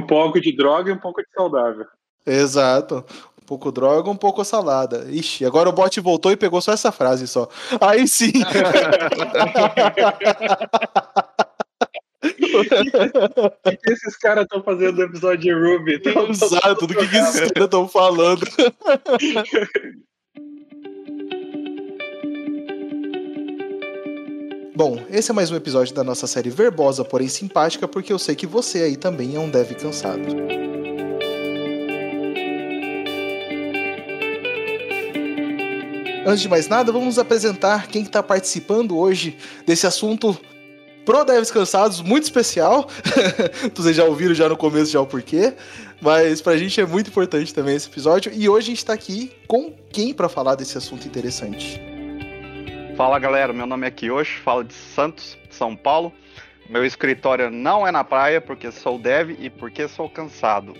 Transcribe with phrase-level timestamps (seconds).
[0.00, 1.86] Um pouco de droga e um pouco de saudável.
[2.26, 3.04] Exato.
[3.40, 5.06] Um pouco droga, um pouco salada.
[5.10, 7.48] Ixi, agora o bot voltou e pegou só essa frase só.
[7.80, 8.32] Aí sim.
[12.22, 16.00] O que esses caras estão fazendo no episódio de Ruby?
[16.28, 18.46] Exato, do que, que esses caras estão falando.
[24.80, 28.34] Bom, esse é mais um episódio da nossa série verbosa, porém simpática, porque eu sei
[28.34, 30.22] que você aí também é um dev cansado.
[36.26, 40.34] Antes de mais nada, vamos apresentar quem está participando hoje desse assunto
[41.04, 42.88] pro devs cansados muito especial.
[43.76, 45.52] Vocês já ouviram já no começo já o porquê,
[46.00, 49.30] mas pra gente é muito importante também esse episódio e hoje a gente tá aqui
[49.46, 51.89] com quem para falar desse assunto interessante.
[53.00, 56.12] Fala galera, meu nome é Kiyoshi, falo de Santos, São Paulo.
[56.68, 60.74] Meu escritório não é na praia porque sou dev e porque sou cansado.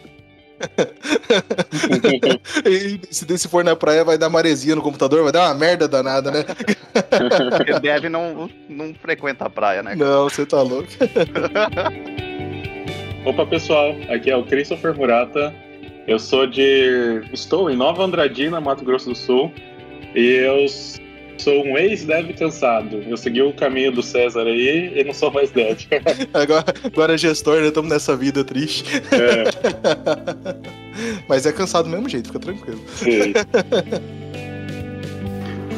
[2.67, 5.89] e se, se for na praia, vai dar maresia no computador, vai dar uma merda
[5.89, 6.45] danada, né?
[7.57, 9.95] Porque dev não, não frequenta a praia, né?
[9.95, 10.91] Não, você tá louco.
[13.25, 15.55] Opa, pessoal, aqui é o Christopher Murata.
[16.07, 17.23] Eu sou de.
[17.33, 19.51] Estou em Nova Andradina, Mato Grosso do Sul.
[20.15, 20.67] E eu
[21.41, 23.03] sou um ex-dev cansado.
[23.07, 25.79] Eu segui o caminho do César aí e não sou mais dev.
[26.35, 27.69] agora, agora é gestor, né?
[27.69, 29.03] Estamos nessa vida triste.
[29.11, 29.45] É.
[31.27, 32.81] Mas é cansado do mesmo jeito, fica tranquilo.
[32.95, 33.33] Sim.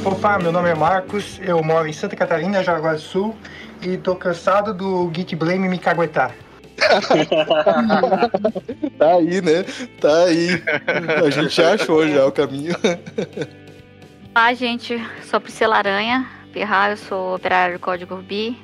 [0.05, 3.37] Opa, meu nome é Marcos, eu moro em Santa Catarina, Jaraguá do Sul,
[3.81, 6.35] e tô cansado do Git Blame me caguetar.
[8.99, 9.65] tá aí, né?
[10.01, 10.61] Tá aí.
[11.25, 12.75] A gente já achou já o caminho.
[14.35, 14.97] Olá, gente.
[15.25, 18.57] Sou Priscila Aranha, Pirra, eu sou operário do Código Ruby.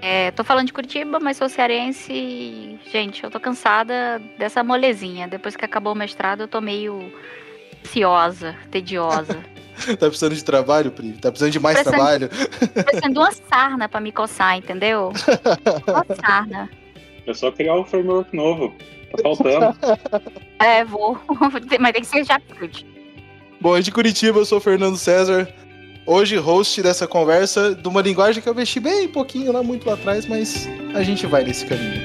[0.00, 5.26] É, tô falando de Curitiba, mas sou cearense e, gente, eu tô cansada dessa molezinha.
[5.26, 7.12] Depois que acabou o mestrado, eu tô meio
[7.84, 9.40] ansiosa, tediosa.
[9.98, 11.14] tá precisando de trabalho, Pri?
[11.14, 12.28] Tá precisando de mais precisando, trabalho?
[12.28, 15.12] Precisando de uma sarna pra me coçar, entendeu?
[15.88, 16.70] Uma sarna.
[17.26, 18.72] É só criar um framework novo.
[19.10, 19.76] Tá faltando.
[20.60, 21.18] É, vou.
[21.80, 22.86] Mas tem que ser JavaScript.
[23.60, 25.46] Bom, de Curitiba, eu sou o Fernando César.
[26.06, 29.92] Hoje, host dessa conversa de uma linguagem que eu mexi bem pouquinho lá, muito lá
[29.92, 32.00] atrás, mas a gente vai nesse caminho.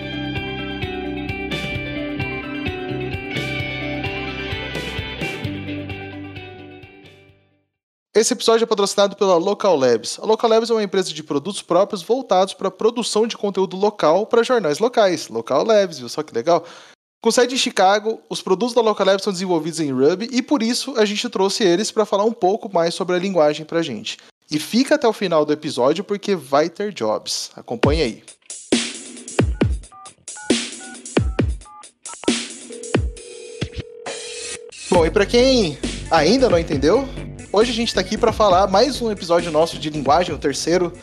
[8.13, 10.19] Esse episódio é patrocinado pela Local Labs.
[10.19, 13.77] A Local Labs é uma empresa de produtos próprios voltados para a produção de conteúdo
[13.77, 15.29] local para jornais locais.
[15.29, 16.65] Local Labs, viu só que legal?
[17.21, 20.61] Com sede em Chicago, os produtos da Local Lab são desenvolvidos em Ruby e por
[20.61, 24.17] isso a gente trouxe eles para falar um pouco mais sobre a linguagem para gente.
[24.49, 27.49] E fica até o final do episódio porque vai ter jobs.
[27.55, 28.23] Acompanhe aí.
[34.89, 35.77] Bom, e para quem
[36.11, 37.09] ainda não entendeu,
[37.51, 40.93] hoje a gente está aqui para falar mais um episódio nosso de linguagem, o terceiro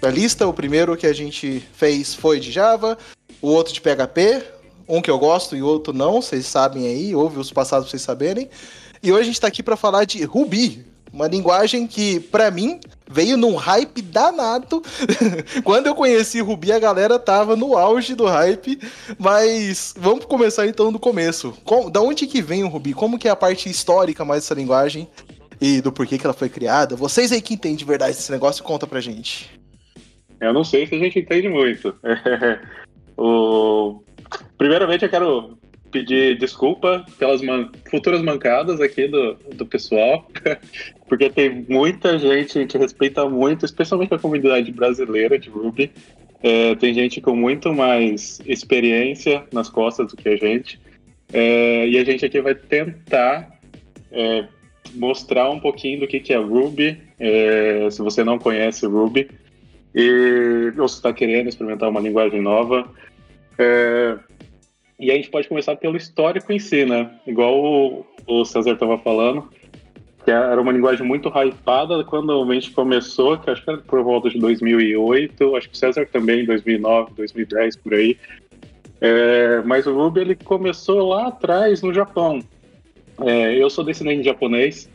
[0.00, 0.46] da lista.
[0.46, 2.96] O primeiro que a gente fez foi de Java,
[3.42, 4.42] o outro de PHP,
[4.88, 8.02] um que eu gosto e outro não, vocês sabem aí, ouve os passados pra vocês
[8.02, 8.48] saberem.
[9.02, 12.80] E hoje a gente tá aqui para falar de Ruby, uma linguagem que, para mim,
[13.08, 14.82] veio num hype danado.
[15.62, 18.78] Quando eu conheci Ruby, a galera tava no auge do hype.
[19.18, 21.52] Mas vamos começar então do começo.
[21.64, 22.94] Com, da onde que vem o Ruby?
[22.94, 25.06] Como que é a parte histórica mais dessa linguagem?
[25.60, 26.96] E do porquê que ela foi criada?
[26.96, 29.50] Vocês aí que entendem de verdade esse negócio, conta pra gente.
[30.40, 31.94] Eu não sei se a gente entende muito.
[33.16, 34.02] o
[34.56, 35.58] Primeiramente, eu quero
[35.90, 40.26] pedir desculpa pelas man futuras mancadas aqui do, do pessoal,
[41.06, 45.92] porque tem muita gente que respeita muito, especialmente a comunidade brasileira de Ruby.
[46.42, 50.80] É, tem gente com muito mais experiência nas costas do que a gente.
[51.32, 53.60] É, e a gente aqui vai tentar
[54.10, 54.46] é,
[54.94, 59.30] mostrar um pouquinho do que, que é Ruby, é, se você não conhece Ruby,
[59.94, 62.88] e, ou se está querendo experimentar uma linguagem nova.
[63.58, 64.18] É,
[64.98, 67.10] e a gente pode começar pelo histórico em si, né?
[67.26, 69.48] Igual o, o César estava falando,
[70.24, 74.02] que era uma linguagem muito hypada quando a gente começou, que acho que era por
[74.02, 78.16] volta de 2008, acho que o César também, 2009, 2010, por aí.
[79.00, 82.40] É, mas o Ruby ele começou lá atrás, no Japão.
[83.20, 84.88] É, eu sou descendente de japonês.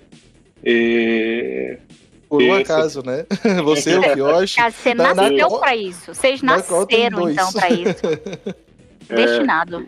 [0.64, 1.78] E...
[2.30, 3.26] Por um acaso, né?
[3.64, 4.58] Você, o Kiyoshi.
[4.72, 6.14] Você nasceu para isso.
[6.14, 8.02] Vocês nasceram, então, para isso.
[9.08, 9.88] Destinado.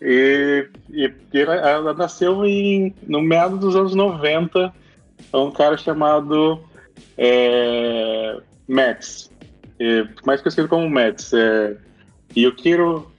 [0.00, 4.72] E, e, e ela nasceu em, no meado dos anos 90.
[5.32, 6.60] É um cara chamado
[7.16, 8.36] é,
[8.68, 9.30] Max.
[9.80, 11.32] É, mais conhecido como Max.
[11.32, 11.76] É,
[12.36, 13.10] Yukiro.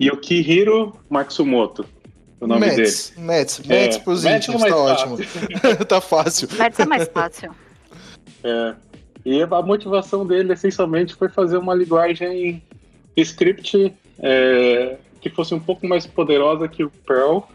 [0.00, 1.86] Yukihiro Matsumoto.
[2.44, 3.26] O nome Mets, dele.
[3.26, 5.18] Mets, É, Mets pros Mets íntimos, é tá mais ótimo.
[5.88, 6.48] tá fácil.
[6.48, 7.54] Vai ser mais fácil.
[8.46, 8.74] É.
[9.24, 12.62] E a motivação dele, essencialmente, foi fazer uma linguagem
[13.16, 17.48] script é, que fosse um pouco mais poderosa que o Perl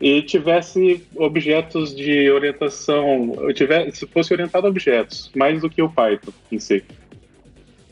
[0.00, 6.32] e tivesse objetos de orientação, tivesse, fosse orientado a objetos, mais do que o Python
[6.50, 6.82] em si.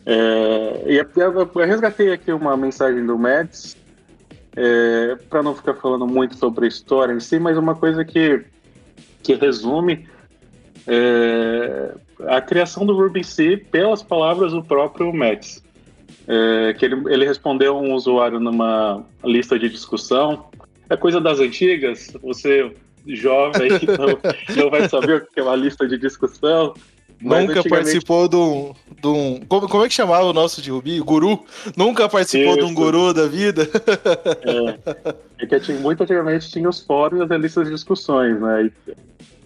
[0.07, 3.77] É, e eu, eu resgatei aqui uma mensagem do Mads,
[4.61, 8.45] é, para não ficar falando muito sobre a história em si, mas uma coisa que,
[9.23, 10.09] que resume
[10.85, 11.95] é,
[12.27, 15.63] a criação do Ruby si pelas palavras do próprio Mads.
[16.27, 20.47] É, que ele, ele respondeu um usuário numa lista de discussão.
[20.91, 22.75] É coisa das antigas, você
[23.07, 26.75] jovem não, não vai saber o que é uma lista de discussão.
[27.21, 28.73] Nunca antigamente- participou de um.
[29.01, 31.01] De um como, como é que chamava o nosso de Rubi?
[31.01, 31.45] Guru?
[31.77, 32.75] Nunca participou de um Isso.
[32.75, 33.69] guru da vida?
[35.39, 38.65] É que tinha, muito antigamente tinha os fóruns e as listas de discussões, né?
[38.89, 38.93] E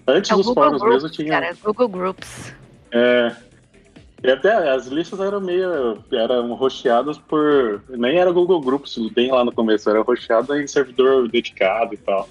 [0.07, 1.29] antes É dos Google fóruns Groups, mesmo tinha.
[1.31, 1.57] cara.
[1.65, 2.53] Google Groups.
[2.93, 3.33] É,
[4.25, 5.99] e até as listas eram meio.
[6.13, 7.83] eram rocheadas por.
[7.89, 12.29] Nem era Google Groups, bem lá no começo, era rocheada em servidor dedicado e tal.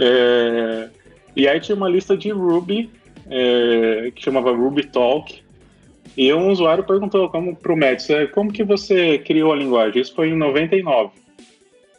[0.00, 0.88] É,
[1.36, 2.90] e aí tinha uma lista de Ruby,
[3.30, 5.42] é, que chamava Ruby Talk.
[6.16, 10.02] E um usuário perguntou como pro Mads, é, como que você criou a linguagem?
[10.02, 11.10] Isso foi em 99.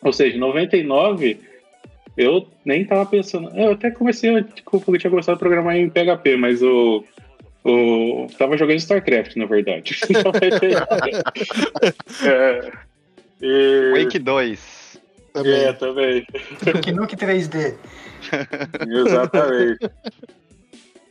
[0.02, 1.40] Ou seja, em 99
[2.18, 3.50] eu nem tava pensando.
[3.58, 7.06] Eu até comecei, eu tinha começado a programar em PHP, mas o.
[7.64, 9.98] o tava jogando StarCraft, na verdade.
[12.26, 12.72] é,
[13.42, 15.00] e, Quake 2.
[15.31, 15.54] Também.
[15.54, 16.28] é, também.
[16.66, 17.76] Nuke Nuke 3D.
[18.86, 19.90] Exatamente.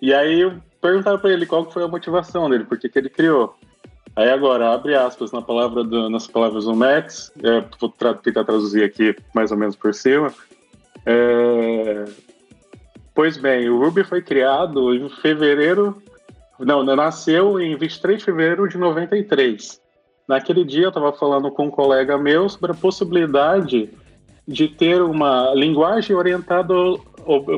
[0.00, 0.50] E aí
[0.80, 3.54] perguntaram pra ele qual foi a motivação dele, por que ele criou.
[4.16, 8.44] Aí agora, abre aspas na palavra do- nas palavras do Max, é, vou tra- tentar
[8.44, 10.32] traduzir aqui mais ou menos por cima.
[11.06, 12.04] É,
[13.14, 16.00] Pois bem, o Ruby foi criado em fevereiro,
[16.56, 19.80] não, nasceu em 23 de fevereiro de 93.
[20.28, 23.90] Naquele dia eu estava falando com um colega meu sobre a possibilidade
[24.46, 27.00] de ter uma linguagem orientada ao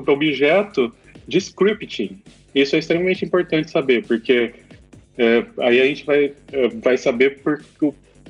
[0.08, 0.90] objeto
[1.30, 2.20] de scripting.
[2.54, 4.52] Isso é extremamente importante saber, porque
[5.16, 7.62] é, aí a gente vai, é, vai saber por,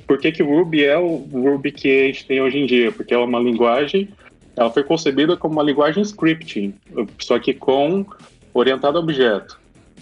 [0.07, 2.91] por que, que o Ruby é o Ruby que a gente tem hoje em dia,
[2.91, 4.09] porque é uma linguagem,
[4.55, 6.73] ela foi concebida como uma linguagem scripting,
[7.19, 8.05] só que com
[8.53, 9.59] orientado a objeto.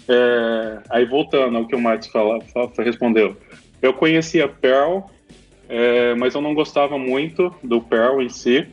[0.08, 3.36] É, aí voltando ao que o Max fala, fala- respondeu,
[3.80, 5.04] eu conhecia Perl,
[5.68, 8.66] é, mas eu não gostava muito do Perl em si,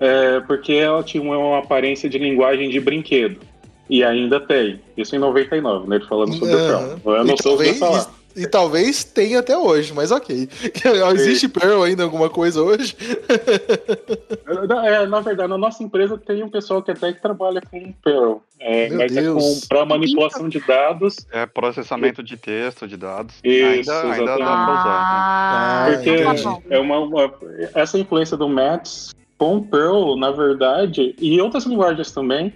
[0.00, 3.40] é, porque ela tinha uma aparência de linguagem de brinquedo.
[3.88, 4.80] E ainda tem.
[4.96, 5.96] Isso em 99, né?
[5.96, 6.94] Ele falando sobre Aham.
[6.96, 7.16] o Perl.
[7.16, 8.10] Eu não E sou talvez, falar.
[8.34, 10.48] e, e talvez tenha até hoje, mas ok.
[11.14, 12.96] Existe Perl ainda alguma coisa hoje?
[14.68, 17.92] Na, é, na verdade, na nossa empresa tem um pessoal que até que trabalha com
[18.02, 18.42] Perl.
[18.58, 19.64] É, Meu mas Deus.
[19.64, 21.16] é para manipulação de dados.
[21.30, 23.34] É processamento de texto, de dados.
[23.44, 24.64] Isso, ainda, ainda dá exatamente.
[24.64, 24.86] pra usar.
[24.86, 27.34] Ah, Ah, Porque então tá é uma, uma-
[27.74, 32.52] essa influência do Max com Perl, na verdade, e outras linguagens também.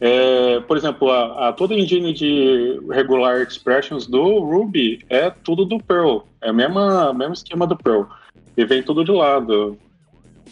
[0.00, 5.64] é, por exemplo, a, a- toda a engine de regular expressions do Ruby é tudo
[5.64, 6.24] do Perl.
[6.40, 8.04] É o mesmo, esquema do Perl.
[8.56, 9.78] E vem tudo de lado.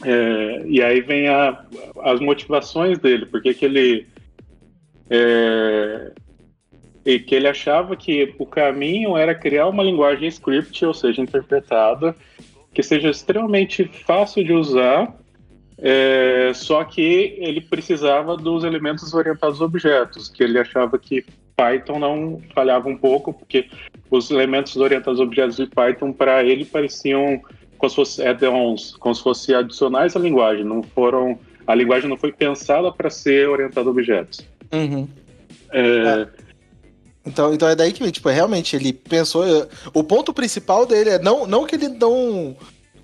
[0.05, 1.65] É, e aí vem a-
[2.03, 4.07] as motivações dele, porque que ele.
[5.11, 6.13] é,
[7.05, 12.17] e que ele achava que o caminho era criar uma linguagem script, ou seja, interpretada,
[12.75, 15.15] que seja extremamente fácil de usar,
[15.79, 21.25] é, só que ele precisava dos elementos orientados a objetos, que ele achava que
[21.57, 23.69] Python não falhava um pouco, porque
[24.11, 27.41] os elementos orientados a objetos de Python, para ele, pareciam
[27.79, 31.39] como se fossem add-ons, como se fossem adicionais à linguagem, não foram...
[31.67, 34.47] A linguagem não foi pensada para ser orientada a objetos.
[34.73, 35.09] Uhum.
[35.73, 36.27] É,
[37.27, 39.45] Então, então é daí que, tipo, realmente ele pensou.
[39.93, 42.57] O ponto principal dele é não, não que ele não,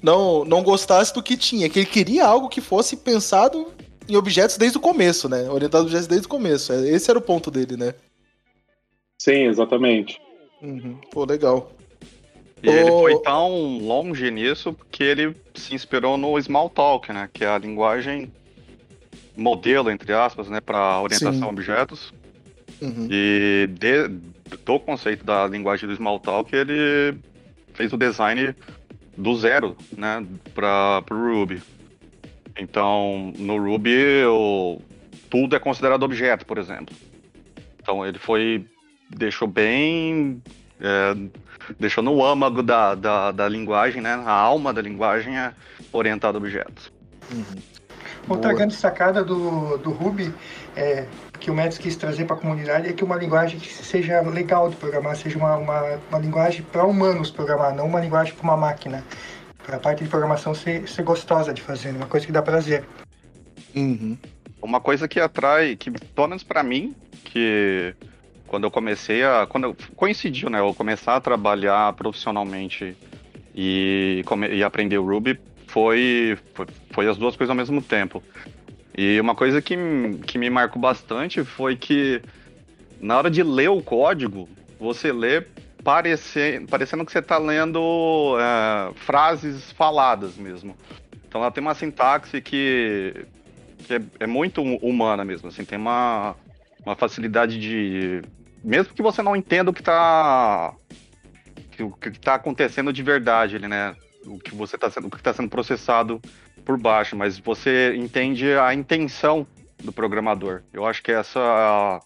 [0.02, 3.72] não, não gostasse do que tinha, que ele queria algo que fosse pensado
[4.08, 5.48] em objetos desde o começo, né?
[5.48, 6.72] Orientado a objetos desde o começo.
[6.72, 7.94] É, Esse era o ponto dele, né?
[9.18, 10.20] Sim, exatamente.
[10.60, 10.98] Uhum.
[11.10, 11.72] Pô, legal.
[12.62, 17.28] E ele foi tão longe nisso que ele se inspirou no Smalltalk, né?
[17.32, 18.32] Que é a linguagem
[19.36, 20.60] modelo, entre aspas, né?
[20.60, 21.44] Para orientação Sim.
[21.44, 22.12] a objetos.
[22.80, 23.08] Uhum.
[23.10, 24.08] E de-
[24.64, 27.16] do conceito da linguagem do Smalltalk, ele
[27.74, 28.54] fez o design
[29.16, 30.24] do zero, né?
[30.54, 31.62] Para o Ruby.
[32.58, 34.80] Então, no Ruby, o,
[35.30, 36.94] tudo é considerado objeto, por exemplo.
[37.80, 38.66] Então, ele foi
[39.08, 40.42] deixou bem
[40.80, 41.14] é,
[41.78, 44.14] deixou no âmago da, da, da linguagem, né?
[44.26, 45.52] A alma da linguagem é
[45.92, 46.92] orientada a objetos.
[48.28, 48.54] Outra Boa.
[48.54, 50.32] grande sacada do, do Ruby
[50.76, 51.06] é,
[51.42, 54.70] que o Mads quis trazer para a comunidade é que uma linguagem que seja legal
[54.70, 58.56] de programar, seja uma, uma, uma linguagem para humanos programar, não uma linguagem para uma
[58.56, 59.04] máquina.
[59.66, 62.84] Para a parte de programação ser, ser gostosa de fazer, uma coisa que dá prazer.
[63.74, 64.16] Uhum.
[64.62, 66.94] Uma coisa que atrai, que pelo menos pra mim,
[67.24, 67.92] que
[68.46, 69.44] quando eu comecei a.
[69.48, 70.60] Quando eu, coincidiu, né?
[70.60, 72.96] Eu começar a trabalhar profissionalmente
[73.52, 78.22] e, e aprender o Ruby foi, foi, foi as duas coisas ao mesmo tempo.
[78.96, 79.76] E uma coisa que,
[80.26, 82.20] que me marcou bastante foi que
[83.00, 85.42] na hora de ler o código, você lê
[85.82, 90.76] parece, parecendo que você está lendo é, frases faladas mesmo.
[91.26, 93.26] Então ela tem uma sintaxe que,
[93.78, 96.36] que é, é muito hu- humana mesmo, assim, tem uma,
[96.84, 98.22] uma facilidade de.
[98.62, 100.74] Mesmo que você não entenda o que está
[101.80, 103.96] o que tá acontecendo de verdade ali, né?
[104.26, 106.20] O que você tá sendo, o que está sendo processado
[106.64, 109.46] por baixo, mas você entende a intenção
[109.82, 110.62] do programador.
[110.72, 112.00] Eu acho que essa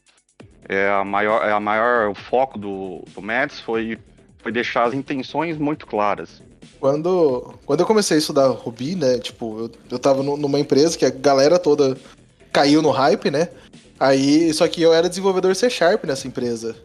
[0.68, 3.22] é a maior, é a maior o foco do, do
[3.62, 3.98] foi,
[4.38, 6.42] foi deixar as intenções muito claras.
[6.80, 9.18] Quando, quando eu comecei a estudar Ruby, né?
[9.18, 11.96] Tipo, eu, eu tava nu- numa empresa que a galera toda
[12.52, 13.48] caiu no hype, né?
[13.98, 16.76] Aí, só que eu era desenvolvedor C Sharp nessa empresa.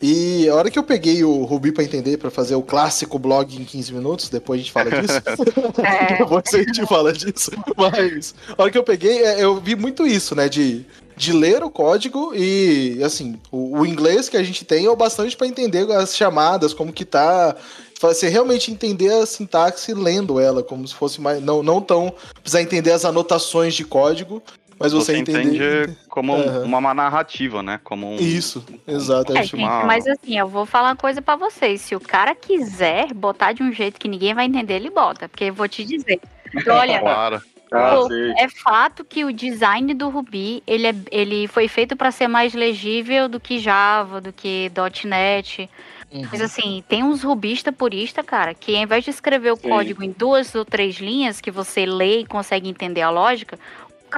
[0.00, 3.56] E a hora que eu peguei o Ruby pra entender, pra fazer o clássico blog
[3.56, 5.18] em 15 minutos, depois a gente fala disso.
[5.84, 6.18] É.
[6.18, 7.50] depois a gente fala disso.
[7.76, 10.48] Mas a hora que eu peguei, é, eu vi muito isso, né?
[10.48, 10.86] De,
[11.16, 14.96] de ler o código e, assim, o, o inglês que a gente tem é o
[14.96, 17.56] bastante pra entender as chamadas, como que tá.
[18.00, 21.42] Você realmente entender a sintaxe lendo ela, como se fosse mais.
[21.42, 22.14] Não, não tão.
[22.40, 24.40] Precisar entender as anotações de código,
[24.78, 25.42] mas você, Você, entender.
[25.86, 26.64] entende como um- Aham.
[26.64, 27.80] uma narrativa, né?
[27.82, 29.32] Como um, Isso, exato.
[29.36, 31.80] É, É, gente, uma- mas assim, eu vou falar uma coisa pra vocês.
[31.80, 35.28] Se o cara quiser botar de um jeito que ninguém vai entender, ele bota.
[35.28, 36.20] Porque eu vou te dizer.
[36.68, 37.42] Olha, Claro.
[37.70, 42.10] Ah, Pô, é fato que o design do Ruby ele, é- ele foi feito para
[42.10, 44.70] ser mais legível do que Java, do que
[45.04, 45.68] .NET.
[46.10, 46.22] Uhum.
[46.32, 49.68] Mas assim, tem uns rubista purista, cara, que ao invés de escrever o Sim.
[49.68, 53.58] código em duas ou três linhas, que você lê e consegue entender a lógica,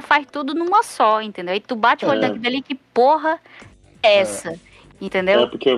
[0.01, 1.53] faz tudo numa só, entendeu?
[1.53, 2.27] Aí tu bate o olho É.
[2.27, 3.39] daquilo ali, que porra
[4.03, 4.51] é essa?
[4.51, 4.55] É
[5.01, 5.47] Entendeu?
[5.49, 5.71] porque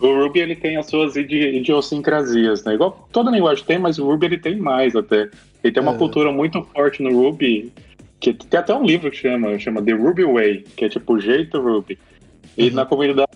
[0.00, 2.74] o Ruby ele tem as suas idi- idiosincrasias, né?
[2.74, 5.28] Igual toda linguagem tem, mas o Ruby ele tem mais até.
[5.62, 5.98] Ele tem uma É.
[5.98, 7.72] cultura muito forte no Ruby,
[8.18, 11.20] que tem até um livro que chama, chama The Ruby Way, que é tipo o
[11.20, 11.98] jeito Ruby.
[12.56, 12.74] E Uhum.
[12.74, 13.28] na comunidade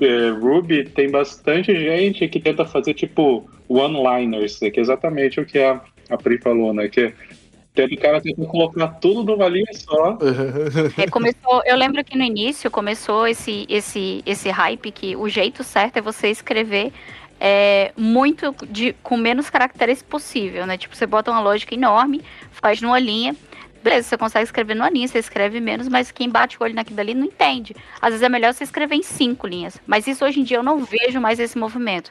[0.00, 5.58] eh, Ruby tem bastante gente que tenta fazer tipo one-liners, que é exatamente o que
[5.58, 6.88] a, a Pri falou, né?
[6.88, 7.12] Que
[7.74, 10.18] tem o cara tenta colocar tudo numa linha só.
[10.96, 15.62] É, começou, eu lembro que no início começou esse, esse, esse hype que o jeito
[15.62, 16.92] certo é você escrever
[17.40, 20.76] é, muito de, com menos caracteres possível, né?
[20.76, 23.34] Tipo, você bota uma lógica enorme, faz numa linha.
[23.82, 26.96] Beleza, você consegue escrever numa linha, você escreve menos, mas quem bate o olho naquilo
[26.96, 27.74] dali não entende.
[28.00, 29.80] Às vezes é melhor você escrever em cinco linhas.
[29.86, 32.10] Mas isso hoje em dia eu não vejo mais esse movimento.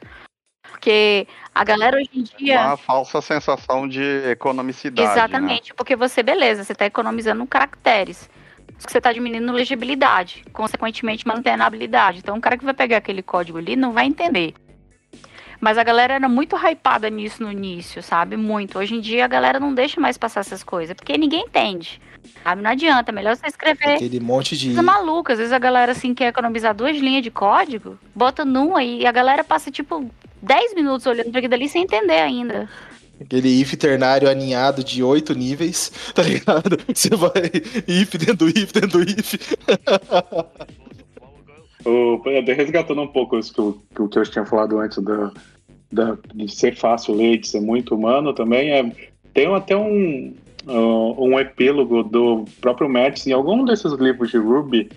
[0.70, 2.62] Porque a galera hoje em dia.
[2.62, 5.08] Uma falsa sensação de economicidade.
[5.08, 5.14] né?
[5.14, 8.30] Exatamente, porque você, beleza, você está economizando caracteres.
[8.78, 12.20] Só que você está diminuindo legibilidade, consequentemente mantendo a habilidade.
[12.20, 14.54] Então, o cara que vai pegar aquele código ali não vai entender.
[15.60, 18.38] Mas a galera era muito hypada nisso no início, sabe?
[18.38, 18.80] Muito.
[18.80, 22.02] Hoje em dia a galera não deixa mais passar essas coisas, porque ninguém entende.
[22.44, 22.62] Sabe?
[22.62, 24.68] Não adianta, é melhor você escrever Aquele monte de.
[24.68, 25.34] coisa maluca.
[25.34, 29.12] Às vezes a galera assim quer economizar duas linhas de código, bota numa e a
[29.12, 30.10] galera passa tipo
[30.42, 32.70] 10 minutos olhando para aquilo ali sem entender ainda.
[33.22, 36.78] Aquele if ternário aninhado de oito níveis, tá ligado?
[36.94, 37.32] Você vai
[37.88, 39.36] if dentro do if dentro do if.
[41.86, 43.82] O, resgatando um pouco isso que, eu-
[44.12, 45.32] que eu tinha falado antes da,
[45.92, 48.92] da- de ser fácil ler, de ser muito humano também, é,
[49.34, 50.34] tem até um,
[50.66, 54.90] uh, um epílogo do próprio Mads em algum desses livros de Ruby,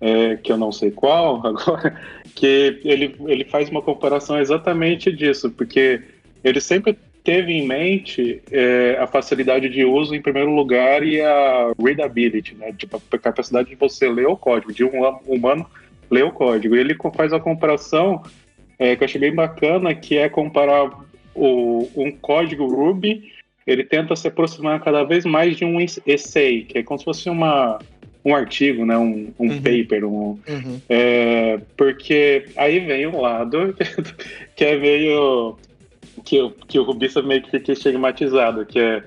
[0.00, 2.00] é, que eu não sei qual agora,
[2.34, 6.02] que ele, ele faz uma comparação exatamente disso, porque
[6.42, 11.72] ele sempre teve em mente é, a facilidade de uso em primeiro lugar e a
[11.82, 12.72] readability, né?
[12.76, 15.66] Tipo, a capacidade de você ler o código, de um humano
[16.10, 16.76] ler o código.
[16.76, 18.22] Ele faz a comparação
[18.78, 20.90] é, que eu achei bem bacana, que é comparar
[21.34, 23.32] o, um código Ruby,
[23.66, 27.04] ele tenta se aproximar cada vez mais de um es- essay, que é como se
[27.04, 27.78] fosse uma,
[28.24, 28.96] um artigo, né?
[28.96, 29.62] um, um Uhum.
[29.62, 30.80] paper, um, Uhum.
[30.88, 33.74] é, porque aí vem um lado
[34.56, 35.56] que é meio.
[36.24, 39.02] que, o- que o rubista meio que fica estigmatizado, que é,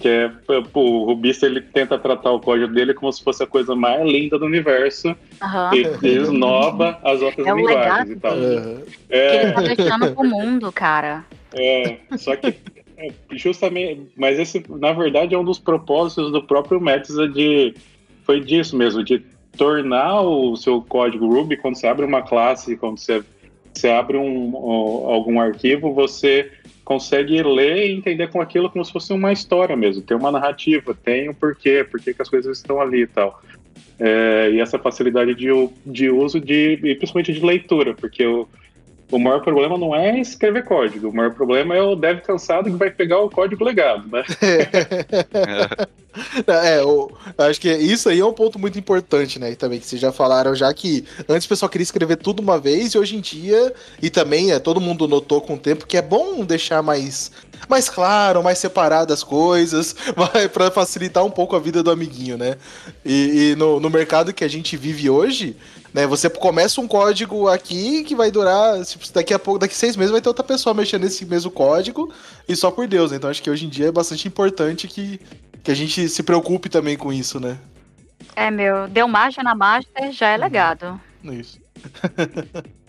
[0.00, 0.28] Que é,
[0.72, 4.04] pô, o Rubista ele tenta tratar o código dele como se fosse a coisa mais
[4.04, 5.16] linda do universo.
[5.40, 5.70] Aham.
[5.72, 8.32] E ele esnoba as outras É linguagens legado e tal.
[8.32, 8.82] Aham.
[9.08, 11.24] Que ele É, tá deixando pro mundo, cara.
[11.54, 12.54] é, só que
[12.96, 17.74] é, justamente, mas esse na verdade é um dos propósitos do próprio Metza de
[18.24, 19.22] foi disso mesmo, de
[19.56, 23.22] tornar o seu código Ruby quando você abre uma classe, quando você,
[23.72, 26.50] você abre um, um- algum arquivo, você
[26.84, 30.94] consegue ler e entender com aquilo como se fosse uma história mesmo, tem uma narrativa,
[30.94, 33.40] tem um porquê, por que as coisas estão ali e tal.
[33.98, 35.48] É, e essa facilidade de,
[35.86, 38.48] de uso de, e principalmente de leitura, porque o,
[39.14, 42.76] o maior problema não é escrever código, o maior problema é o dev cansado que
[42.76, 44.24] vai pegar o código legado, né?
[46.46, 49.52] É, eu acho que isso aí é um ponto muito importante, né?
[49.56, 52.94] Também que vocês já falaram já que antes o pessoal queria escrever tudo uma vez
[52.94, 56.02] e hoje em dia, e também é, todo mundo notou com o tempo que é
[56.02, 57.32] bom deixar mais,
[57.68, 59.96] mais claro, mais separado as coisas,
[60.54, 62.58] para facilitar um pouco a vida do amiguinho, né?
[63.04, 65.56] E, e no, no mercado que a gente vive hoje,
[65.94, 66.06] né?
[66.06, 70.10] Você começa um código aqui que vai durar, tipo, daqui a pouco, daqui seis meses
[70.10, 72.12] vai ter outra pessoa mexendo nesse mesmo código
[72.48, 73.12] e só por Deus.
[73.12, 73.16] né?
[73.16, 75.20] Então acho que hoje em dia é bastante importante que
[75.64, 77.58] que a gente se preocupe também com isso, né?
[78.36, 81.00] É, meu, deu margem na master, já é legado.
[81.24, 81.58] Isso.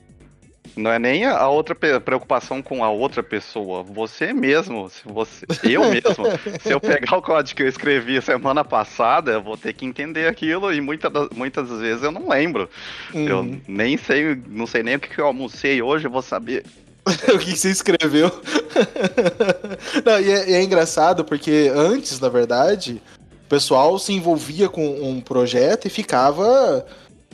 [0.75, 3.81] Não é nem a outra preocupação com a outra pessoa.
[3.83, 6.25] Você mesmo, se você, eu mesmo,
[6.61, 10.27] se eu pegar o código que eu escrevi semana passada, eu vou ter que entender
[10.27, 12.69] aquilo e muita muitas vezes eu não lembro.
[13.13, 13.61] Eu Uhum.
[13.67, 16.63] nem sei, não sei nem o que que eu almocei hoje, eu vou saber.
[17.33, 18.31] o que você escreveu.
[20.03, 22.99] Não, e, é, e é engraçado porque antes, na verdade,
[23.45, 26.83] o pessoal se envolvia com um projeto e ficava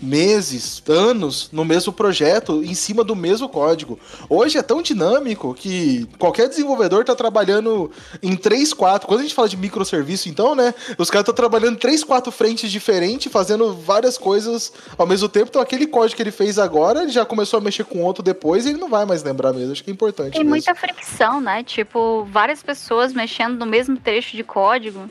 [0.01, 3.99] meses, anos no mesmo projeto, em cima do mesmo código.
[4.29, 7.91] Hoje é tão dinâmico que qualquer desenvolvedor tá trabalhando
[8.21, 9.07] em 3, 4.
[9.07, 10.73] Quando a gente fala de microserviço, então, né?
[10.97, 15.47] Os caras estão trabalhando em 3, 4 frentes diferentes, fazendo várias coisas ao mesmo tempo.
[15.49, 18.65] Então, aquele código que ele fez agora, ele já começou a mexer com outro depois
[18.65, 19.71] e ele não vai mais lembrar mesmo.
[19.71, 20.33] Acho que é importante.
[20.33, 20.49] Tem mesmo.
[20.49, 21.63] muita fricção, né?
[21.63, 25.09] Tipo, várias pessoas mexendo no mesmo trecho de código.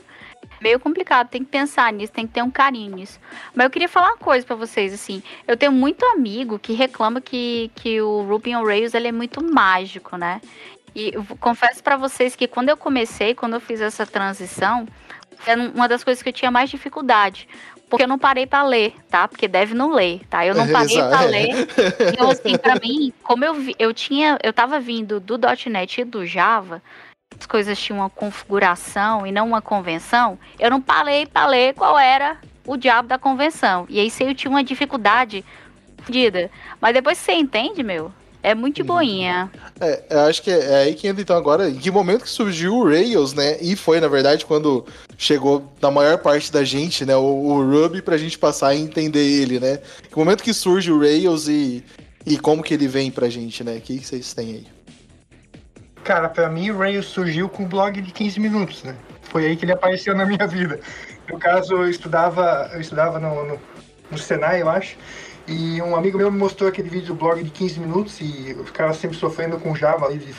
[0.61, 3.19] Meio complicado, tem que pensar nisso, tem que ter um carinho nisso.
[3.55, 5.23] Mas eu queria falar uma coisa pra vocês, assim.
[5.47, 9.43] Eu tenho muito amigo que reclama que, que o Ruby on Rails ele é muito
[9.43, 10.39] mágico, né?
[10.95, 14.87] E confesso pra vocês que quando eu comecei, quando eu fiz essa transição,
[15.45, 17.47] era uma das coisas que eu tinha mais dificuldade.
[17.89, 19.27] Porque eu não parei pra ler, tá?
[19.27, 20.45] Porque deve não ler, tá?
[20.45, 21.09] Eu não parei Exato.
[21.09, 21.67] pra ler.
[22.13, 25.37] Então, assim, pra mim, como eu vi, eu tinha, eu tava vindo do
[25.69, 26.81] .NET e do Java,
[27.41, 31.97] as coisas tinham uma configuração e não uma convenção, eu não parei pra ler qual
[31.97, 33.85] era o diabo da convenção.
[33.89, 35.43] E aí se eu tinha uma dificuldade
[36.03, 36.51] fodida.
[36.79, 38.11] Mas depois você entende, meu,
[38.43, 39.51] é muito de boinha.
[39.79, 41.67] É, eu acho que é, aí que entra então agora.
[41.67, 43.57] Em que momento que surgiu o Rails, né?
[43.59, 44.85] E foi, na verdade, quando
[45.17, 47.15] chegou na maior parte da gente, né?
[47.15, 49.79] O, o Ruby pra gente passar a entender ele, né?
[50.09, 51.83] Que momento que surge o Rails e,
[52.23, 53.77] e como que ele vem pra gente, né?
[53.77, 54.80] O que que vocês têm aí?
[56.03, 58.95] Cara, pra mim o Rails surgiu com um blog de 15 minutos, né?
[59.23, 60.79] Foi aí que ele apareceu na minha vida.
[61.31, 63.59] No caso, eu estudava, eu estudava no, no,
[64.09, 64.97] no Senai, eu acho,
[65.47, 68.63] e um amigo meu me mostrou aquele vídeo do blog de 15 minutos e eu
[68.63, 70.33] ficava sempre sofrendo com Java ali, de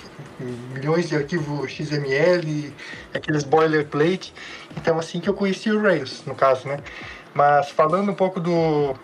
[0.73, 2.73] milhões de arquivos XML,
[3.13, 4.33] aqueles boilerplate.
[4.77, 6.79] Então assim que eu conheci o Rails, no caso, né?
[7.35, 8.95] Mas falando um pouco do,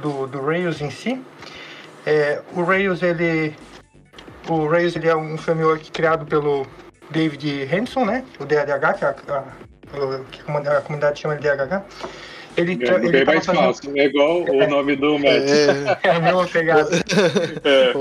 [0.00, 1.20] do, do Rails em si,
[2.06, 3.54] é, o Rails ele
[4.50, 6.66] o Rails ele é um framework criado pelo
[7.10, 8.24] David Henson, né?
[8.38, 11.82] O DLH, que a, a, a comunidade- a comunidade chama de DLH.
[12.56, 13.92] Ele, É ele bem mais fazendo- fácil.
[13.96, 15.26] É igual o nome do Matt.
[16.02, 16.90] É, É a mesma pegada.
[17.64, 17.92] É.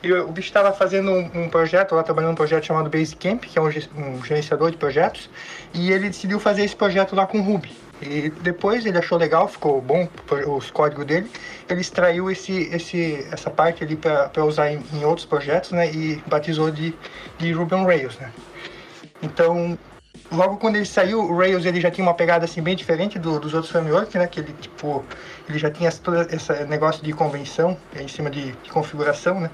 [0.00, 3.58] E o bicho estava fazendo um, um projeto, lá trabalhando num projeto chamado Basecamp, que
[3.58, 5.28] é um, um gerenciador de projetos,
[5.74, 7.72] e ele decidiu fazer esse projeto lá com Ruby.
[8.00, 10.08] E depois ele achou legal, ficou bom
[10.46, 11.30] os códigos dele,
[11.68, 16.22] ele extraiu esse, esse, essa parte ali para usar em, em outros projetos, né, e
[16.26, 16.94] batizou de,
[17.38, 18.32] de Ruby on Rails, né.
[19.20, 19.76] Então,
[20.30, 23.40] logo quando ele saiu, o Rails ele já tinha uma pegada assim bem diferente do-
[23.40, 25.04] dos outros frameworks, né, que ele tipo,
[25.48, 29.50] ele já tinha todo esse negócio de convenção em cima de, de configuração, né.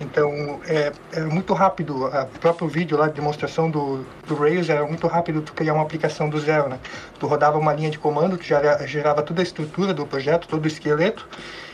[0.00, 2.06] Então, é, é muito rápido.
[2.06, 5.82] O próprio vídeo lá de demonstração do, do Rails era muito rápido tu criar uma
[5.82, 6.78] aplicação do zero, né?
[7.18, 10.64] Tu rodava uma linha de comando, tu já gerava toda a estrutura do projeto, todo
[10.64, 11.26] o esqueleto,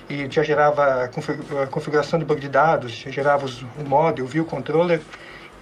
[0.09, 3.85] e já gerava a config- a configuração de banco de dados, já gerava os, o
[3.87, 5.01] model, o view controller.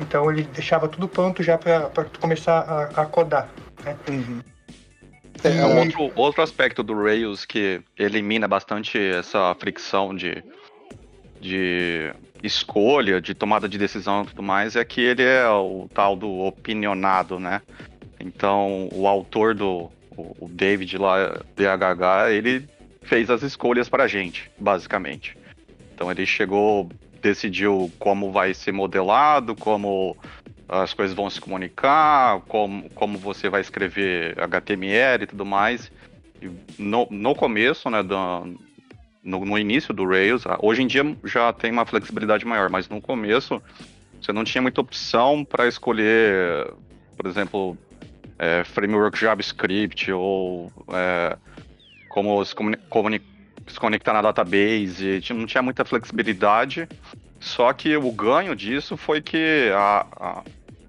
[0.00, 3.48] Então, ele deixava tudo pronto já para tu começar a, a codar.
[3.84, 3.96] Né?
[4.08, 4.40] uhum.
[5.44, 10.42] É É, um- outro, outro aspecto do Rails que elimina bastante essa fricção de,
[11.40, 12.12] de
[12.42, 16.28] escolha, de tomada de decisão e tudo mais, é que ele é o tal do
[16.40, 17.62] opinionado, né?
[18.18, 22.68] Então, o autor do o David lá, DHH, ele
[23.02, 25.36] fez as escolhas para a gente, basicamente.
[25.94, 26.88] Então ele chegou,
[27.20, 30.16] decidiu como vai ser modelado, como
[30.68, 35.90] as coisas vão se comunicar, como, como você vai escrever HTML e tudo mais.
[36.40, 38.58] E no, no começo, né, do,
[39.22, 43.00] no, no início do Rails, hoje em dia já tem uma flexibilidade maior, mas no
[43.00, 43.62] começo
[44.20, 46.72] você não tinha muita opção para escolher,
[47.16, 47.76] por exemplo,
[48.38, 51.36] é, framework JavaScript ou é,
[52.08, 52.54] como se,
[53.66, 56.88] se, conectar na database, não tinha muita flexibilidade.
[57.40, 59.70] Só que o ganho disso foi que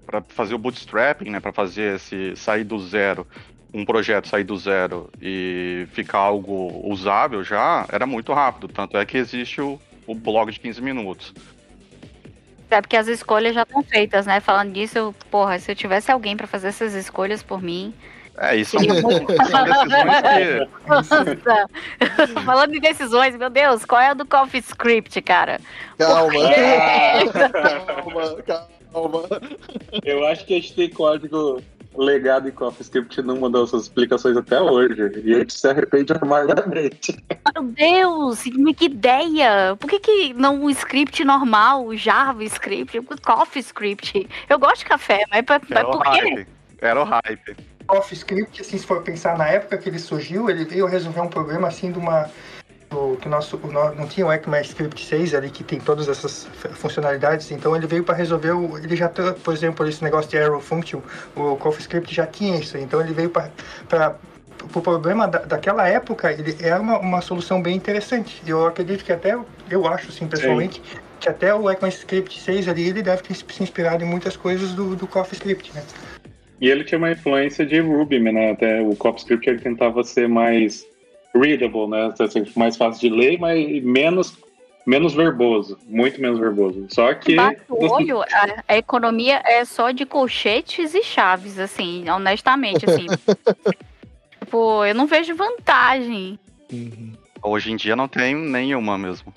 [0.06, 3.26] para fazer o bootstrapping, né, para fazer esse sair do zero,
[3.74, 8.68] um projeto sair do zero e ficar algo usável já, era muito rápido.
[8.68, 11.34] Tanto é que existe o, o blog de 15 minutos.
[12.70, 14.38] É porque as escolhas já estão feitas, né?
[14.40, 17.92] Falando disso, eu, porra, se eu tivesse alguém para fazer essas escolhas por mim.
[18.38, 19.00] É, isso muito...
[19.00, 19.24] são
[21.24, 21.36] que...
[22.44, 25.60] Falando em decisões, meu Deus, qual é a do CoffeeScript, cara?
[25.98, 26.32] Calma.
[27.86, 28.42] calma,
[28.92, 29.22] calma.
[30.04, 31.60] Eu acho que a gente tem código
[31.96, 35.22] legado em CoffeeScript não mandou suas explicações até hoje.
[35.24, 37.24] E a gente se arrepende amargamente.
[37.54, 38.42] Meu Deus,
[38.76, 39.76] que ideia!
[39.78, 44.28] Por que, que não o script normal, o JavaScript, o CoffeeScript?
[44.48, 46.20] Eu gosto de café, mas, mas por quê?
[46.20, 46.46] Hype.
[46.80, 47.56] Era o hype.
[47.86, 51.68] CoffeeScript, assim, se for pensar na época que ele surgiu, ele veio resolver um problema
[51.68, 52.30] assim de uma
[52.94, 56.46] o, que o nosso, o, não tinha o ECMAScript 6 ali que tem todas essas
[56.74, 60.60] funcionalidades, então ele veio para resolver o, ele já por exemplo, esse negócio de arrow
[60.60, 61.00] function,
[61.36, 63.50] o CoffeeScript já tinha isso, então ele veio para
[64.74, 68.40] o problema da, daquela época, ele era uma, uma solução bem interessante.
[68.46, 69.36] Eu acredito que até,
[69.70, 70.98] eu acho assim, pessoalmente, Sim.
[71.20, 74.96] que até o ECMAScript 6 ali, ele deve ter se inspirado em muitas coisas do,
[74.96, 75.82] do CoffeeScript, né?
[76.60, 78.52] E ele tinha uma influência de Ruby, né?
[78.52, 80.86] Até o CoffeeScript ele tentava ser mais
[81.34, 82.12] readable, né?
[82.18, 84.36] Assim, mais fácil de ler, mas menos
[84.86, 86.86] menos verboso, muito menos verboso.
[86.90, 92.08] Só que Bate o olho, a, a, economia é só de colchetes e chaves, assim,
[92.08, 93.06] honestamente, assim.
[94.50, 96.38] Pô, eu não vejo vantagem.
[96.70, 97.12] Uhum.
[97.42, 99.32] Hoje em dia não tem nenhuma mesmo.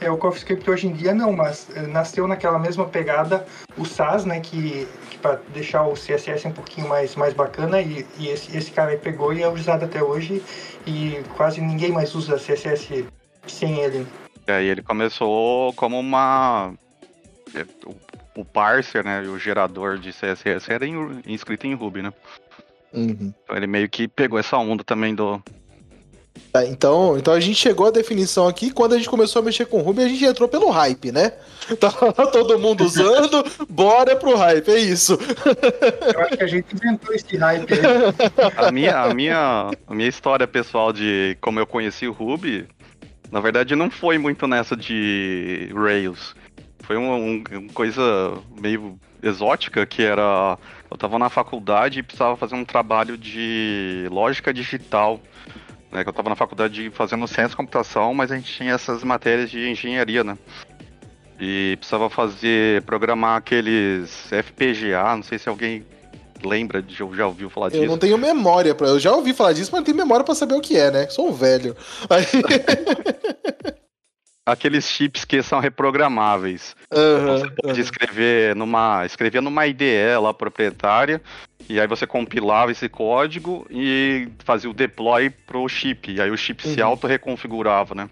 [0.00, 3.44] É, o CoffeeScript hoje em dia não, mas eh, nasceu naquela mesma pegada
[3.76, 4.86] o SAS, né, que
[5.20, 8.96] para deixar o CSS um pouquinho mais, mais bacana, e, e esse, esse cara aí
[8.96, 10.42] pegou e é usado até hoje,
[10.86, 13.04] e quase ninguém mais usa CSS
[13.46, 14.06] sem ele.
[14.46, 16.72] E aí ele começou como uma...
[17.54, 17.94] É, o,
[18.40, 22.12] o parser, né, o gerador de CSS era em, inscrito em Ruby, né?
[22.92, 23.32] Uhum.
[23.44, 25.42] Então ele meio que pegou essa onda também do,
[26.52, 28.70] Tá, então, então a gente chegou à definição aqui.
[28.70, 31.32] Quando a gente começou a mexer com o Ruby, a gente entrou pelo hype, né?
[31.78, 31.90] Tá
[32.26, 35.18] todo mundo usando, bora pro hype, é isso.
[36.14, 37.80] Eu acho que a gente inventou esse hype aí.
[38.56, 42.66] A minha, a minha, a minha história pessoal de como eu conheci o Ruby,
[43.30, 46.34] na verdade não foi muito nessa de Rails.
[46.80, 48.02] Foi uma, uma coisa
[48.58, 50.56] meio exótica que era.
[50.90, 55.20] Eu tava na faculdade e precisava fazer um trabalho de lógica digital
[55.90, 59.02] né, que eu estava na faculdade fazendo ciência e computação, mas a gente tinha essas
[59.02, 60.36] matérias de engenharia, né?
[61.40, 65.84] E precisava fazer, programar aqueles FPGA, não sei se alguém
[66.44, 67.82] lembra, de, já ouviu falar disso.
[67.82, 70.34] Eu não tenho memória, pra, eu já ouvi falar disso, mas não tenho memória para
[70.34, 71.08] saber o que é, né?
[71.08, 71.76] Sou um velho.
[72.10, 72.24] Aí...
[74.44, 76.74] aqueles chips que são reprogramáveis.
[76.92, 77.84] Uhum, você pode uhum.
[77.84, 81.20] escrever numa, escrever numa IDE lá proprietária
[81.68, 86.10] e aí você compilava esse código e fazia o deploy pro chip.
[86.10, 86.74] E aí o chip uhum.
[86.74, 88.08] se auto-reconfigurava, né?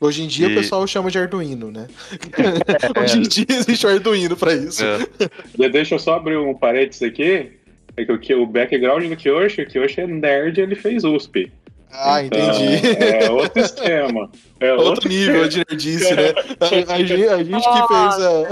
[0.00, 0.52] Hoje em dia e...
[0.52, 1.88] o pessoal chama de Arduino, né?
[2.36, 4.84] É, Hoje em dia existe o Arduino para isso.
[4.84, 5.68] É.
[5.68, 7.52] Deixa eu só abrir um parênteses aqui.
[7.96, 11.50] É que o background do Kyoshi, o Kyoshi é nerd, ele fez USP.
[11.90, 13.04] Ah, então, entendi.
[13.04, 14.30] É outro esquema.
[14.60, 15.64] É outro, outro nível esquema.
[15.64, 16.28] de nerdice, né?
[16.60, 18.46] A, a, a, gente, a gente que fez a...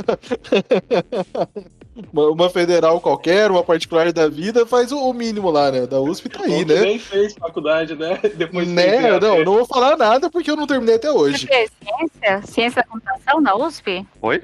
[2.12, 5.87] uma, uma, federal qualquer, uma particular da vida, faz o, mínimo lá, né?
[5.87, 6.81] Da USP tá aí, né?
[6.81, 8.18] nem fez faculdade, né?
[8.37, 9.18] Depois né?
[9.18, 11.46] Não, não vou falar nada porque eu não terminei até hoje.
[11.46, 12.42] Você ciência?
[12.46, 14.07] Ciência da computação na USP?
[14.20, 14.42] Oi?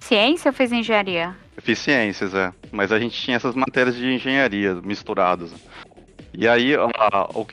[0.00, 1.34] Ciência ou fez engenharia?
[1.56, 2.52] Eu fiz ciências, é.
[2.70, 5.50] Mas a gente tinha essas matérias de engenharia misturadas.
[6.32, 7.46] E aí, a, o,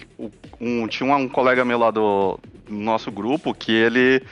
[0.59, 4.23] um, tinha um, um, colega meu lá do, do, nosso grupo que ele.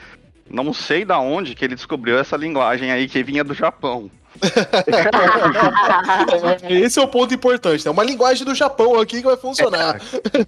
[0.48, 4.10] Não sei da onde que ele descobriu essa linguagem aí que vinha do Japão.
[6.68, 7.90] Esse é o ponto importante, né?
[7.90, 10.00] Uma linguagem do Japão aqui que vai funcionar.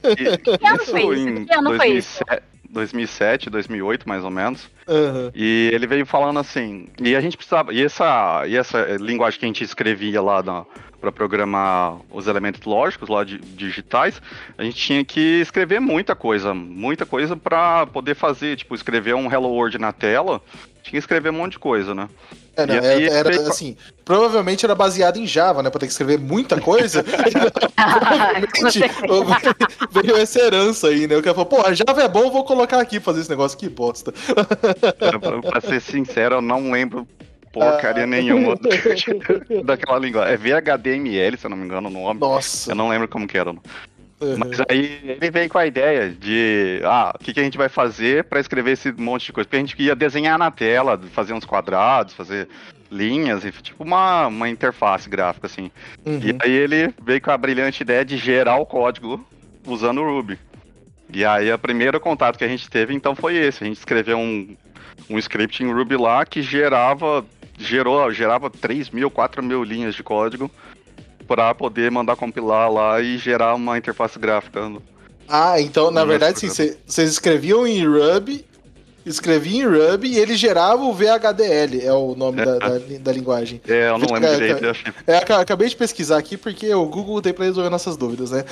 [0.07, 4.69] É, isso em 2007, 2007, 2008, mais ou menos.
[4.87, 5.31] Uhum.
[5.35, 6.89] E ele veio falando assim.
[7.01, 7.73] E a gente precisava.
[7.73, 10.67] E essa, e essa linguagem que a gente escrevia lá na,
[11.07, 14.21] para programar os elementos lógicos lá de, digitais,
[14.59, 19.31] a gente tinha que escrever muita coisa, muita coisa para poder fazer, tipo, escrever um
[19.31, 20.43] Hello World na tela,
[20.83, 22.09] tinha que escrever um monte de coisa, né?
[22.57, 25.71] É, não, era, era, assim, provavelmente era baseado em Java, né?
[25.71, 27.05] Pra ter que escrever muita coisa.
[29.93, 31.17] veio essa herança aí, né?
[31.17, 33.69] O cara falou, pô, a Java é bom, vou colocar aqui fazer esse negócio, que
[33.69, 34.13] bosta.
[35.21, 37.07] pra, pra ser sincero, eu não lembro
[37.61, 38.07] porcaria ah.
[38.07, 38.57] nenhuma
[39.65, 40.29] daquela língua.
[40.29, 42.21] É VHDML, se eu não me engano o nome.
[42.21, 42.71] Nossa.
[42.71, 43.51] Eu não lembro como que era.
[43.51, 44.39] Uhum.
[44.39, 47.69] Mas aí ele veio com a ideia de, ah, o que, que a gente vai
[47.69, 49.47] fazer para escrever esse monte de coisa?
[49.47, 52.49] Porque a gente ia desenhar na tela, fazer uns quadrados, fazer
[52.91, 55.71] linhas, tipo uma, uma interface gráfica, assim.
[56.05, 56.21] Uhum.
[56.23, 59.27] E aí ele veio com a brilhante ideia de gerar o código
[59.67, 60.39] usando o Ruby.
[61.13, 63.63] E aí o primeiro contato que a gente teve, então, foi esse.
[63.63, 64.57] A gente escreveu um,
[65.09, 67.25] um script em Ruby lá que gerava
[67.59, 70.51] gerou, gerava 3 mil, 4 mil linhas de código
[71.27, 74.73] para poder mandar compilar lá e gerar uma interface gráfica.
[75.29, 78.45] Ah, então na verdade sim, vocês escreviam em Ruby,
[79.07, 83.13] escreviam em Ruby e ele gerava o VHDL, é o nome é, da, da, da,
[83.13, 83.61] linguagem.
[83.67, 84.93] É, eu não lembro é, direito, achei.
[85.07, 88.45] É, acabei de pesquisar aqui porque o Google tem para resolver nossas dúvidas, né?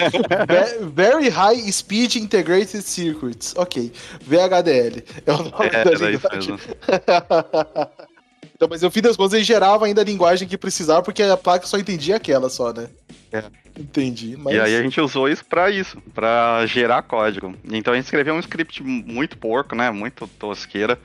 [0.94, 3.54] Very High Speed Integrated Circuits.
[3.56, 3.92] Ok,
[4.22, 6.58] VHDL é o nome é, da linguagem.
[8.56, 11.36] Então, mas eu fim das contas ele gerava ainda a linguagem que precisava, porque a
[11.36, 12.88] placa só entendia aquela só, né?
[13.32, 13.42] É.
[13.78, 14.36] Entendi.
[14.36, 14.54] Mas...
[14.54, 17.54] E aí a gente usou isso para isso, para gerar código.
[17.64, 19.90] Então a gente escreveu um script muito porco, né?
[19.90, 20.98] Muito tosqueira.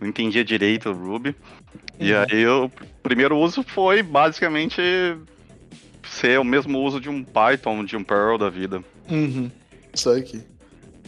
[0.00, 1.30] Não entendia direito o Ruby.
[1.30, 2.06] Uhum.
[2.06, 2.70] E aí o
[3.02, 4.80] primeiro uso foi basicamente
[6.08, 8.82] ser o mesmo uso de um Python, de um Perl da vida.
[9.10, 9.50] Uhum.
[9.92, 10.42] Isso aqui.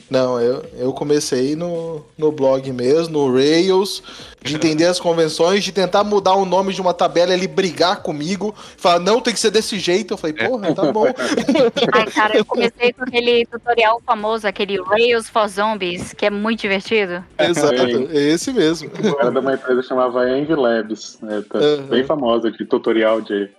[0.09, 4.03] Não, eu, eu comecei no, no blog mesmo, no Rails,
[4.41, 8.55] de entender as convenções, de tentar mudar o nome de uma tabela, ele brigar comigo,
[8.77, 10.15] falar, não, tem que ser desse jeito.
[10.15, 11.07] Eu falei, porra, tá bom.
[11.93, 16.61] Ai, cara, eu comecei com aquele tutorial famoso, aquele Rails for Zombies, que é muito
[16.61, 17.25] divertido.
[17.37, 18.91] Exato, é esse mesmo.
[19.19, 21.87] Era de uma empresa que chamava Envy Labs, né, tá uhum.
[21.89, 23.51] bem famosa, de tutorial de,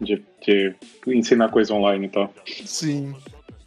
[0.00, 0.74] de, de
[1.06, 2.26] ensinar coisa online e então.
[2.26, 2.44] tal.
[2.66, 3.14] Sim.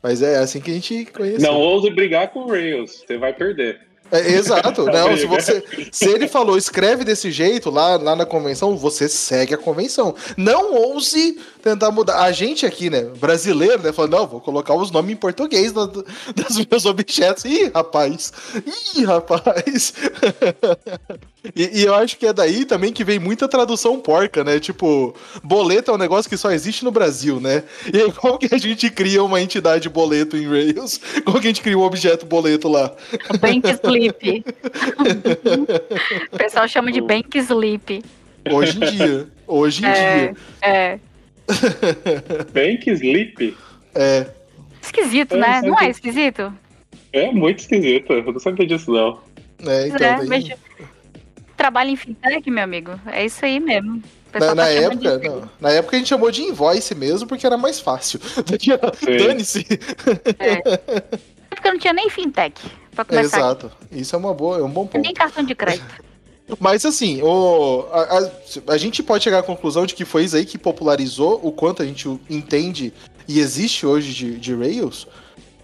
[0.06, 1.42] Mas é assim que a gente conhece.
[1.42, 3.82] Não ouse brigar com o Rails, você vai perder.
[4.20, 8.78] É, exato, não, se, você, se ele falou escreve desse jeito lá, lá na convenção,
[8.78, 10.16] você segue a convenção.
[10.38, 12.22] Não ouse tentar mudar.
[12.22, 15.90] A gente aqui, né, brasileiro, né, falou, não, vou colocar os nomes em português das
[16.36, 17.46] dos meus objetos.
[17.46, 18.32] Ih, rapaz!
[18.96, 19.94] Ih, rapaz!
[21.56, 24.60] e, e, eu acho que é daí também que vem muita tradução porca, né?
[24.60, 27.64] Tipo, boleto é um negócio que só existe no Brasil, né?
[27.92, 31.00] E aí, como que a gente cria uma entidade boleto em Rails?
[31.24, 32.92] Como que a gente cria um objeto boleto lá?
[33.40, 33.66] Bank
[34.06, 34.46] Sleep.
[36.32, 38.04] o pessoal chama de Bank Sleep.
[38.52, 39.28] Hoje em dia.
[39.48, 40.36] Hoje em é, dia.
[40.62, 41.00] É.
[42.54, 43.58] Bank Sleep?
[43.94, 44.28] É.
[44.82, 45.62] Esquisito, é, né?
[45.64, 46.54] Não é esquisito?
[47.12, 48.14] É muito esquisito.
[48.14, 49.20] Eu não sabia disso, não.
[49.66, 50.08] É, então.
[50.08, 50.50] É, mas...
[51.58, 53.00] Trabalho em fintech, meu amigo.
[53.08, 54.04] É isso aí mesmo.
[54.34, 55.30] Na, na tá época, de...
[55.30, 58.20] não, na época a gente chamou de invoice mesmo, porque era mais fácil.
[59.18, 59.66] Dane-se.
[60.38, 60.62] É.
[61.50, 62.62] Porque não tinha nem fintech.
[62.96, 63.66] Pra começar Exato.
[63.68, 64.02] Aqui.
[64.02, 65.02] Isso é uma boa, é um bom ponto.
[65.02, 66.04] Nem cartão de crédito.
[66.60, 70.36] Mas assim, o, a, a, a, gente pode chegar à conclusão de que foi isso
[70.36, 72.94] aí que popularizou o quanto a gente entende
[73.28, 75.08] e existe hoje de, de Rails.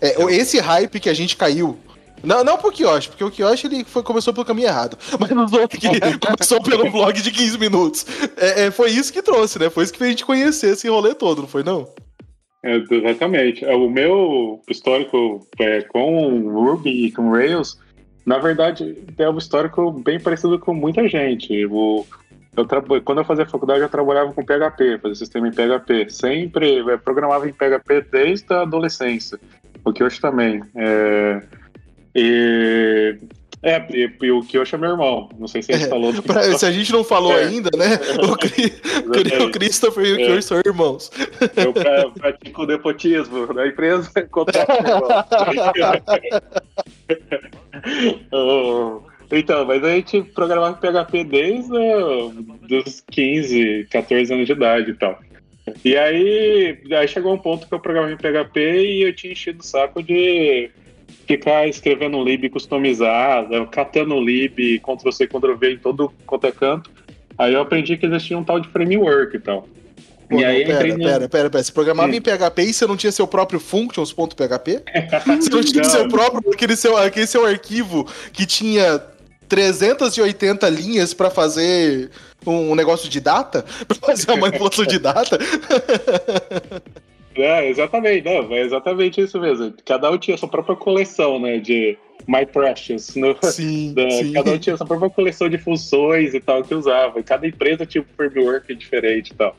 [0.01, 1.77] É, esse hype que a gente caiu.
[2.23, 4.97] Não, não pro Kiosh, porque o Kiosh ele foi, começou pelo caminho errado.
[5.19, 5.87] Mas nos outros que
[6.19, 8.05] começou pelo blog de 15 minutos.
[8.37, 9.69] É, é, foi isso que trouxe, né?
[9.69, 11.87] Foi isso que fez a gente conhecer esse rolê todo, não foi não?
[12.63, 13.65] É, exatamente.
[13.65, 17.79] É, o meu histórico é, com Ruby e com Rails
[18.25, 21.53] na verdade, é um histórico bem parecido com muita gente.
[21.53, 22.05] Eu,
[22.55, 26.09] eu quando eu fazia faculdade, eu trabalhava com PHP, fazia sistema em PHP.
[26.09, 29.39] Sempre eu programava em PHP desde a adolescência,
[29.83, 30.61] o que hoje também.
[30.75, 31.41] É,
[32.15, 33.17] e
[33.63, 35.29] é, e, o Kyoshi é meu irmão.
[35.37, 36.11] Não sei se a gente é, falou.
[36.23, 37.43] pra, se a gente não falou é.
[37.43, 37.99] ainda, né?
[38.21, 38.73] O, Cri,
[39.43, 41.11] o Christopher e o Kyoshi são irmãos.
[41.55, 41.73] Eu
[42.13, 44.65] pratico o nepotismo na empresa contra
[49.31, 54.93] Então, mas a gente programava PHP desde uh, os 15, 14 anos de idade e
[54.95, 55.19] tal.
[55.85, 59.61] E aí, aí chegou um ponto que eu programava em PHP e eu tinha enchido
[59.61, 60.71] o saco de
[61.27, 66.89] ficar escrevendo um lib customizado, catando o lib, Ctrl-C, Ctrl-V em todo quanto é canto.
[67.37, 69.67] Aí eu aprendi que existia um tal de framework e tal.
[70.29, 71.03] Pô, e aí, pera, no...
[71.03, 71.63] pera, pera, pera.
[71.63, 72.17] Você programava Sim.
[72.17, 74.83] em PHP e você não tinha seu próprio functions.php?
[75.41, 75.89] você não tinha não.
[75.89, 79.01] seu próprio, aquele seu, aquele seu arquivo que tinha
[79.49, 82.09] 380 linhas para fazer
[82.45, 85.37] um negócio de data pra fazer a manipulação de data.
[87.35, 89.73] É, exatamente, não, é exatamente isso mesmo.
[89.85, 93.15] Cada um tinha sua própria coleção, né, de My Precious.
[93.15, 94.33] No, Sim, da- sim.
[94.33, 97.23] Cada um tinha sua própria coleção de funções e tal que usava.
[97.23, 99.55] Cada empresa tinha um framework diferente e tal.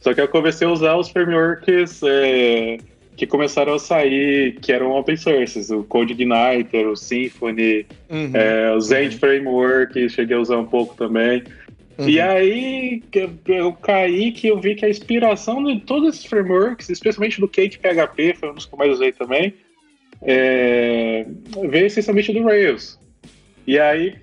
[0.00, 2.76] Só que eu comecei a usar os frameworks é,
[3.16, 8.30] que começaram a sair, que eram open sources, o CodeIgniter, o Symfony, Uhum.
[8.34, 11.42] é, o Zend Framework, cheguei a usar um pouco também.
[11.98, 12.08] Uhum.
[12.08, 16.24] E aí que eu, eu caí que eu vi que a inspiração de todos esses
[16.24, 19.54] frameworks, especialmente do Cake PHP, foi um dos que eu mais usei também,
[20.22, 21.26] é,
[21.68, 22.98] veio essencialmente do Rails.
[23.66, 24.16] E aí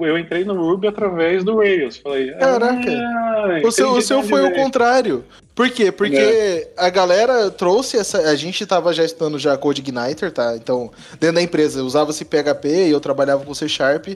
[0.00, 1.96] eu entrei no Ruby através do Rails.
[1.96, 2.90] Falei, Caraca.
[2.90, 5.24] ah, O seu, o seu foi o contrário.
[5.54, 5.90] Por quê?
[5.90, 8.18] Porque a galera trouxe essa.
[8.18, 10.54] A gente tava já estudando já Code Igniter, tá?
[10.56, 14.08] Então, dentro da empresa usava-se PHP e eu trabalhava com C Sharp.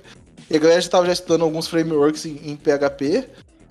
[0.50, 3.24] E a galera já tava já estudando alguns frameworks em, em PHP.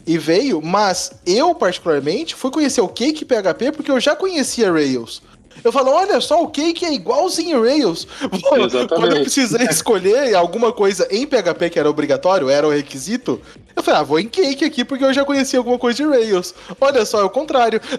[0.06, 5.22] E veio, mas eu, particularmente, fui conhecer o Cake PHP porque eu já conhecia Rails.
[5.64, 8.08] Eu falo, olha só, o Cake é igualzinho Rails.
[8.48, 9.22] Quando eu Exatamente.
[9.22, 13.42] precisei escolher alguma coisa em PHP que era obrigatório, era o requisito,
[13.76, 16.56] eu falei, ah, vou em Cake aqui porque eu já conhecia alguma coisa de Rails.
[16.80, 17.82] Olha só, é o contrário.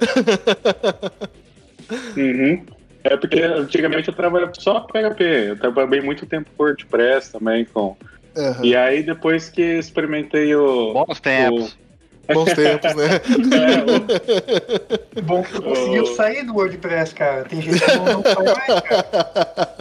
[2.17, 2.67] Uhum.
[3.05, 5.25] É porque antigamente eu trabalhava só com PHP.
[5.25, 7.65] Eu trabalhei muito tempo com WordPress também.
[7.65, 7.97] Com...
[8.39, 8.65] Aham.
[8.65, 10.93] E aí depois que experimentei o.
[10.93, 11.77] Bons tempos.
[12.33, 13.07] Bons tempos, né?
[13.57, 16.07] É, o- Bom que tu conseguiu Oh.
[16.15, 17.45] sair do WordPress, cara.
[17.45, 19.77] Tem gente que não, não sai mais, cara.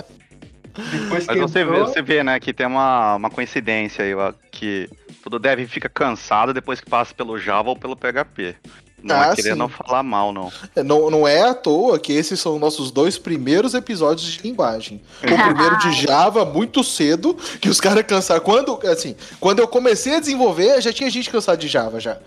[0.92, 4.14] Depois que Mas você vê, entrou, você vê, né, que tem uma, uma coincidência aí,
[4.14, 4.88] ó, que
[5.24, 8.56] todo dev fica cansado depois que passa pelo Java ou pelo PHP.
[9.04, 9.58] Não Ah, é querer sim.
[9.58, 10.52] não falar mal, não.
[10.84, 15.02] Não, não é à toa que esses são nossos dois primeiros episódios de linguagem.
[15.22, 18.42] O primeiro de Java, muito cedo, que os caras cansaram.
[18.42, 22.18] Quando, assim, quando eu comecei a desenvolver, já tinha gente cansada de Java já.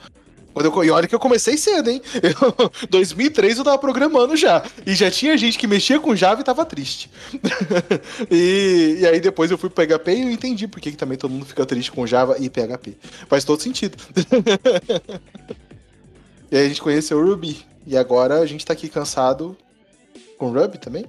[0.52, 2.02] Quando eu, e olha que eu comecei cedo, hein?
[2.22, 4.64] Eu, 2003 eu tava programando já.
[4.84, 7.08] E já tinha gente que mexia com Java e tava triste.
[8.28, 11.16] e, e aí depois eu fui pro PHP e eu entendi por que que também
[11.16, 12.96] todo mundo fica triste com Java e PHP.
[13.28, 13.96] Faz todo sentido.
[16.50, 17.64] E aí a gente conheceu o Ruby.
[17.86, 19.56] E agora a gente tá aqui cansado
[20.38, 21.06] com Ruby também?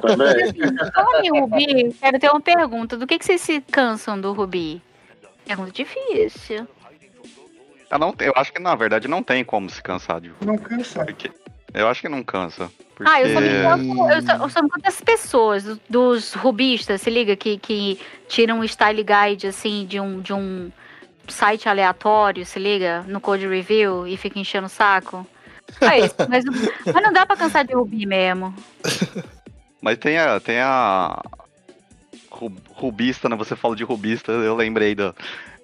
[0.00, 1.24] também.
[1.24, 2.96] Em Ruby, quero ter uma pergunta.
[2.96, 4.82] Do que, que vocês se cansam do Ruby?
[5.46, 6.66] Pergunta difícil.
[7.90, 11.04] Eu, não, eu acho que na verdade não tem como se cansar de não cansa.
[11.04, 11.30] porque
[11.74, 12.70] Eu acho que não cansa.
[12.94, 13.10] Porque...
[13.10, 17.34] Ah, eu só me canso, eu me canso das pessoas, do- dos rubistas, se liga,
[17.34, 20.70] que, que tiram um style guide, assim, de um, de um
[21.30, 25.26] site aleatório, se liga, no code review e fica enchendo o saco.
[25.80, 28.54] É isso, mas, mas não dá pra cansar de Ruby mesmo.
[29.82, 30.38] Mas tem a.
[30.38, 31.22] Tem a.
[32.30, 33.36] ru- Rubista, né?
[33.36, 35.14] Você fala de rubista, eu lembrei do.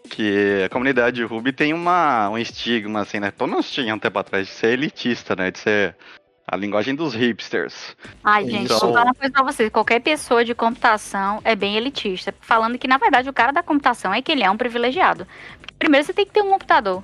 [0.08, 3.30] Que a comunidade Ruby tem uma, um estigma, assim, né?
[3.38, 5.50] Menos tinha um tempo atrás, de ser elitista, né?
[5.50, 5.94] De ser
[6.46, 7.96] a linguagem dos hipsters.
[8.22, 9.68] Ai, gente, Então- vou falar uma coisa pra vocês.
[9.70, 12.32] Qualquer pessoa de computação é bem elitista.
[12.40, 15.26] Falando que, na verdade, o cara da computação é que ele é um privilegiado.
[15.58, 17.02] Porque, primeiro, você tem que ter um computador,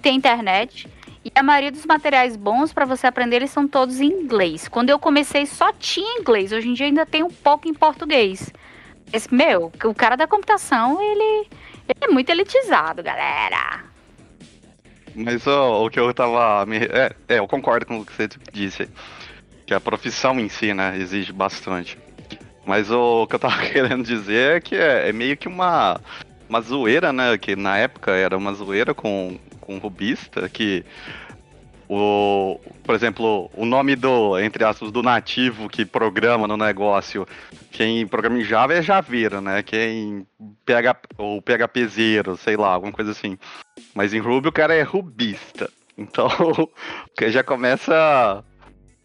[0.00, 0.88] tem internet.
[1.24, 4.66] E a maioria dos materiais bons pra você aprender, eles são todos em inglês.
[4.66, 6.50] Quando eu comecei, só tinha inglês.
[6.50, 8.52] Hoje em dia ainda tem um pouco em português.
[9.12, 11.46] Esse, meu, o cara da computação, ele,
[11.88, 13.84] ele é muito elitizado, galera.
[15.14, 16.64] Mas ó, o que eu tava.
[16.66, 18.88] me- É, é, eu concordo com o que você disse.
[19.66, 21.96] Que a profissão em si, né, exige bastante.
[22.66, 26.00] Mas o que eu tava querendo dizer é que é, é meio que uma,
[26.48, 27.36] uma zoeira, né?
[27.38, 30.84] Que na época era uma zoeira com, com o rubista, que
[31.94, 37.26] o, por exemplo, o nome do, entre aspas, do nativo que programa no negócio,
[37.70, 39.62] quem programa em Java é Javeiro, né?
[39.62, 40.26] Quem
[40.64, 43.36] PH, ou PHPzeiro, sei lá, alguma coisa assim.
[43.94, 45.70] Mas em Ruby o cara é rubista.
[45.98, 46.28] Então,
[47.16, 47.94] que já começa.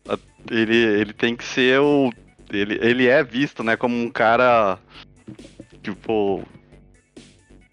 [0.08, 0.18] a-
[0.50, 2.10] Ele, ele tem que ser o.
[2.50, 4.80] Ele, ele é visto, né, como um cara.
[5.84, 6.44] Tipo.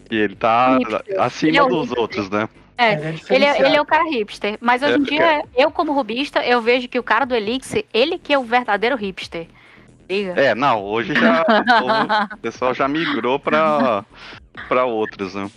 [0.09, 0.77] Que ele tá
[1.18, 2.48] acima Ele é o dos outros, né?
[2.76, 4.58] É, Ele é Ele é, ele é o cara hipster.
[4.60, 7.84] Mas hoje É, em dia, eu como rubista, eu vejo que o cara do Elixir,
[7.92, 9.46] ele que é o verdadeiro hipster.
[10.08, 10.32] Liga?
[10.38, 11.44] É, não, hoje já.
[12.34, 14.04] o pessoal já migrou pra,
[14.68, 15.50] pra outros, né?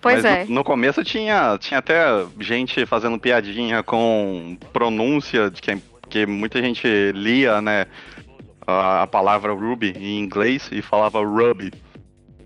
[0.00, 0.44] pois Mas é.
[0.44, 5.80] No, no começo tinha, tinha até gente fazendo piadinha com pronúncia, de que,
[6.10, 7.86] que muita gente lia, né,
[8.66, 11.72] a, a palavra Ruby em inglês e falava Ruby.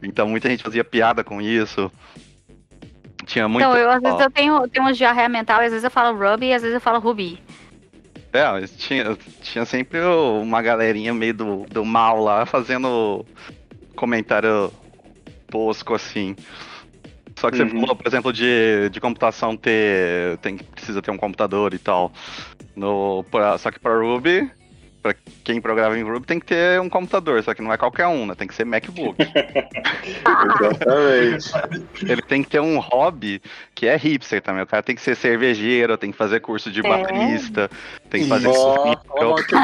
[0.03, 1.91] Então muita gente fazia piada com isso.
[3.27, 3.65] Tinha muito.
[3.67, 6.17] Então, eu, às vezes eu tenho, tenho uns diarreia mental, e às vezes eu falo
[6.17, 7.39] Ruby e às vezes eu falo Ruby.
[8.33, 13.25] É, tinha, tinha sempre uma galerinha meio do, do mal lá fazendo
[13.95, 14.73] comentário
[15.51, 16.37] tosco assim.
[17.39, 17.69] Só Só que Uhum.
[17.69, 20.39] você falou, por exemplo, de, de computação ter.
[20.39, 22.13] Tem, precisa ter um computador e tal.
[22.75, 24.51] No, pra- só que para Ruby,
[25.07, 27.43] para quem programa em Ruby, tem que ter um computador.
[27.43, 28.35] Só que não é qualquer um, né?
[28.35, 29.17] Tem que ser MacBook.
[30.61, 31.53] Exatamente.
[32.03, 33.41] Ele tem que ter um hobby
[33.75, 34.63] que é hipster também.
[34.63, 36.89] O cara tem que ser cervejeiro, tem que fazer curso de É.
[36.89, 37.71] baterista,
[38.11, 39.55] tem que fazer ó, ó, que.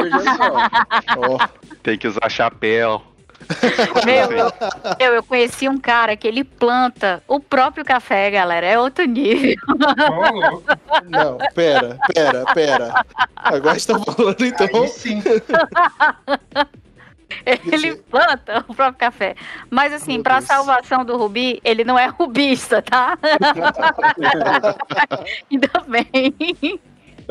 [1.17, 1.49] Ó,
[1.83, 3.03] tem que usar chapéu.
[4.05, 4.53] Meu,
[4.99, 8.67] eu, eu conheci um cara que ele planta o próprio café, galera.
[8.67, 9.57] É outro nível.
[11.09, 13.05] Não, pera, pera, pera.
[13.37, 14.83] Agora você tá falando então.
[14.83, 15.23] Aí sim.
[17.47, 19.35] Ele planta o próprio café.
[19.71, 20.45] Mas assim, Deus.
[20.45, 23.19] salvação do Rubi, ele não é rubista, tá?
[25.51, 26.81] Ainda bem.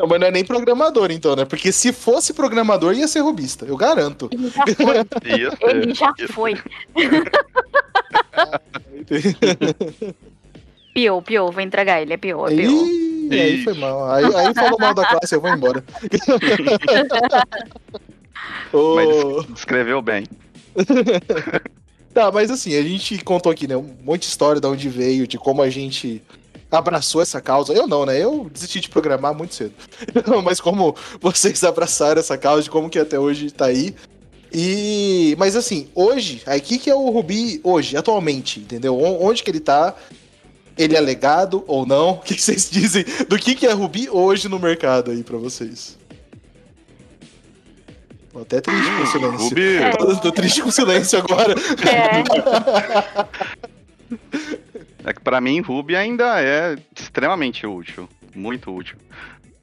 [0.02, 1.44] Não, mas não é nem programador, então, né?
[1.44, 4.28] Porque se fosse programador, ia ser rubista, eu garanto.
[4.32, 4.96] Ele já foi.
[5.40, 5.56] Isso.
[5.60, 6.32] Ele já isso.
[6.32, 6.60] foi.
[10.92, 12.12] Pior, pior, vou entregar ele.
[12.12, 12.70] É pior, é pior.
[12.70, 14.10] Ih, aí foi mal.
[14.10, 15.82] Aí, aí falou mal da classe, eu vou embora.
[18.74, 19.08] Ô, Mas
[19.54, 20.26] descreveu bem.
[22.12, 23.74] Tá, mas assim, a gente contou aqui, né?
[23.74, 26.22] Um monte de história de onde veio, de como a gente
[26.78, 27.72] abraçou essa causa.
[27.72, 28.18] Eu não, né?
[28.18, 29.74] Eu desisti de programar muito cedo.
[30.44, 33.94] mas como vocês abraçaram essa causa, de como que até hoje tá aí.
[34.52, 35.34] E.
[35.38, 38.98] Mas assim, hoje, aí o que, que é o Rubi hoje, atualmente, entendeu?
[38.98, 39.94] Onde que ele tá?
[40.76, 42.12] Ele é legado ou não?
[42.16, 45.38] O que, que vocês dizem do que, que é Rubi hoje no mercado aí pra
[45.38, 45.98] vocês?
[48.32, 49.48] Tô até triste com o silêncio.
[49.48, 49.90] Ruby, É.
[49.90, 51.54] Tô, tô triste com o silêncio agora.
[51.86, 52.22] É,
[55.04, 58.08] é que pra mim, Ruby ainda é extremamente útil.
[58.34, 58.96] Muito útil.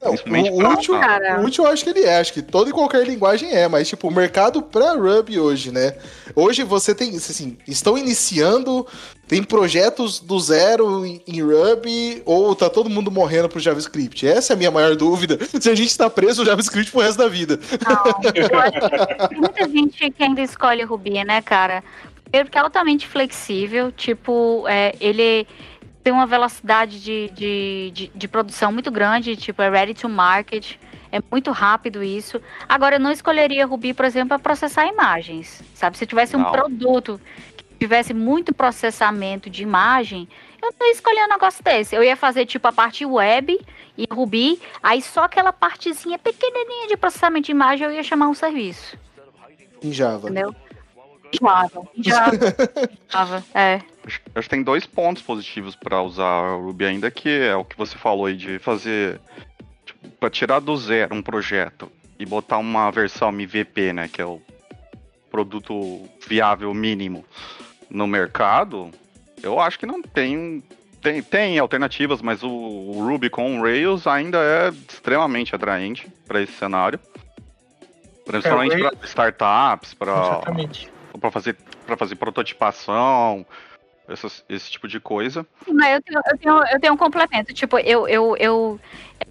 [0.02, 1.40] Não, o útil, Cara.
[1.40, 3.86] o útil eu acho que ele é, acho que toda e qualquer linguagem é, mas
[3.86, 5.94] tipo, o mercado pra Ruby hoje, né?
[6.34, 8.86] Hoje você tem, assim, estão iniciando,
[9.28, 14.26] tem projetos do zero em, em Ruby, ou tá todo mundo morrendo pro JavaScript?
[14.26, 17.18] Essa é a minha maior dúvida, se a gente tá preso no JavaScript pro resto
[17.18, 17.60] da vida.
[17.86, 21.84] Não, eu acho que tem muita gente que ainda escolhe Ruby, né, cara?
[22.30, 25.46] Porque é altamente flexível, tipo, é, ele
[26.02, 30.76] tem uma velocidade de, de, de, de produção muito grande, tipo, é ready to market,
[31.12, 32.40] é muito rápido isso.
[32.68, 35.98] Agora, eu não escolheria Ruby, por exemplo, para processar imagens, sabe?
[35.98, 36.52] Se tivesse um Não.
[36.52, 37.20] produto
[37.56, 40.28] que tivesse muito processamento de imagem,
[40.62, 41.94] eu não ia escolher um negócio desse.
[41.96, 43.58] Eu ia fazer, tipo, a parte web
[43.98, 48.34] e Ruby, aí só aquela partezinha pequenininha de processamento de imagem eu ia chamar um
[48.34, 48.96] serviço,
[49.82, 50.30] Em Java.
[50.30, 50.54] entendeu?
[53.08, 53.80] Java, é.
[54.06, 57.64] Acho, acho que tem dois pontos positivos pra usar o Ruby ainda, que é o
[57.64, 59.20] que você falou aí de fazer.
[59.84, 64.08] Tipo, pra tirar do zero um projeto e botar uma versão MVP, né?
[64.08, 64.40] Que é o
[65.30, 67.24] produto viável mínimo
[67.88, 68.90] no mercado,
[69.42, 70.62] eu acho que não tem.
[71.02, 76.42] Tem, tem alternativas, mas o, o Ruby com o Rails ainda é extremamente atraente para
[76.42, 77.00] esse cenário.
[78.26, 80.92] Principalmente Rails- para startups, para Exatamente.
[81.18, 81.56] Para fazer
[81.86, 83.44] para fazer prototipação,
[84.08, 85.46] essas- esse tipo de coisa.
[85.68, 87.52] Mas eu tenho, eu tenho, eu tenho um complemento.
[87.54, 88.80] Tipo, eu, eu, eu.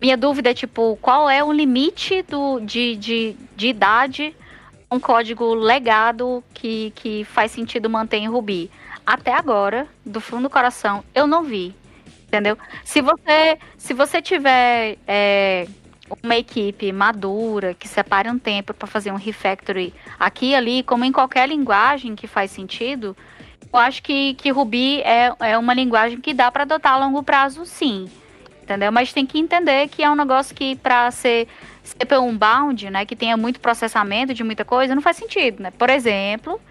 [0.01, 4.35] Minha dúvida é, tipo, qual é o limite do, de, de, de idade
[4.91, 8.71] um código legado que, que faz sentido manter em Ruby?
[9.05, 11.75] Até agora, do fundo do coração, eu não vi.
[12.27, 12.57] Entendeu?
[12.83, 15.67] Se você, se você tiver é,
[16.23, 21.05] uma equipe madura que separe um tempo para fazer um refactory aqui e ali, como
[21.05, 23.15] em qualquer linguagem que faz sentido,
[23.71, 27.21] eu acho que, que Ruby é, é uma linguagem que dá para adotar a longo
[27.21, 28.09] prazo, sim.
[28.63, 28.91] Entendeu?
[28.91, 31.47] Mas tem que entender que é um negócio que, para ser
[31.83, 35.71] CPU unbound, né, que tenha muito processamento de muita coisa, não faz sentido, né?
[35.71, 36.61] Por exemplo,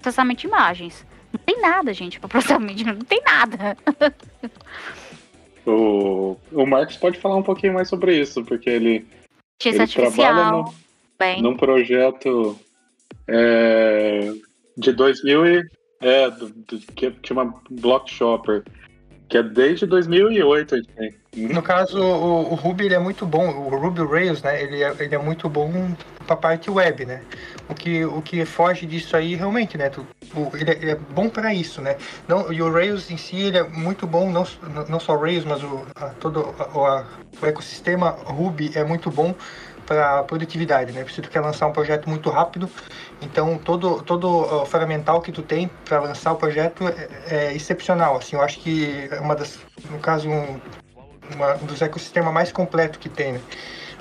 [0.00, 1.06] processamento de imagens.
[1.32, 3.76] Não tem nada, gente, para processamento não tem nada.
[5.66, 9.06] O, o Marcos pode falar um pouquinho mais sobre isso, porque ele,
[9.64, 10.74] ele trabalha no,
[11.18, 11.42] bem.
[11.42, 12.58] num projeto
[13.28, 14.32] é,
[14.76, 15.68] de 2000 e,
[16.00, 18.64] é, do, do, que chama Block Shopper,
[19.32, 20.74] que é desde 2008.
[20.74, 21.14] a gente tem.
[21.48, 24.62] No caso, o, o Ruby ele é muito bom, o Ruby Rails, né?
[24.62, 27.22] Ele é, ele é muito bom para parte web, né?
[27.66, 29.88] O que, o que foge disso aí realmente, né?
[29.88, 30.06] Tu,
[30.36, 31.96] o, ele, é, ele é bom para isso, né?
[32.28, 34.46] Não, e o Rails em si ele é muito bom, não,
[34.86, 37.06] não só o Rails, mas o, a, todo a, a,
[37.40, 39.34] o ecossistema Ruby é muito bom
[39.86, 41.04] para produtividade, né?
[41.12, 42.68] Se tu quer lançar um projeto muito rápido,
[43.20, 48.16] então todo todo o ferramental que tu tem para lançar o projeto é, é excepcional.
[48.16, 49.58] Assim, eu acho que é uma das,
[49.90, 50.60] no caso um,
[51.34, 53.40] uma, um dos ecossistemas mais completos que tem, né?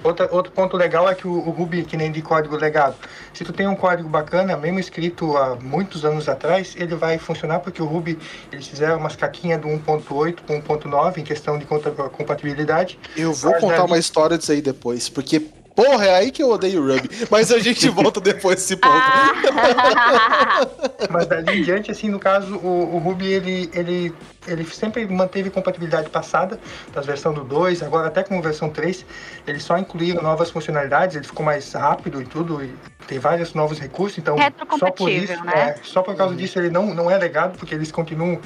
[0.03, 2.95] Outra, outro ponto legal é que o, o Ruby, que nem de código legado,
[3.33, 7.59] se tu tem um código bacana, mesmo escrito há muitos anos atrás, ele vai funcionar
[7.59, 8.17] porque o Ruby,
[8.51, 12.97] eles fizeram umas caquinhas do 1.8 com 1.9 em questão de compatibilidade.
[13.15, 16.81] Eu vou contar uma história disso aí depois, porque Porra, é aí que eu odeio
[16.81, 17.09] o Ruby.
[17.29, 18.93] Mas a gente volta depois desse ponto.
[21.09, 24.13] Mas dali em diante, assim, no caso, o, o Ruby, ele, ele,
[24.47, 26.59] ele sempre manteve compatibilidade passada,
[26.93, 29.05] das versões do 2, agora até com a versão 3,
[29.47, 32.73] eles só incluíram novas funcionalidades, ele ficou mais rápido e tudo, e
[33.07, 34.35] tem vários novos recursos, então
[34.77, 35.53] só por isso, né?
[35.55, 38.39] é, só por causa disso ele não, não é legado, porque eles continuam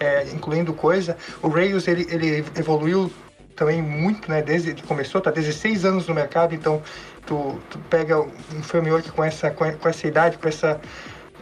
[0.00, 1.16] é, incluindo coisa.
[1.42, 3.12] O Rails, ele, ele evoluiu
[3.58, 4.40] também muito, né?
[4.40, 6.80] Desde que começou, tá 16 anos no mercado, então
[7.26, 10.80] tu, tu pega um framework com essa, com, essa idade, com essa,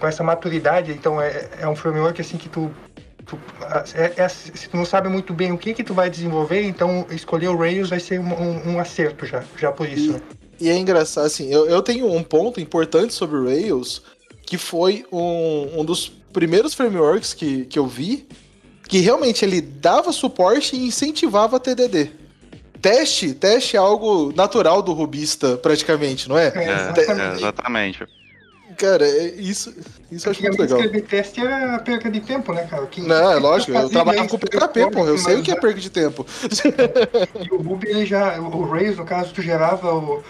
[0.00, 2.70] com essa maturidade, então é, é um framework assim que tu
[3.26, 3.36] Tu,
[3.96, 7.04] é, é, se tu não sabe muito bem o que que tu vai desenvolver, então
[7.10, 10.10] escolher o Rails vai ser um, um, um acerto já, já por isso.
[10.10, 10.20] E, né?
[10.60, 14.00] e é engraçado, assim, eu, eu tenho um ponto importante sobre o Rails,
[14.42, 18.28] que foi um, um dos primeiros frameworks que, que eu vi
[18.89, 22.11] que realmente ele dava suporte e incentivava a TDD.
[22.80, 26.53] Teste, teste é algo natural do rubista, praticamente, não é?
[26.55, 28.07] É, é exatamente.
[28.76, 29.74] Cara, é, isso,
[30.12, 30.78] isso eu acho muito legal.
[30.78, 32.87] Escrever teste é perca de tempo, né, cara?
[32.87, 35.80] Quem não, é lógico, eu trabalho com PHP, pô, eu sei o que é perca
[35.80, 36.26] de tempo.
[37.43, 40.22] E o Ruby, ele já, o Rails, no caso, tu gerava o,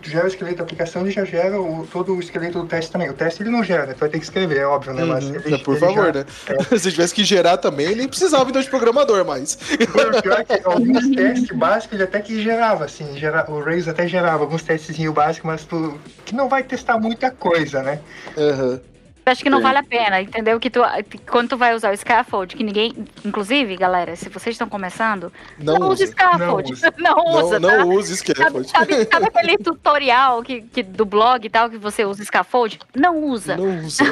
[0.00, 2.90] tu gera o esqueleto da aplicação e já gera o, todo o esqueleto do teste
[2.90, 3.08] também.
[3.08, 3.94] O teste ele não gera, né?
[3.94, 5.04] Tu vai ter que escrever, é óbvio, né?
[5.04, 5.36] Mas uhum.
[5.36, 6.24] ele, Por ele favor, já, né?
[6.48, 6.74] É.
[6.78, 9.54] Se tivesse que gerar também, ele nem precisava então de programador mais.
[9.54, 13.86] O pior é que alguns testes básicos ele até que gerava, assim, gera, o Rails
[13.86, 18.00] até gerava alguns testes básicos, mas tu que não vai testar muita coisa, né?
[18.36, 18.89] Uhum
[19.30, 20.58] acho que não vale a pena, entendeu?
[20.60, 20.80] Que tu,
[21.28, 22.92] quando tu vai usar o scaffold, que ninguém.
[23.24, 26.72] Inclusive, galera, se vocês estão começando, não, não use scaffold.
[26.98, 27.58] Não, não usa.
[27.58, 27.78] Não, tá?
[27.78, 28.68] não use scaffold.
[28.68, 32.78] Sabe, sabe, sabe, aquele tutorial que, que, do blog e tal que você usa scaffold?
[32.94, 33.56] Não usa.
[33.56, 34.04] Não usa.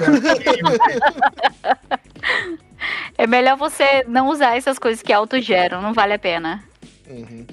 [3.17, 6.63] é melhor você não usar essas coisas que autogeram, não vale a pena.
[7.09, 7.47] Uhum.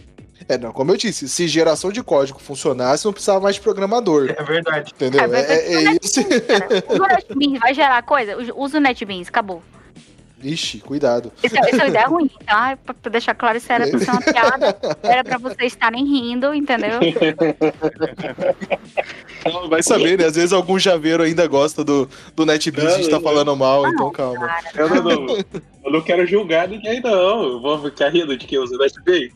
[0.47, 4.33] É, não, como eu disse, se geração de código funcionasse, não precisava mais de programador.
[4.37, 4.91] É verdade.
[4.93, 5.21] Entendeu?
[5.21, 5.53] É, verdade.
[5.53, 6.19] é, é isso.
[6.21, 8.37] Usa o NetBeans, vai gerar coisa?
[8.55, 9.63] Usa o NetBeans, acabou.
[10.43, 11.31] Ixi, cuidado.
[11.43, 12.77] Isso, é, isso é uma ideia ruim, tá?
[12.85, 14.77] Pra, pra deixar claro, isso era pra ser uma piada.
[15.01, 16.99] Era pra vocês estarem rindo, entendeu?
[19.51, 20.25] Não, vai saber, né?
[20.25, 23.89] Às vezes algum javeiro ainda gosta do, do NetBeans, a gente tá falando mal, não,
[23.89, 24.45] então calma.
[24.45, 25.37] Cara, eu, não,
[25.85, 27.43] eu não quero julgar ninguém, não.
[27.43, 29.33] Eu vou ficar rindo de quem usa NetBeans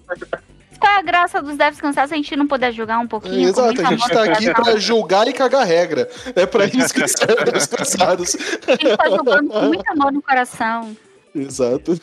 [0.79, 3.47] qual é a graça dos devs cansados a gente não poder julgar um pouquinho?
[3.47, 6.09] É, exato, a gente tá aqui pra julgar e cagar regra.
[6.35, 8.35] É pra isso que serve devs cansados.
[8.67, 10.95] A gente tá julgando com muito amor no coração.
[11.35, 11.93] Exato.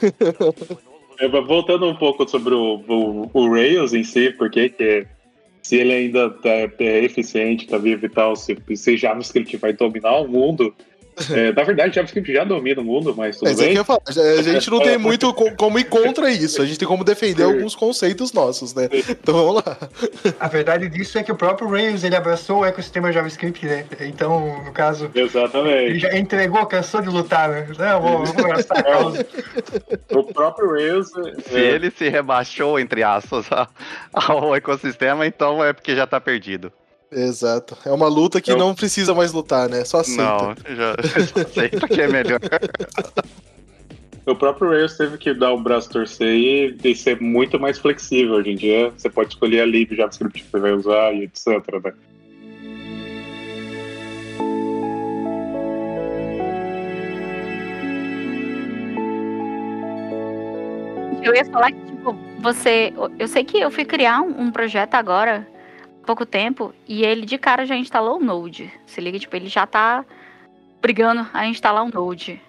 [1.19, 5.07] É, voltando um pouco sobre o, o, o Rails em si, porque que
[5.63, 10.19] se ele ainda tá, é eficiente, tá vivo e tal, se, se JavaScript vai dominar
[10.19, 10.73] o mundo,
[11.31, 13.85] é, na verdade, JavaScript já domina o mundo, mas tudo é, bem.
[13.85, 17.45] Falar, a gente não tem muito como ir contra isso, a gente tem como defender
[17.45, 18.89] alguns conceitos nossos, né?
[18.93, 19.79] Então vamos lá.
[20.39, 23.87] A verdade disso é que o próprio Rails ele abraçou o ecossistema JavaScript, né?
[24.01, 25.11] Então, no caso.
[25.15, 25.91] Exatamente.
[25.91, 27.67] Ele já entregou, cansou de lutar, né?
[27.79, 29.27] Não, vou, vou abraçar a causa.
[30.11, 31.09] O próprio Rails.
[31.49, 31.61] Se é...
[31.61, 33.47] ele se rebaixou, entre aspas,
[34.13, 36.73] ao ecossistema, então é porque já tá perdido.
[37.17, 37.79] Exato.
[37.87, 38.59] É uma luta que Eu...
[38.59, 39.87] não precisa mais lutar, né?
[39.87, 40.23] Só aceita.
[40.23, 40.95] Não, já,
[41.25, 42.39] já aceita que é melhor.
[44.27, 48.35] o próprio Rails teve que dar o braço torcer e, e ser muito mais flexível.
[48.35, 51.47] Hoje em dia, você pode escolher a lib JavaScript que você vai usar e etc.
[51.83, 51.93] Né?
[61.23, 62.93] Eu ia falar que, tipo, você.
[63.19, 65.49] Eu sei que eu fui criar um, um projeto agora
[66.07, 68.73] pouco tempo e ele de cara já instalou o Node.
[68.87, 70.05] Se liga, tipo, ele já tá
[70.81, 72.41] brigando a instalar o Node.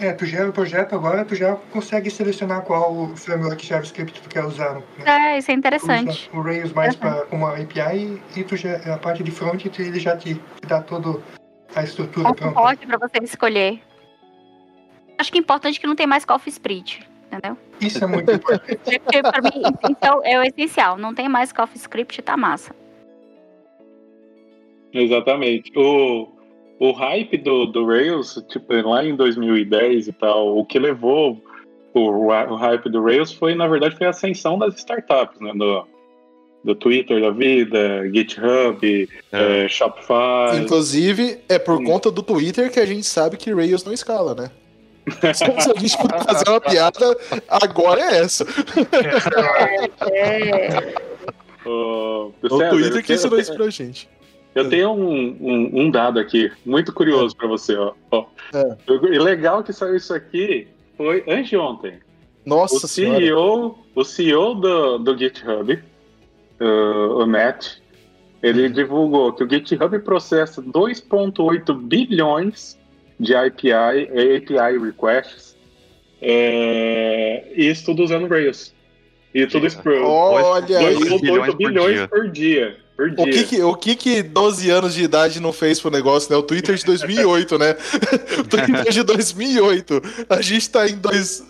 [0.00, 4.44] É, tu gera o projeto agora, tu já consegue selecionar qual framework JavaScript tu quer
[4.44, 4.74] usar.
[4.74, 4.82] Né?
[5.04, 6.30] É, isso é interessante.
[6.32, 10.16] O Rails mais para uma API e tu já, a parte de front ele já
[10.16, 11.20] te, te dá toda
[11.74, 12.54] a estrutura pronta.
[12.54, 13.82] Pode para você escolher.
[15.18, 17.56] Acho que é importante que não tem mais CoffeeScript entendeu?
[17.80, 18.80] Isso é muito importante.
[19.00, 20.98] Porque pra mim, então, é o essencial.
[20.98, 22.74] Não tem mais CoffeeScript, tá massa.
[24.92, 25.70] Exatamente.
[25.76, 26.28] O,
[26.78, 31.40] o hype do, do Rails, tipo, lá em 2010 e tal, o que levou
[31.94, 35.52] o, o hype do Rails foi, na verdade, foi a ascensão das startups, né?
[35.54, 35.86] Do,
[36.62, 39.64] do Twitter da vida, GitHub, é.
[39.64, 40.60] É, Shopify.
[40.60, 44.50] Inclusive, é por conta do Twitter que a gente sabe que Rails não escala, né?
[45.34, 47.16] Se a gente puder fazer uma piada,
[47.48, 48.44] agora é essa.
[50.12, 50.94] É,
[51.64, 54.08] Ô, O Twitter que ensinou isso pra gente.
[54.54, 57.92] Eu tenho um, um, um dado aqui, muito curioso pra você, ó.
[58.10, 58.26] ó.
[58.52, 58.76] É.
[59.12, 62.00] E legal que saiu isso aqui foi anteontem.
[62.44, 63.20] Nossa o senhora.
[63.20, 65.72] CEO, o CEO do, do GitHub,
[66.60, 67.76] uh, o Matt,
[68.42, 68.72] ele Uhum.
[68.72, 72.76] divulgou que o GitHub processa 2,8 bilhões
[73.20, 75.54] de API, API requests,
[76.22, 78.74] é, e isso tudo usando Rails.
[79.32, 80.96] E tudo isso por Olha aí.
[80.96, 82.76] 2,8 bilhões bilhões, por dia.
[82.96, 83.24] Por dia.
[83.24, 86.36] O que, que, o que que 12 anos de idade não fez pro negócio, né?
[86.36, 87.76] O Twitter de 2008, né?
[88.40, 90.02] O Twitter de 2008.
[90.28, 91.46] A gente tá em dois...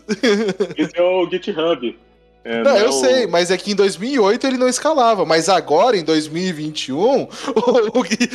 [0.77, 1.99] Esse é o GitHub.
[2.43, 5.27] É, Não, é eu o- sei, mas é que em 2008 ele não escalava.
[5.27, 8.31] Mas agora, em 2021, o, o, Gui-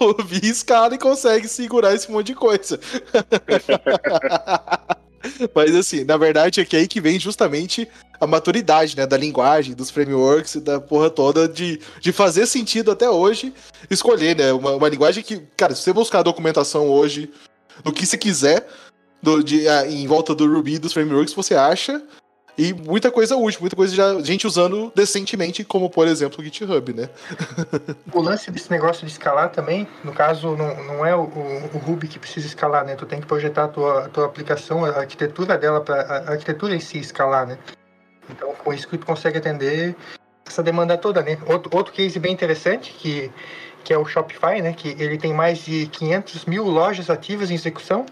[0.00, 2.78] o Vi escala e consegue segurar esse monte de coisa.
[5.54, 7.88] mas assim, na verdade é que aí que vem justamente
[8.20, 9.06] a maturidade, né?
[9.06, 13.52] Da linguagem, dos frameworks e da porra toda de, de fazer sentido até hoje
[13.90, 14.52] escolher, né?
[14.52, 17.30] Uma, uma linguagem que, cara, se você buscar a documentação hoje
[17.84, 18.66] do que você quiser
[19.22, 22.02] do, de, ah, em volta do Ruby, dos frameworks, você acha.
[22.58, 26.92] E muita coisa útil, muita coisa já gente usando decentemente, como por exemplo o GitHub,
[26.92, 27.08] né?
[28.12, 31.78] O lance desse negócio de escalar também, no caso, não, não é o, o, o
[31.78, 32.96] Ruby que precisa escalar, né?
[32.96, 36.74] Tu tem que projetar a tua, a tua aplicação, a arquitetura dela, para a arquitetura
[36.74, 37.58] em si escalar, né?
[38.28, 39.94] Então, com isso que tu consegue atender
[40.44, 41.38] essa demanda toda, né?
[41.46, 43.30] Outro, outro case bem interessante, que,
[43.84, 44.72] que é o Shopify, né?
[44.72, 48.04] Que ele tem mais de 500 mil lojas ativas em execução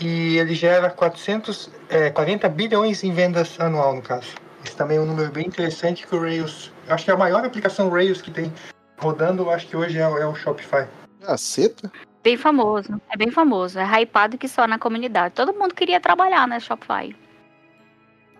[0.00, 4.28] e ele gera 400, é, 40 bilhões em vendas anual, no caso.
[4.64, 6.72] Esse também é um número bem interessante que o Rails...
[6.88, 8.52] Acho que é a maior aplicação Rails que tem
[8.98, 10.86] rodando, acho que hoje é, o- é o Shopify.
[11.20, 11.90] Caceta.
[12.22, 13.00] bem famoso.
[13.10, 13.78] É bem famoso.
[13.78, 15.34] É hypado que só na comunidade.
[15.34, 17.14] Todo mundo queria trabalhar na Shopify.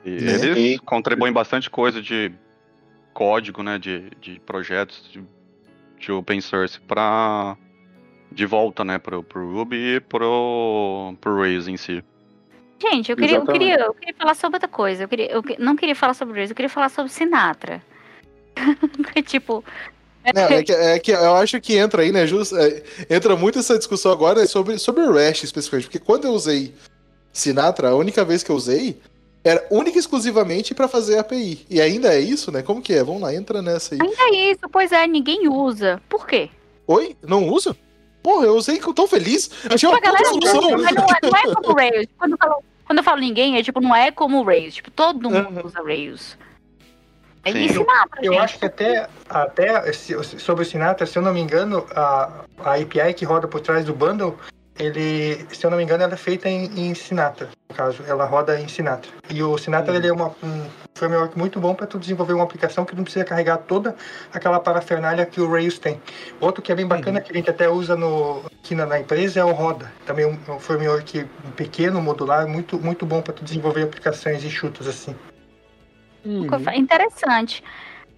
[0.05, 0.33] E Né?
[0.35, 2.33] eles E- contribuem bastante coisa de
[3.15, 3.79] código, né?
[3.79, 5.23] De, de projetos de,
[5.99, 7.57] de open source para
[8.31, 8.99] de volta, né?
[8.99, 12.03] Pro, pro Ruby e pro, pro Rails em si.
[12.81, 15.03] Gente, eu queria, eu, queria, eu queria falar sobre outra coisa.
[15.05, 17.83] Eu, queria, eu que- não queria falar sobre isso, eu queria falar sobre Sinatra.
[19.26, 19.64] tipo,
[20.35, 22.26] Não, é, que, é que eu acho que entra aí, né?
[22.26, 25.87] Just, é, entra muito essa discussão agora sobre, sobre o REST especificamente.
[25.87, 26.72] Porque quando eu usei
[27.33, 29.01] Sinatra, a única vez que eu usei
[29.43, 31.66] era única e exclusivamente pra fazer API.
[31.70, 32.62] E ainda é isso, né?
[32.62, 33.03] Como que é?
[33.03, 34.01] Vamos lá, entra nessa aí.
[34.01, 34.68] ainda é isso.
[34.70, 36.01] Pois é, ninguém usa.
[36.09, 36.51] Por quê?
[36.87, 37.16] Oi?
[37.26, 37.76] Não usa?
[38.29, 39.49] Porra, eu usei que eu tô feliz.
[39.72, 40.61] Achei uma Tipo, a galera solução.
[40.83, 42.07] mas não é, não é como o Rails.
[42.18, 44.74] Quando eu, falo, quando eu falo ninguém, é tipo, não é como o Rails.
[44.74, 45.62] Tipo, todo mundo Uhum.
[45.64, 46.37] usa Rails.
[47.43, 47.59] É Sim.
[47.64, 48.43] e Sinatra, Eu gente.
[48.45, 53.14] acho que até, até sobre o Sinatra, se eu não me engano, a, a API
[53.14, 54.37] que roda por trás do bundle,
[54.79, 58.24] ele, se eu não me engano, ela é feita em, em Sinatra, no caso, ela
[58.24, 59.11] roda em Sinatra.
[59.29, 62.85] E o Sinatra ele é uma, um framework muito bom para tu desenvolver uma aplicação
[62.85, 63.95] que não precisa carregar toda
[64.33, 66.01] aquela parafernália que o Rails tem.
[66.41, 69.41] Outro que é bem bacana, que a gente até usa no, aqui na, na empresa,
[69.41, 69.91] é o Roda.
[70.07, 71.24] Também um, um framework
[71.57, 75.14] pequeno, modular, muito, muito bom para tu desenvolver aplicações enxutas assim.
[76.24, 76.47] Uhum.
[76.74, 77.62] Interessante.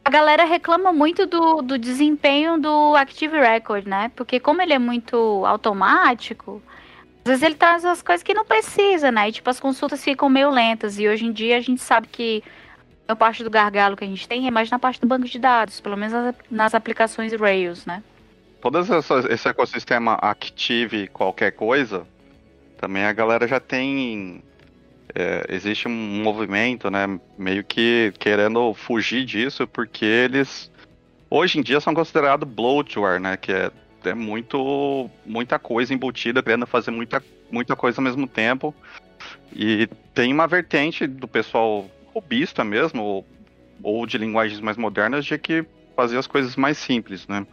[0.04, 4.10] A galera reclama muito do, do desempenho do Active Record, né?
[4.16, 6.62] Porque como ele é muito automático,
[7.24, 9.28] às vezes ele traz as coisas que não precisa, né?
[9.28, 10.98] E tipo, as consultas ficam meio lentas.
[10.98, 12.42] E hoje em dia a gente sabe que
[13.06, 15.38] a parte do gargalo que a gente tem é mais na parte do banco de
[15.38, 18.02] dados, pelo menos nas, aplicações Rails, né?
[18.60, 18.78] Todo
[19.30, 22.06] esse ecossistema Active qualquer coisa,
[22.78, 24.42] também a galera já tem.
[25.14, 27.18] É, existe um movimento, né?
[27.38, 30.70] Meio que querendo fugir disso, porque eles
[31.30, 33.36] hoje em dia são considerados bloatware, né?
[33.36, 33.70] Que é,
[34.04, 38.74] é muito, muita coisa embutida, querendo fazer muita, muita coisa ao mesmo tempo.
[39.54, 43.26] E tem uma vertente do pessoal robista mesmo, ou,
[43.82, 47.46] ou de linguagens mais modernas, de que fazer as coisas mais simples, né?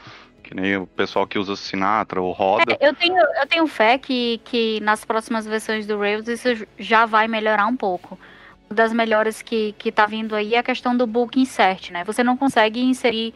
[0.48, 2.78] Que nem o pessoal que usa Sinatra ou Roda.
[2.80, 7.06] É, eu, tenho, eu tenho fé que, que nas próximas versões do Rails isso já
[7.06, 8.18] vai melhorar um pouco.
[8.70, 12.06] Uma das melhores que, que tá vindo aí é a questão do bulk insert, né?
[12.06, 13.34] Você não consegue inserir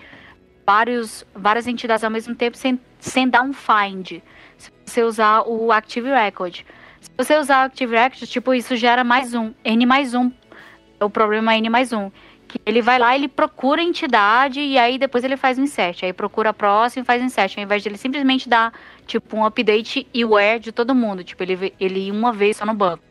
[0.65, 4.21] vários, várias entidades ao mesmo tempo sem, sem dar um find.
[4.57, 6.61] Se você usar o Active Record.
[7.01, 10.31] Se você usar o Active Record, tipo, isso gera mais um, N mais um.
[10.97, 12.09] O problema é N mais um.
[12.51, 16.03] Que ele vai lá, ele procura a entidade e aí depois ele faz um insert.
[16.03, 17.57] Aí procura a próxima e faz um insert.
[17.57, 18.73] Ao invés de ele simplesmente dar,
[19.07, 21.23] tipo, um update e where de todo mundo.
[21.23, 23.01] Tipo, ele, ele ir uma vez só no banco.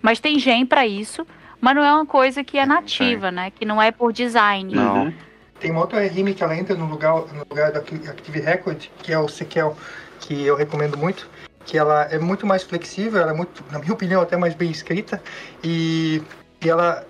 [0.00, 1.26] Mas tem gen para isso,
[1.60, 3.50] mas não é uma coisa que é nativa, né?
[3.50, 4.74] Que não é por design.
[4.74, 5.04] Não.
[5.04, 5.12] Uhum.
[5.60, 9.18] Tem uma outra que ela entra no lugar, no lugar do Active Record, que é
[9.18, 9.76] o Sequel,
[10.20, 11.28] que eu recomendo muito,
[11.66, 14.70] que ela é muito mais flexível, ela é muito, na minha opinião, até mais bem
[14.70, 15.20] escrita
[15.62, 16.22] e,
[16.64, 17.04] e ela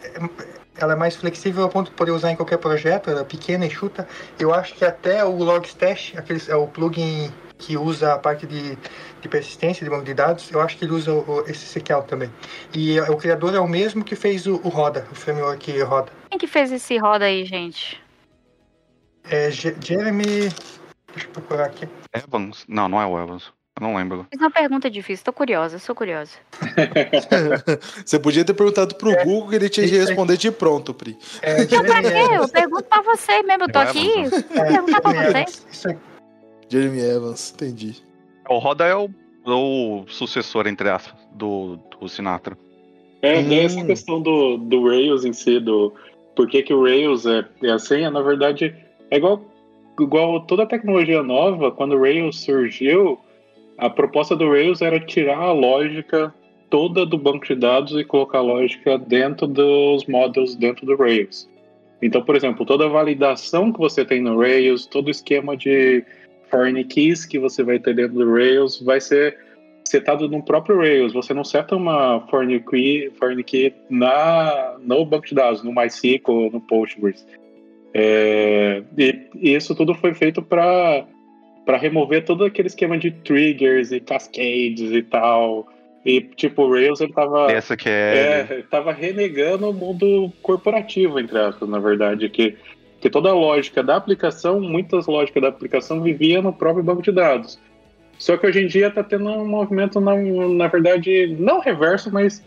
[0.78, 3.66] ela é mais flexível ao ponto de poder usar em qualquer projeto, ela é pequena
[3.66, 4.08] e chuta.
[4.38, 8.78] Eu acho que até o Logstash, aquele, é o plugin que usa a parte de,
[9.20, 12.30] de persistência de banco de dados, eu acho que ele usa o, esse SQL também.
[12.72, 16.12] E o criador é o mesmo que fez o, o Roda, o framework Roda.
[16.30, 18.00] Quem que fez esse Roda aí, gente?
[19.24, 20.48] É Jeremy.
[21.12, 21.88] Deixa eu procurar aqui.
[22.14, 22.64] Evans?
[22.68, 23.52] Não, não é o Evans.
[23.78, 24.26] Eu não lembro.
[24.28, 26.32] Fiz uma pergunta difícil, tô curiosa, sou curiosa.
[28.04, 31.16] você podia ter perguntado pro é, Google que ele tinha que responder de pronto, Pri.
[31.40, 32.34] É, não, pra quê?
[32.34, 34.24] Eu pergunto pra você mesmo, eu tô aqui.
[34.28, 35.96] Vou perguntar pra você.
[36.68, 38.02] Jeremy Evans, entendi.
[38.48, 39.08] O Roda é o,
[39.46, 42.58] o sucessor, entre aspas, do, do Sinatra.
[43.22, 43.52] É, hum.
[43.52, 45.92] essa questão do, do Rails em si, do
[46.34, 48.74] por que, que o Rails é, é assim, é, na verdade,
[49.08, 49.40] é igual,
[50.00, 53.18] igual toda tecnologia nova, quando o Rails surgiu,
[53.78, 56.34] a proposta do Rails era tirar a lógica
[56.68, 61.48] toda do banco de dados e colocar a lógica dentro dos models dentro do Rails.
[62.02, 66.04] Então, por exemplo, toda a validação que você tem no Rails, todo o esquema de
[66.50, 69.38] foreign keys que você vai ter dentro do Rails vai ser
[69.84, 71.12] setado no próprio Rails.
[71.12, 76.50] Você não seta uma foreign key, foreign key na, no banco de dados, no MySQL
[76.52, 77.26] no Postgres.
[77.94, 81.06] É, e, e isso tudo foi feito para
[81.68, 85.68] para remover todo aquele esquema de triggers e cascades e tal.
[86.02, 87.52] E, tipo, o Rails ele tava.
[87.52, 88.46] Essa que é.
[88.48, 92.26] é tava renegando o mundo corporativo, entre aspas, na verdade.
[92.30, 92.56] Que,
[93.02, 97.12] que toda a lógica da aplicação, muitas lógicas da aplicação vivia no próprio banco de
[97.12, 97.60] dados.
[98.18, 102.42] Só que hoje em dia está tendo um movimento, na, na verdade, não reverso, mas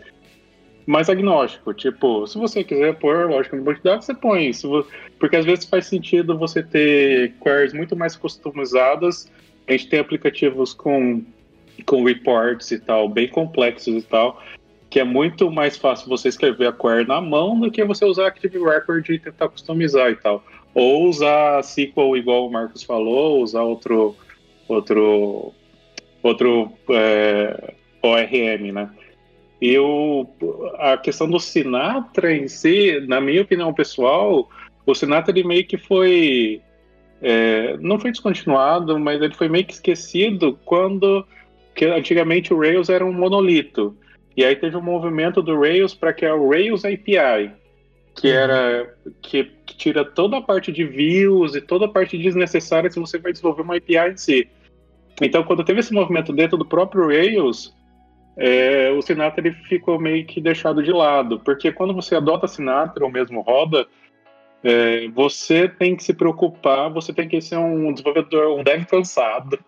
[0.86, 1.72] mais agnóstico.
[1.72, 4.86] Tipo, se você quiser pôr lógica de dados, você põe isso.
[5.18, 9.30] Porque às vezes faz sentido você ter queries muito mais customizadas.
[9.68, 11.22] A gente tem aplicativos com,
[11.86, 14.42] com reports e tal, bem complexos e tal,
[14.90, 18.26] que é muito mais fácil você escrever a query na mão do que você usar
[18.26, 20.44] Active Record e tentar customizar e tal.
[20.74, 24.16] Ou usar SQL igual o Marcos falou, usar outro
[24.68, 25.52] outro
[26.22, 28.90] outro é, ORM, né?
[29.62, 30.28] Eu
[30.78, 34.50] a questão do Sinatra em si, na minha opinião pessoal,
[34.84, 36.60] o Sinatra ele meio que foi
[37.22, 41.24] é, não foi descontinuado, mas ele foi meio que esquecido quando
[41.76, 43.96] que antigamente o Rails era um monolito.
[44.36, 47.52] E aí teve um movimento do Rails para que é o Rails API,
[48.16, 48.34] que uhum.
[48.34, 52.98] era que, que, tira toda a parte de views e toda a parte desnecessária se
[52.98, 54.48] você vai desenvolver uma API em si.
[55.20, 57.72] Então, quando teve esse movimento dentro do próprio Rails,
[58.36, 63.04] é, o Sinatra ele ficou meio que deixado de lado, porque quando você adota Sinatra
[63.04, 63.86] ou mesmo roda,
[64.64, 69.58] é, você tem que se preocupar, você tem que ser um desenvolvedor, um dev cansado,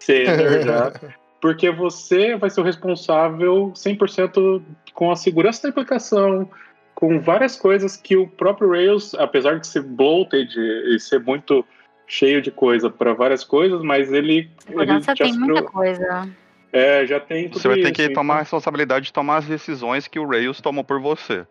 [0.64, 0.92] já,
[1.40, 4.62] porque você vai ser o responsável 100%
[4.94, 6.48] com a segurança da aplicação,
[6.94, 11.64] com várias coisas que o próprio Rails, apesar de ser bloated e ser muito
[12.06, 14.48] cheio de coisa para várias coisas, mas ele.
[14.60, 16.28] Segurança ele tem muita coisa.
[16.76, 20.18] É, já tem Você vai ter que tomar a responsabilidade de tomar as decisões que
[20.18, 21.46] o Rails tomou por você.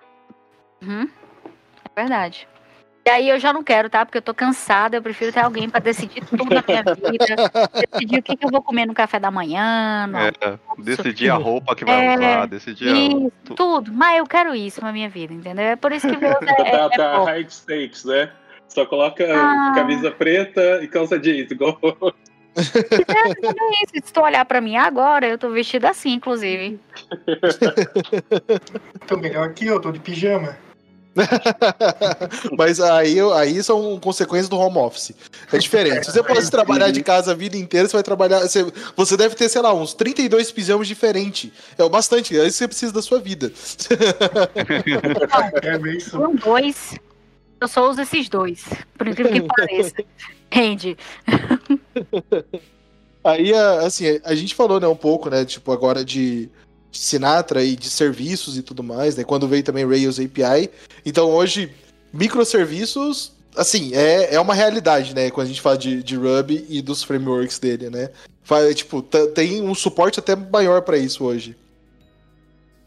[0.84, 1.10] Uhum.
[1.96, 2.48] É verdade.
[3.08, 4.06] E aí eu já não quero, tá?
[4.06, 7.36] Porque eu tô cansada, eu prefiro ter alguém para decidir tudo na minha vida.
[7.92, 10.06] decidir o que, que, eu vou comer no café da manhã.
[10.08, 10.32] No é,
[10.78, 13.54] decidir a roupa que vai é, usar, decidir isso, a...
[13.56, 13.92] tudo.
[13.92, 15.66] Mas eu quero isso na minha vida, entendeu?
[15.66, 18.32] É por isso que Deus é, tá, é, tá high stakes, né?
[18.68, 19.74] Só coloca ah.
[19.74, 21.80] camisa preta e calça jeans, igual
[22.56, 24.08] é, isso.
[24.08, 26.80] Se tu olhar pra mim agora, eu tô vestida assim, inclusive.
[29.08, 30.58] tô melhor que eu, tô de pijama.
[32.58, 35.14] Mas aí, aí são consequências do home office.
[35.52, 36.06] É diferente.
[36.06, 38.40] Se você pode trabalhar de casa a vida inteira, você vai trabalhar.
[38.42, 41.52] Você, você deve ter, sei lá, uns 32 pijamas diferentes.
[41.78, 42.38] É o bastante.
[42.38, 43.52] É isso que você precisa da sua vida.
[45.62, 46.00] é.
[46.02, 46.96] São dois.
[47.60, 48.66] Eu só uso esses dois.
[48.98, 49.96] Por incrível que pareça.
[50.52, 50.98] Rende.
[53.24, 56.48] Aí, assim, a gente falou, né, um pouco, né, tipo, agora de
[56.92, 60.70] Sinatra e de serviços e tudo mais, né, quando veio também Rails API.
[61.04, 61.72] Então, hoje,
[62.14, 66.84] microserviços, assim, é, é uma realidade, né, quando a gente fala de, de Ruby e
[66.84, 68.12] dos frameworks dele, né.
[68.76, 71.58] Tipo, tem um suporte até maior para isso hoje.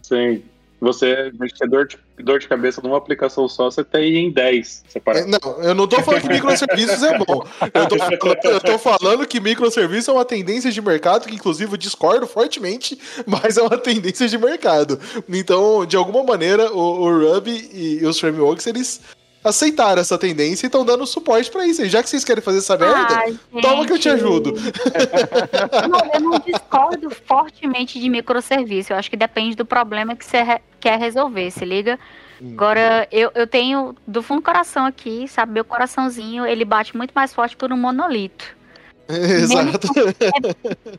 [0.03, 0.45] Sim,
[0.81, 5.33] você ter dor de, dor de cabeça numa aplicação só, você tem em 10 separados.
[5.33, 7.45] É, não, eu não tô falando que microserviços é bom.
[7.75, 12.99] Eu tô, falando, que microserviços é uma tendência de mercado, que inclusive eu discordo fortemente,
[13.27, 15.01] mas é uma tendência de mercado.
[15.29, 19.01] Então, de alguma maneira, o, o Ruby e os frameworks, eles
[19.43, 21.83] aceitaram essa tendência e estão dando suporte pra isso.
[21.83, 24.53] E já que vocês querem fazer essa merda, Ai, toma que eu te ajudo.
[25.89, 28.93] Não, eu não discordo fortemente de microserviço.
[28.93, 31.99] Eu acho que depende do problema que você re- quer resolver, se liga?
[32.41, 32.53] Hum.
[32.55, 35.53] Agora, eu, eu tenho do fundo do coração aqui, sabe?
[35.53, 38.57] Meu coraçãozinho, ele bate muito mais forte por um monolito.
[39.09, 39.89] Exato.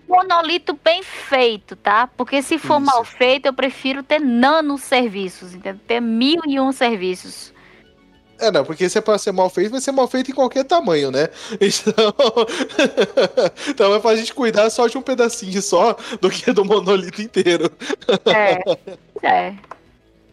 [0.07, 2.07] Monolito bem feito, tá?
[2.07, 2.91] Porque se for Isso.
[2.91, 5.79] mal feito, eu prefiro ter nanoserviços, entendeu?
[5.87, 7.53] Ter mil e um serviços.
[8.39, 10.63] É, não, porque se é pra ser mal feito, vai ser mal feito em qualquer
[10.63, 11.29] tamanho, né?
[11.59, 12.13] Então,
[13.67, 17.71] então é pra gente cuidar só de um pedacinho só do que do monolito inteiro.
[18.25, 18.59] É.
[19.27, 19.55] é.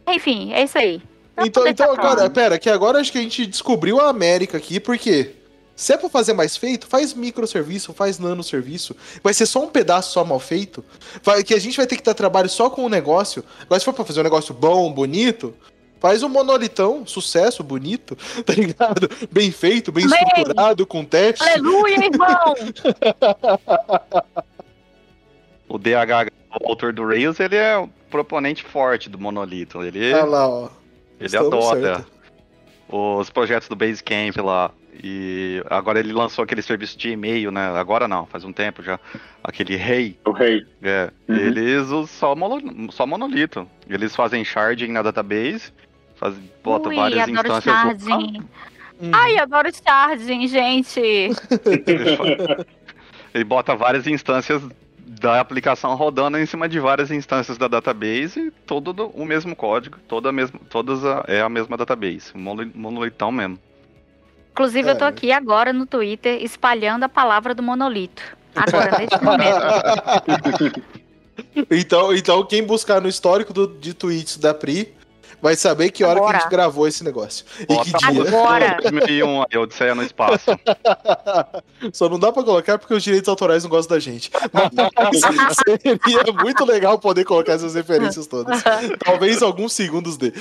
[0.08, 1.02] Enfim, é isso aí.
[1.38, 4.80] Então, então tá agora, pera, que agora acho que a gente descobriu a América aqui,
[4.80, 5.34] porque
[5.76, 8.96] se é pra fazer mais feito, faz microserviço, faz nanoserviço.
[9.22, 10.82] Vai ser só um pedaço só mal feito.
[11.22, 13.44] Vai, que a gente vai ter que dar trabalho só com o negócio.
[13.60, 15.54] Agora, se for pra fazer um negócio bom, bonito,
[16.00, 19.08] faz um monolitão, sucesso, bonito, tá ligado?
[19.30, 20.18] Bem feito, bem Amém.
[20.26, 21.42] estruturado, com teste.
[21.42, 22.54] Aleluia, irmão!
[25.68, 26.30] O DH,
[26.60, 29.82] o autor do Rails, ele é um proponente forte do monolito.
[29.82, 30.68] Ele, Olha lá, ó.
[31.18, 32.12] ele estamos adota certo.
[32.88, 34.70] os projetos do Basecamp lá.
[35.02, 37.66] E agora ele lançou aquele serviço de e-mail, né?
[37.78, 38.98] Agora não, faz um tempo já.
[39.42, 40.18] Aquele Rei.
[40.24, 40.64] O rei.
[40.82, 41.36] É, Uhum.
[41.36, 43.68] eles usam só, mono- só monolito.
[43.88, 45.72] Eles fazem sharding na database,
[46.16, 47.82] faz, botam Ui, várias adoro instâncias lá.
[47.82, 48.40] charging.
[49.00, 49.10] Hum.
[49.12, 51.00] Ai, adoro charging, gente.
[53.34, 54.62] Ele bota várias instâncias
[54.98, 59.54] da aplicação rodando em cima de várias instâncias da database, e todo do- o mesmo
[59.54, 63.58] código, toda a mesma, todas a- é a mesma database, monoli- monolitão mesmo.
[64.56, 65.08] Inclusive, eu tô É.
[65.08, 68.22] aqui agora no Twitter espalhando a palavra do monolito.
[68.54, 69.60] Agora, neste momento.
[71.70, 74.94] Então, então, quem buscar no histórico do- de tweets da Pri
[75.40, 76.40] vai saber que hora que a Agora.
[76.40, 77.44] gente gravou esse negócio.
[77.60, 78.22] E que Bota dia.
[78.22, 78.78] Agora.
[78.82, 80.44] 2001, aí, Odisseia no espaço.
[81.92, 84.30] Só não dá pra colocar porque os direitos autorais não gostam da gente.
[84.52, 88.62] Mas seria muito legal poder colocar essas referências todas.
[89.04, 90.32] Talvez alguns segundos dê.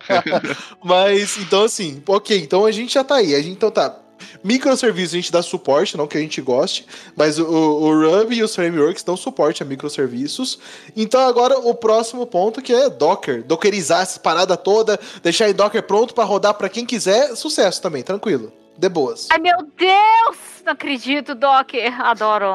[0.82, 3.34] Mas, então, assim, ok, então a gente já tá aí.
[3.34, 4.03] A gente, então tá.
[4.42, 8.42] Microserviços a gente dá suporte, não que a gente goste, mas o, o Ruby e
[8.42, 10.58] os frameworks dão suporte a microserviços.
[10.96, 15.82] Então agora o próximo ponto que é Docker, dockerizar essa parada toda, deixar em Docker
[15.82, 19.28] pronto pra rodar pra quem quiser, sucesso também, tranquilo, de boas.
[19.30, 20.54] Ai, meu Deus!
[20.64, 22.00] Não acredito, Docker.
[22.00, 22.46] Adoro.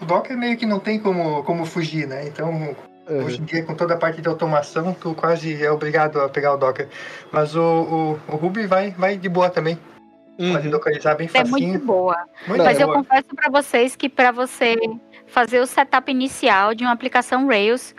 [0.00, 2.26] O Docker meio que não tem como, como fugir, né?
[2.26, 2.76] Então,
[3.08, 6.54] hoje em dia, com toda a parte de automação, tu quase é obrigado a pegar
[6.54, 6.88] o Docker.
[7.32, 9.78] Mas o, o, o Ruby vai, vai de boa também.
[10.36, 10.70] Pode Uhum.
[10.72, 11.68] dockerizar bem É facinho.
[11.68, 12.16] muito boa.
[12.48, 12.98] Muito Mas eu boa.
[12.98, 14.74] confesso pra vocês que pra você
[15.28, 17.94] fazer o setup inicial de uma aplicação Rails,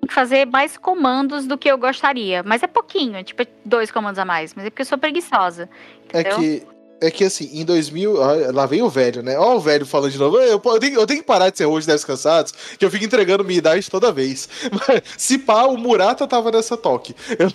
[0.00, 2.42] tem que fazer mais comandos do que eu gostaria.
[2.44, 4.54] Mas é pouquinho, é tipo dois comandos a mais.
[4.54, 5.68] Mas é porque eu sou preguiçosa.
[6.12, 6.38] É Entendeu?
[6.38, 6.62] que,
[7.02, 8.16] é que assim, em 2000.
[8.20, 9.38] ó, Lá vem o velho, né?
[9.38, 10.38] Ó, o velho falando de novo.
[10.38, 13.04] Eu, eu tenho, eu tenho que parar de ser hoje Devs Cansados, que eu fico
[13.04, 14.48] entregando minha idade toda vez.
[14.88, 17.14] Mas, se pá, o Murata tava nessa toque.
[17.38, 17.50] Eu-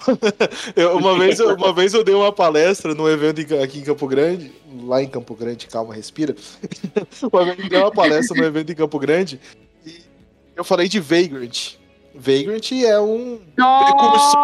[0.76, 4.08] eu- uma, vez, eu- uma vez eu dei uma palestra num evento aqui em Campo
[4.08, 4.52] Grande.
[4.84, 6.36] Lá em Campo Grande, calma, respira.
[7.32, 9.40] Uma vez eu dei uma palestra num evento em Campo Grande
[9.86, 10.02] e
[10.56, 11.74] eu falei de Vagrant.
[12.14, 13.40] Vagrant é um.
[13.58, 14.36] Nossa!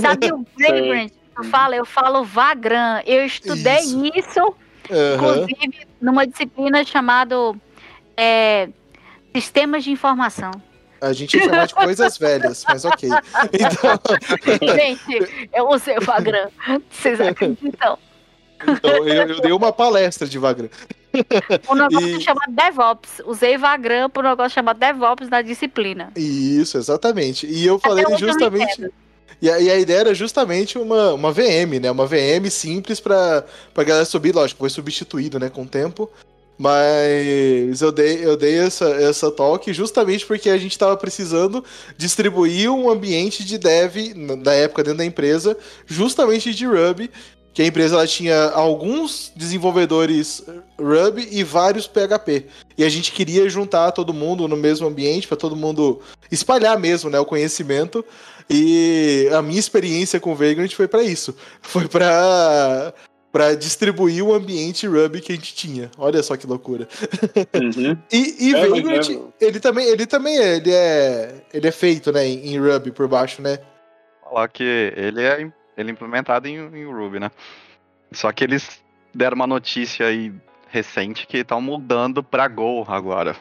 [0.00, 1.10] Sabe o Vagrant?
[1.36, 3.02] Eu falo, eu falo Vagrant.
[3.06, 4.04] Eu estudei Isso.
[4.14, 4.54] isso,
[4.90, 5.14] Aham.
[5.44, 7.34] inclusive, numa disciplina chamada
[8.16, 8.68] é,
[9.34, 10.50] Sistemas de Informação.
[11.00, 13.08] A gente ia chamar de coisas velhas, mas ok.
[13.52, 13.98] Então,
[14.76, 16.50] Gente, eu usei o Vagrant.
[16.90, 17.98] Vocês acreditam?
[18.64, 20.70] então eu, eu dei uma palestra de Vagrant.
[21.68, 23.20] Um negócio E- chamado DevOps.
[23.26, 26.12] Usei Vagrant por um negócio chamado DevOps na disciplina.
[26.14, 27.46] Isso, exatamente.
[27.48, 28.88] E eu falei hoje eu justamente.
[29.40, 31.90] E a, e a ideia era justamente uma, uma VM, né?
[31.90, 33.44] Uma VM simples pra,
[33.74, 34.32] pra galera subir.
[34.34, 36.08] Lógico, foi substituído, né, com o tempo.
[36.56, 41.64] Mas eu dei, eu dei essa, essa talk justamente porque a gente estava precisando
[41.96, 45.56] distribuir um ambiente de dev na- da época dentro da empresa,
[45.86, 47.10] justamente de Ruby,
[47.52, 50.44] que a empresa ela tinha alguns desenvolvedores
[50.78, 52.46] Ruby e vários PHP.
[52.78, 56.00] E a gente queria juntar todo mundo no mesmo ambiente para todo mundo
[56.30, 58.04] espalhar mesmo, né, o conhecimento.
[58.48, 61.36] E a minha experiência com Vagrant foi para isso.
[61.60, 62.92] Foi para
[63.30, 65.90] para distribuir o ambiente Ruby que a gente tinha.
[65.96, 66.86] Olha só que loucura.
[67.54, 67.96] Uhum.
[68.12, 72.12] E, e É, Vagrant, é- ele também, ele também é, ele é, ele é feito,
[72.12, 73.58] né, em, Ruby por baixo, né?
[74.22, 77.30] Falar que ele é, ele é implementado em, em Ruby, né?
[78.12, 78.82] Só que eles
[79.14, 80.32] deram uma notícia aí
[80.68, 83.36] recente que estão mudando pra Go agora.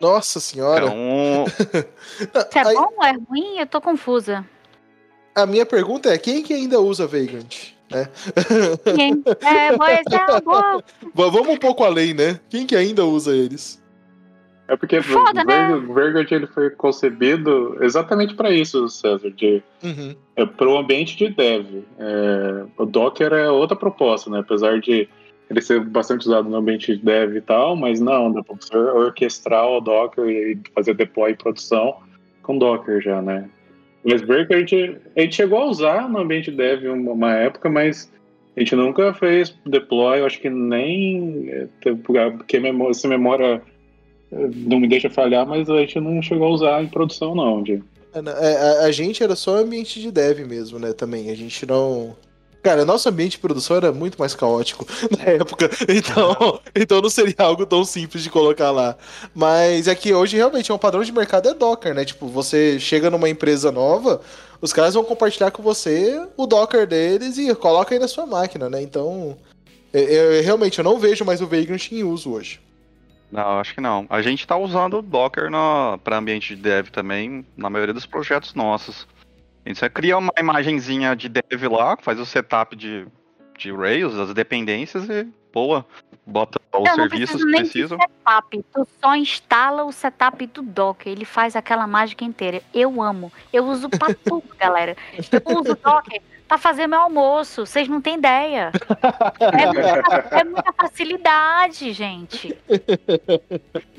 [0.00, 0.86] Nossa senhora.
[0.86, 1.44] Então,
[2.48, 3.58] Isso é Aí- bom ou é ruim?
[3.58, 4.44] Eu tô confusa.
[5.34, 7.72] a minha pergunta é: quem que ainda usa Vagrant?
[7.90, 8.06] Né?
[8.94, 9.22] Quem?
[9.40, 10.84] É, pois é, boa.
[11.14, 12.38] Va- Vamos um pouco além, né?
[12.50, 13.82] Quem que ainda usa eles?
[14.68, 15.70] É porque Foda, né?
[15.74, 20.14] o Vergard ele foi concebido exatamente para isso, César, de Uhum.
[20.36, 21.82] é para o ambiente de dev.
[21.98, 24.40] É, o Docker é outra proposta, né?
[24.40, 25.08] Apesar de
[25.48, 28.76] ele ser bastante usado no ambiente de dev e tal, mas não, dá para você
[28.76, 31.96] orquestrar o Docker e fazer deploy em produção
[32.42, 33.48] com Docker já, né?
[34.04, 37.70] Mas Breaker a gente, a gente chegou a usar no ambiente dev uma, uma época,
[37.70, 38.12] mas
[38.56, 41.48] a gente nunca fez deploy, eu acho que nem.
[41.48, 43.62] é, Porque memória, se memória
[44.30, 47.62] não me deixa falhar, mas a gente não chegou a usar em produção, não.
[47.62, 47.82] De,
[48.14, 50.92] É, na- é, A, a gente era só ambiente de dev mesmo, né?
[50.92, 51.30] Também.
[51.30, 52.16] A gente não.
[52.62, 54.84] Cara, nosso ambiente de produção era muito mais caótico
[55.16, 58.96] na época, então, então não seria algo tão simples de colocar lá.
[59.34, 62.04] Mas é que hoje realmente é um padrão de mercado é Docker, né?
[62.04, 64.20] Tipo, você chega numa empresa nova,
[64.60, 68.68] os caras vão compartilhar com você o Docker deles e coloca aí na sua máquina,
[68.68, 68.82] né?
[68.82, 69.36] Então,
[69.92, 72.60] eu, eu- realmente eu não vejo mais o Vagrant em uso hoje.
[73.30, 74.06] Não, acho que não.
[74.08, 75.50] A gente tá usando o Docker
[76.02, 79.06] para ambiente de dev também, na maioria dos projetos nossos.
[79.64, 83.06] A gente só cria uma imagenzinha de dev lá, faz o setup de,
[83.58, 85.84] de Rails, as dependências e boa.
[86.26, 87.98] Bota os Não, não serviços precisa que precisam.
[87.98, 88.64] setup.
[88.72, 91.12] Tu só instala o setup do Docker.
[91.12, 92.62] Ele faz aquela mágica inteira.
[92.72, 93.32] Eu amo.
[93.52, 94.96] Eu uso pra tudo, galera.
[95.16, 97.66] Eu uso o Docker pra fazer meu almoço.
[97.66, 98.72] Vocês não têm ideia.
[99.40, 102.56] É muita, é muita facilidade, gente.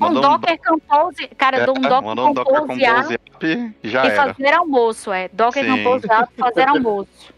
[0.00, 1.28] Um Manda um Docker Compose.
[1.38, 4.34] Cara, dou um É, Docker um Docker Compose app e já e era.
[4.34, 5.12] fazer almoço.
[5.12, 5.70] É Docker Sim.
[5.70, 7.34] Compose app fazer almoço.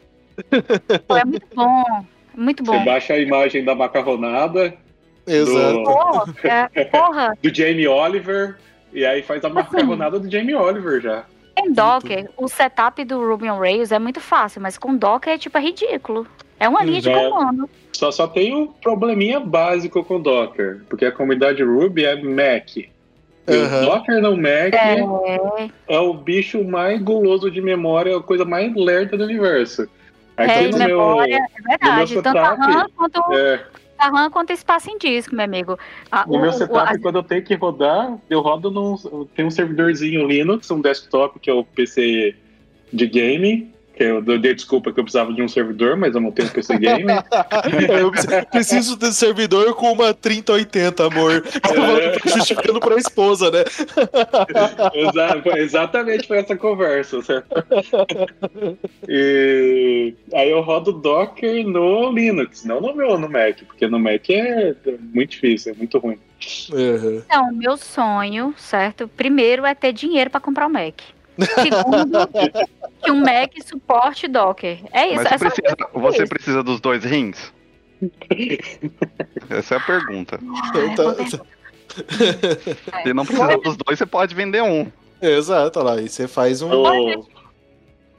[1.06, 2.04] Pô, é muito bom.
[2.34, 2.84] Muito você bom.
[2.84, 4.74] baixa a imagem da macarronada,
[5.26, 5.82] Exato.
[5.84, 8.56] Porra, é, porra, do Jamie Oliver,
[8.92, 11.24] e aí faz a macarronada do Jamie Oliver já.
[11.58, 15.38] Em Docker, o setup do Ruby on Rails é muito fácil, mas com Docker é
[15.38, 16.26] tipo é ridículo.
[16.58, 17.28] É uma linha de É.
[17.28, 17.68] comando.
[17.92, 22.76] Só, só tem um probleminha básico com Docker, porque a comunidade Ruby é Mac.
[22.76, 22.90] E
[23.48, 23.82] Aham.
[23.82, 25.00] o Docker no Mac É,
[25.88, 29.88] é o bicho mais guloso de memória, a coisa mais lerda do universo.
[30.36, 31.44] Aqui é no memória, meu.
[31.44, 32.14] é verdade.
[32.14, 33.64] meu Tanto a setup, RAM quanto, É,
[34.02, 35.78] a RAM quanto espaço em disco, meu amigo.
[36.10, 38.96] A- no o- meu o- setup, a- quando eu tenho que rodar, eu rodo num.
[39.34, 42.34] Tem um servidorzinho Linux, um desktop que é o PC
[42.92, 43.71] de gaming.
[44.04, 47.06] Eu dei desculpa que eu precisava de um servidor, mas eu não tenho PC gaming.
[48.00, 48.10] Eu
[48.50, 51.42] preciso- de servidor com uma 3080, amor.
[51.44, 52.28] É.
[52.28, 53.64] Justificando pra esposa, né?
[54.94, 57.46] Exa- exatamente foi essa conversa, certo?
[59.08, 64.28] E aí eu rodo Docker no Linux, não no meu no Mac, porque no Mac
[64.30, 64.74] é
[65.14, 66.18] muito difícil, é muito ruim.
[66.72, 67.22] Uhum.
[67.26, 69.08] Então, meu sonho, certo?
[69.08, 70.94] Primeiro é ter dinheiro para comprar um Mac.
[71.38, 72.28] Segundo,
[73.02, 74.78] que um Mac suporte Docker.
[74.92, 75.16] É isso.
[75.16, 75.88] Mas você é só precisa, isso.
[76.00, 77.52] você precisa dos dois rins?
[79.50, 80.38] Essa é a pergunta.
[80.92, 81.14] Então,
[83.04, 84.90] Se não precisar dos dois, você pode vender um.
[85.20, 86.00] exato, olha lá.
[86.02, 86.70] E você faz um.
[86.72, 87.26] O-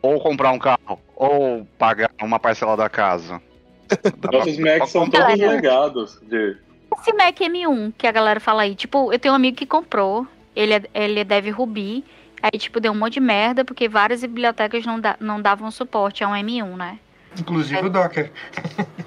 [0.02, 3.42] Ou comprar um carro, ou pagar uma parcela da casa.
[4.32, 5.52] Nossos Macs são todos Galera.
[5.54, 6.20] legados.
[6.24, 6.58] De...
[7.00, 10.28] Esse Mac M1 que a galera fala aí, tipo, eu tenho um amigo que comprou,
[10.56, 12.04] ele é, ele é Dev Ruby,
[12.44, 16.24] aí, tipo, deu um monte de merda, porque várias bibliotecas não, da- não davam suporte
[16.24, 17.00] a um M1, né?
[17.40, 18.32] Inclusive o Docker.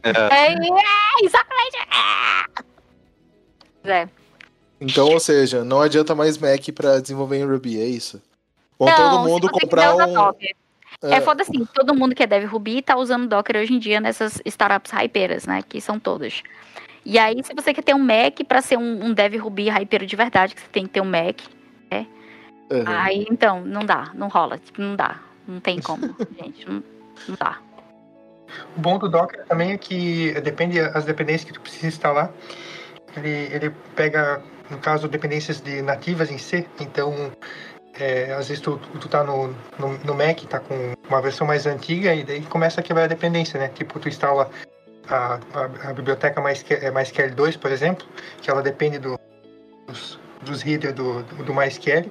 [0.03, 0.55] É, é
[1.23, 1.77] exatamente.
[3.85, 3.93] É.
[4.03, 4.09] É.
[4.81, 8.21] Então, ou seja, não adianta mais Mac pra desenvolver em Ruby, é isso?
[8.79, 10.13] Ou Não, todo mundo comprar um.
[10.13, 10.55] Docker.
[11.03, 11.15] É.
[11.15, 14.01] É, foda assim, todo mundo que é Dev Ruby tá usando Docker hoje em dia
[14.01, 15.63] nessas startups hypeiras, né?
[15.67, 16.43] Que são todas.
[17.05, 20.05] E aí, se você quer ter um Mac pra ser um, um Dev Ruby hypeiro
[20.07, 21.39] de verdade, que você tem que ter um Mac,
[22.71, 22.85] uhum.
[22.87, 25.21] aí então, não dá, não rola, tipo, não dá.
[25.47, 26.03] Não tem como,
[26.43, 26.83] gente, não,
[27.29, 27.59] não dá.
[28.77, 32.33] O bom do Docker também é que depende as dependências que tu precisa instalar.
[33.17, 36.67] Ele, ele pega, no caso, dependências de nativas em C.
[36.81, 37.33] Então,
[37.99, 39.49] é, às vezes tu, tu tá no,
[39.79, 43.09] no, no Mac, tá com uma versão mais antiga e daí começa a quebrar a
[43.09, 43.69] dependência, né?
[43.69, 44.51] Tipo, tu instala
[45.09, 48.07] a, a, a biblioteca MySQL, é, MySQL 2, por exemplo,
[48.43, 49.19] que ela depende do,
[49.87, 52.11] dos, dos headers do, do, do MySQL.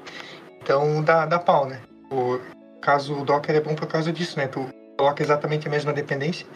[0.66, 1.80] Então, dá, dá pau, né?
[2.10, 2.40] O
[2.82, 4.48] caso o Docker é bom por causa disso, né?
[4.48, 6.48] Tu coloca exatamente a mesma dependência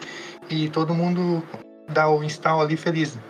[0.50, 1.44] e todo mundo
[1.88, 3.14] dá o install ali feliz.
[3.14, 3.22] né?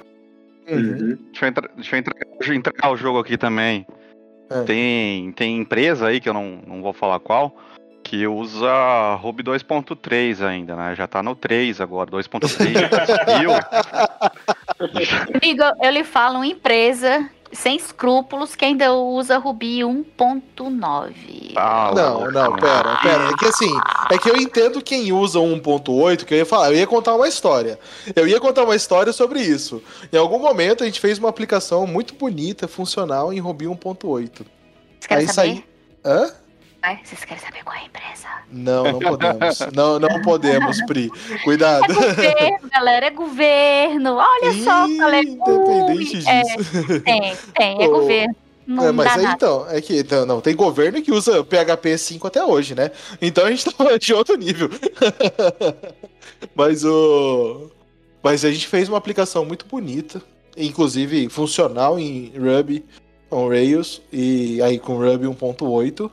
[0.70, 1.18] Uhum.
[1.32, 3.86] Deixa eu, entra- deixa eu entregar, deixa eu entregar o jogo aqui também.
[4.48, 4.62] É.
[4.62, 7.54] Tem, tem empresa aí, que eu não, não vou falar qual,
[8.02, 10.94] que usa Ruby 2.3 ainda, né?
[10.94, 13.50] Já tá no 3 agora, 2.3 já conseguiu.
[15.34, 21.52] Amigo, eu lhe falo uma empresa sem escrúpulos que ainda usa Ruby 1.9.
[21.56, 23.30] Ah, Não, não, pera, pera.
[23.30, 23.70] É que assim,
[24.10, 27.28] é que eu entendo quem usa 1.8, que eu ia falar, eu ia contar uma
[27.28, 27.78] história.
[28.14, 29.82] Eu ia contar uma história sobre isso.
[30.12, 33.98] Em algum momento a gente fez uma aplicação muito bonita, funcional em Ruby 1.8.
[34.00, 35.34] Vocês querem Aí saber?
[35.34, 35.64] saí.
[36.04, 36.32] Hã?
[37.04, 38.28] Vocês querem saber qual é a empresa?
[38.50, 39.58] Não, não podemos.
[39.74, 41.10] Não, não podemos, Pri.
[41.44, 41.84] Cuidado.
[41.92, 44.14] É governo, galera, é governo.
[44.16, 45.26] Olha só, Ih, galera.
[45.28, 47.00] Independente É, disso.
[47.02, 48.34] tem, tem, é Ô, governo.
[48.66, 49.34] Não É, mas aí nada.
[49.34, 52.90] então, é que então, não, tem governo que usa PHP 5 até hoje, né?
[53.20, 54.70] Então a gente tá falando de outro nível.
[56.54, 57.70] mas o.
[58.22, 60.22] Mas a gente fez uma aplicação muito bonita,
[60.56, 62.84] inclusive funcional em Ruby
[63.30, 66.10] on Rails e aí com Ruby 1.8.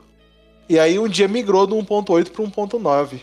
[0.68, 3.20] E aí um dia migrou do 1.8 para 1.9.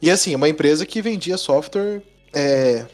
[0.00, 2.02] E assim, é uma empresa que vendia software
[2.32, 2.86] é,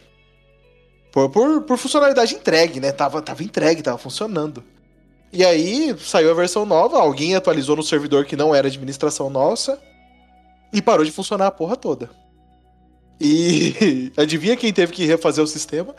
[1.12, 2.90] por, por, por funcionalidade entregue, né?
[2.90, 4.64] Tava, tava entregue, tava funcionando.
[5.32, 9.78] E aí saiu a versão nova, alguém atualizou no servidor que não era administração nossa
[10.72, 12.10] e parou de funcionar a porra toda.
[13.24, 15.94] E adivinha quem teve que refazer o sistema?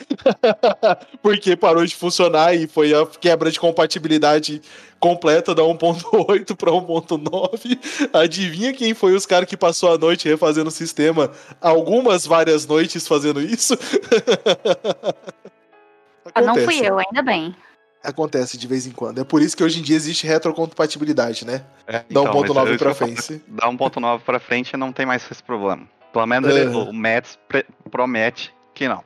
[1.22, 4.60] Porque parou de funcionar e foi a quebra de compatibilidade
[5.00, 8.10] completa da 1.8 para 1.9.
[8.12, 11.30] Adivinha quem foi os caras que passou a noite refazendo o sistema?
[11.62, 13.74] Algumas várias noites fazendo isso?
[16.34, 16.84] Ah, não fui Acontece.
[16.84, 17.56] eu, ainda bem.
[18.08, 19.20] Acontece de vez em quando.
[19.20, 21.62] É por isso que hoje em dia existe retrocompatibilidade, né?
[21.86, 23.42] É, Dá então, mas 1.9 isso pra frente.
[23.48, 25.88] Dá 1.9 pra frente e não tem mais esse problema.
[26.12, 27.38] Pelo menos ele- o Mets
[27.90, 29.02] promete que não.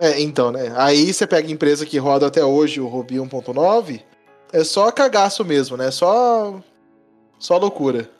[0.00, 0.72] É, então, né?
[0.76, 4.02] Aí você pega a empresa que roda até hoje o Ruby 1.9,
[4.52, 5.90] é só cagaço mesmo, né?
[5.90, 6.60] Só.
[7.38, 8.10] Só loucura.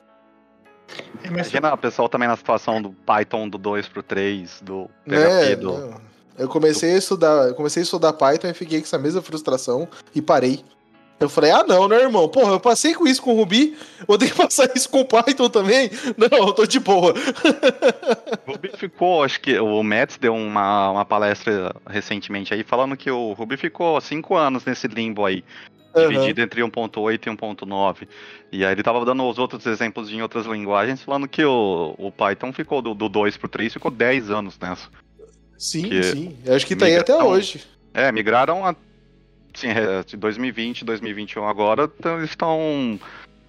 [1.23, 5.51] É, Imagina o pessoal também na situação do Python do 2 pro 3, do PHP
[5.51, 5.71] É, do.
[5.77, 6.01] não.
[6.37, 10.21] Eu comecei a estudar, comecei a estudar Python e fiquei com essa mesma frustração e
[10.21, 10.63] parei.
[11.17, 12.27] Eu falei, ah não, né, irmão?
[12.27, 15.05] Porra, eu passei com isso com o Ruby, vou ter que passar isso com o
[15.05, 15.89] Python também?
[16.17, 17.13] Não, eu tô de boa.
[18.45, 23.09] O Ruby ficou, acho que o Mets deu uma, uma palestra recentemente aí falando que
[23.09, 25.41] o Ruby ficou cinco anos nesse limbo aí,
[25.95, 26.09] Aham.
[26.09, 28.07] dividido entre 1.8 e 1.9.
[28.51, 32.11] E aí ele tava dando os outros exemplos em outras linguagens, falando que o, o
[32.11, 34.89] Python ficou do, do 2 pro 3, ficou 10 anos nessa.
[35.57, 36.37] Sim, que sim.
[36.45, 37.63] Eu acho que tá aí até migração- hoje.
[37.93, 38.75] É, migraram a,
[39.53, 41.89] sim, é, de 2020, 2021 agora,
[42.23, 42.99] estão.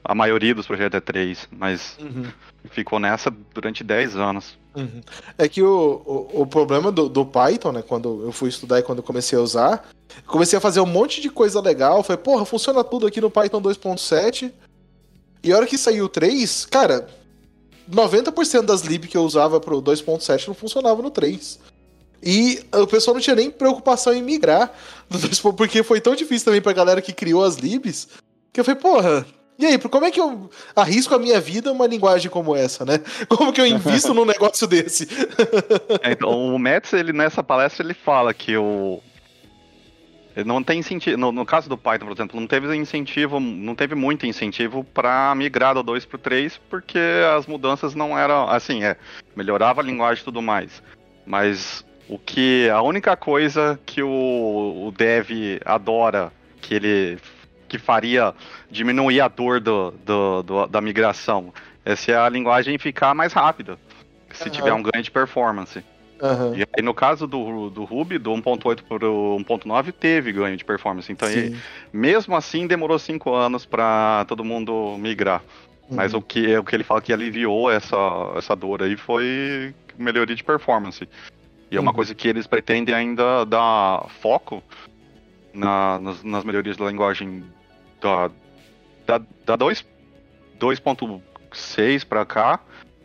[0.08, 2.26] A maioria dos projetos é 3, mas Uhum.
[2.70, 4.56] ficou nessa durante 10 anos.
[4.76, 5.00] Uhum.
[5.36, 6.00] É que o,
[6.32, 9.36] o, o problema do, do Python, né, quando eu fui estudar e quando eu comecei
[9.36, 9.88] a usar,
[10.24, 12.04] comecei a fazer um monte de coisa legal.
[12.04, 14.52] Falei, porra, funciona tudo aqui no Python 2.7.
[15.42, 17.08] E a hora que saiu o 3, cara,
[17.90, 21.58] 90% das lib que eu usava pro 2.7 não funcionava no 3.
[22.22, 24.72] E o pessoal não tinha nem preocupação em migrar
[25.08, 25.40] do 2.
[25.56, 28.08] Porque foi tão difícil também pra galera que criou as libs,
[28.52, 29.26] que eu falei, porra,
[29.58, 33.00] e aí, como é que eu arrisco a minha vida uma linguagem como essa, né?
[33.28, 35.08] Como que eu invisto num negócio desse?
[36.02, 39.00] É, então, o Metz, ele nessa palestra, ele fala que o.
[40.44, 41.16] Não tem incentivo.
[41.16, 45.34] No, no caso do Python, por exemplo, não teve incentivo, não teve muito incentivo para
[45.34, 46.98] migrar do 2 pro 3, porque
[47.36, 48.48] as mudanças não eram.
[48.48, 48.96] Assim, é.
[49.34, 50.82] Melhorava a linguagem e tudo mais.
[51.24, 52.68] Mas o que.
[52.70, 54.08] A única coisa que o,
[54.88, 55.28] o dev
[55.64, 57.18] adora, que ele.
[57.68, 58.32] que faria
[58.70, 61.52] diminuir a dor do, do- do- da migração,
[61.84, 63.78] é se a linguagem ficar mais rápida.
[64.32, 64.50] Se Aham.
[64.52, 65.82] tiver um ganho de performance.
[66.22, 66.54] Aham.
[66.56, 70.64] E aí, no caso do, do Ruby, do 1.8 para o 1.9, teve ganho de
[70.64, 71.10] performance.
[71.12, 71.56] Então, ele-
[71.92, 75.42] mesmo assim, demorou cinco anos para todo mundo migrar.
[75.90, 76.18] Mas Uhum.
[76.18, 77.96] o que, o que ele fala que aliviou essa,
[78.36, 81.08] essa dor aí foi melhoria de performance.
[81.70, 81.96] E é uma Uhum.
[81.96, 84.62] coisa que eles pretendem ainda dar foco
[85.52, 87.44] na- nas, nas melhorias da linguagem
[88.00, 88.30] da,
[89.06, 89.84] da, da 2
[90.58, 92.60] 2.6 para cá.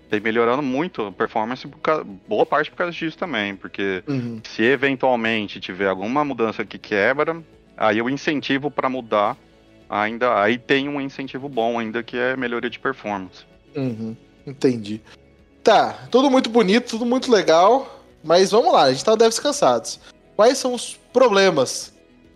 [0.10, 4.42] Tem melhorando muito a performance, causa- boa parte por causa disso também, porque Uhum.
[4.44, 7.42] se eventualmente tiver alguma mudança que quebra,
[7.78, 9.38] aí o incentivo para mudar
[9.90, 13.46] ainda aí tem um incentivo bom ainda que é melhoria de performance.
[13.76, 14.16] Uhum.
[14.46, 15.02] Entendi.
[15.64, 20.00] Tá, tudo muito bonito, tudo muito legal, mas vamos lá, a gente tá devs cansados.
[20.36, 21.91] Quais são os problemas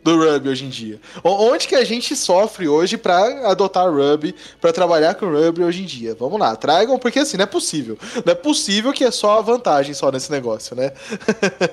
[0.06, 1.00] do Ruby hoje em dia?
[1.24, 5.82] O- Onde que a gente sofre hoje pra adotar Ruby, pra trabalhar com Ruby hoje
[5.82, 6.16] em dia?
[6.18, 7.98] Vamos lá, tragam, porque assim, não é possível.
[8.24, 10.92] Não é possível que é só a vantagem só nesse negócio, né?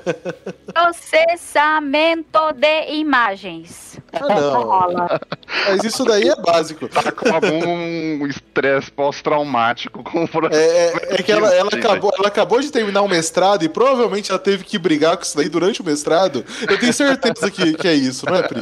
[0.72, 3.98] Processamento de imagens.
[4.12, 4.62] Ah, não.
[4.62, 5.20] Rola.
[5.68, 6.88] Mas isso daí é básico.
[6.88, 10.58] Tá com algum estresse pós-traumático com o processo.
[10.58, 14.30] É, é- é que ela, ela acabou, ela acabou de terminar um mestrado e provavelmente
[14.30, 16.44] ela teve que brigar com isso daí durante o mestrado.
[16.68, 18.21] Eu tenho certeza que, que é isso.
[18.22, 18.60] Isso, não é, Pri?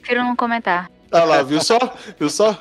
[0.00, 0.90] Prefiro não comentar.
[1.10, 1.78] Ah lá, viu só?
[2.18, 2.58] Viu só?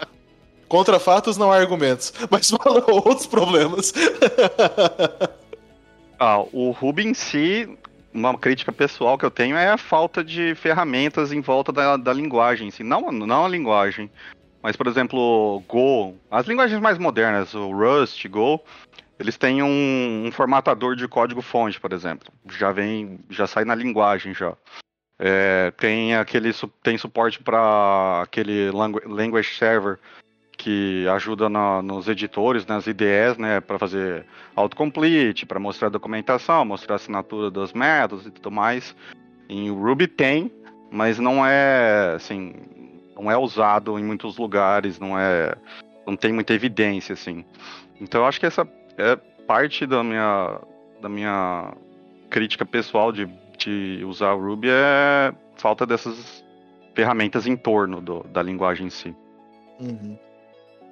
[0.68, 2.14] Contra fatos não há argumentos.
[2.30, 3.94] Mas fala outros problemas.
[6.20, 7.68] Ah, o Ruby em si,
[8.14, 12.14] uma crítica pessoal que eu tenho é a falta de ferramentas em volta da, da
[12.14, 14.10] linguagem, assim, não, não a linguagem.
[14.62, 18.64] Mas, por exemplo, Go, as linguagens mais modernas, o Rust, Go,
[19.24, 22.32] eles têm um, um formatador de código fonte, por exemplo.
[22.52, 24.56] Já vem, já sai na linguagem já.
[25.18, 26.52] É, tem aquele
[26.84, 29.98] tem suporte para aquele language server
[30.58, 34.26] que ajuda na, nos editores, nas IDEs, né, para fazer
[34.56, 38.94] autocomplete, para mostrar a documentação, mostrar a assinatura dos métodos e tudo mais.
[39.48, 40.52] Em Ruby tem,
[40.92, 42.54] mas não é assim,
[43.16, 45.56] não é usado em muitos lugares, não é,
[46.06, 47.46] não tem muita evidência assim.
[48.02, 48.68] Então eu acho que essa
[48.98, 49.16] é
[49.48, 50.60] parte da minha
[51.02, 51.74] da minha
[52.30, 56.44] crítica pessoal de, de usar o Ruby é falta dessas
[56.96, 59.16] ferramentas em torno do, da linguagem em si.
[59.80, 60.18] Uhum.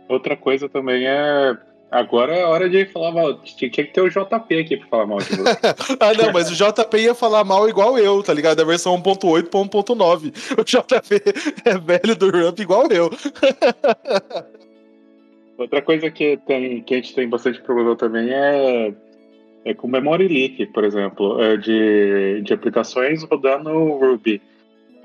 [0.08, 1.58] Outra coisa também é.
[1.90, 3.34] Agora é hora de falar mal.
[3.40, 5.58] Tinha que ter o JP aqui pra falar mal de você.
[6.00, 8.58] ah, não, mas o JP ia falar mal igual eu, tá ligado?
[8.58, 10.34] Da versão 1.8 pra 1.9.
[10.58, 11.22] O JP
[11.66, 13.10] é velho do Ramp igual eu.
[15.62, 18.94] Outra coisa que, tem, que a gente tem bastante problema também é,
[19.64, 24.42] é com memory leak, por exemplo, é de, de aplicações rodando Ruby.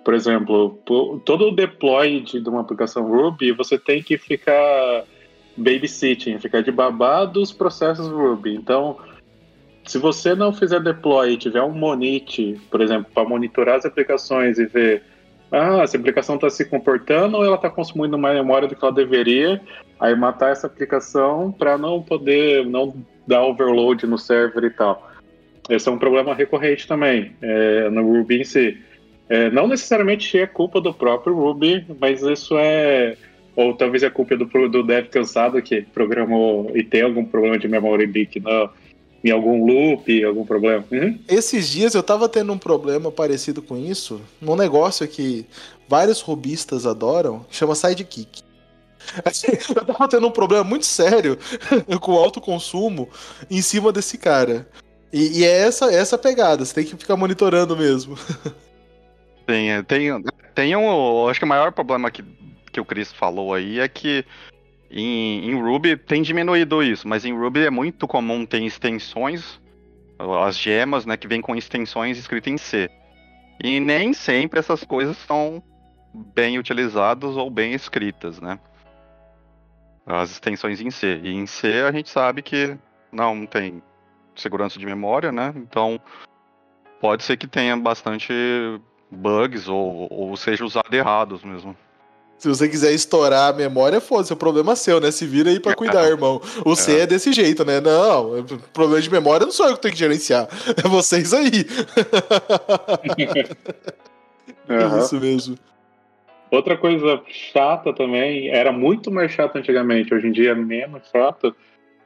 [0.03, 0.81] Por exemplo,
[1.25, 5.05] todo o deploy de uma aplicação Ruby, você tem que ficar
[5.57, 8.55] babysitting, ficar de babá dos processos Ruby.
[8.55, 8.97] Então,
[9.85, 14.59] se você não fizer deploy e tiver um monite, por exemplo, para monitorar as aplicações
[14.59, 15.03] e ver
[15.51, 18.93] ah, essa aplicação está se comportando ou ela está consumindo mais memória do que ela
[18.93, 19.61] deveria,
[20.01, 22.95] aí matar essa aplicação para não poder não
[23.27, 25.11] dar overload no server e tal.
[25.69, 28.79] Esse é um problema recorrente também é, no Ruby em si.
[29.29, 33.17] É, não necessariamente é culpa do próprio Ruby, mas isso é.
[33.57, 37.67] Ou talvez é culpa do, do dev cansado que programou e tem algum problema de
[37.67, 38.71] memory leak no,
[39.25, 40.85] em algum loop, algum problema.
[40.91, 41.19] Uhum.
[41.29, 45.47] Esses dias eu tava tendo um problema parecido com isso, num negócio que
[45.89, 48.43] vários rubistas adoram, chama Sidekick.
[49.69, 51.39] Eu tava tendo um problema muito sério
[52.01, 53.09] com o alto consumo
[53.49, 54.69] em cima desse cara.
[55.13, 58.19] E, e é essa, essa pegada, você tem que ficar monitorando mesmo.
[59.47, 60.09] Tem, é, tem,
[60.57, 61.29] tem um.
[61.29, 62.25] Acho que o maior problema que,
[62.73, 64.25] que o Chris falou aí é que
[64.91, 69.61] em, em Ruby tem diminuído isso, mas em Ruby é muito comum ter extensões,
[70.45, 72.91] as gemas, né, que vem com extensões escritas em C.
[73.63, 75.63] E nem sempre essas coisas são
[76.35, 78.59] bem utilizadas ou bem escritas, né?
[80.07, 81.21] As extensões em C.
[81.23, 82.77] E em C a gente sabe que
[83.11, 83.83] não tem
[84.35, 85.53] segurança de memória, né?
[85.57, 86.01] Então
[87.01, 88.33] pode ser que tenha bastante
[89.11, 91.77] bugs ou, ou seja usado errados mesmo.
[92.39, 95.11] Se você quiser estourar a memória, foda-se, é problema seu, né?
[95.11, 96.41] Se vira aí pra cuidar, irmão.
[96.65, 97.01] O é.
[97.01, 97.81] É desse jeito, né?
[97.81, 100.47] Não, problema de memória não sou eu que tenho que gerenciar.
[100.77, 101.65] É vocês aí.
[104.69, 104.99] uhum.
[104.99, 105.57] Isso mesmo.
[106.51, 111.55] Outra coisa chata também, era muito mais chato antigamente, hoje em dia é menos chato,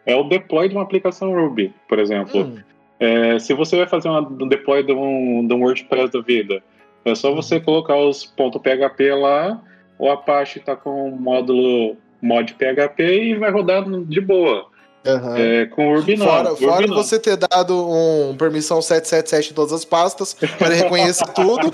[0.07, 2.41] é o deploy de uma aplicação Ruby, por exemplo.
[2.43, 2.59] Hum.
[2.99, 6.63] É, se você vai fazer um deploy de um, de um WordPress da vida,
[7.05, 7.63] é só você uhum.
[7.63, 9.63] colocar os .php lá,
[10.01, 14.67] o Apache está com o módulo mod PHP e vai rodar de boa.
[15.07, 15.37] Uhum.
[15.37, 16.27] É, com o não.
[16.27, 16.95] Fora, fora não.
[16.95, 21.71] você ter dado um permissão 777 em todas as pastas para reconhecer tudo.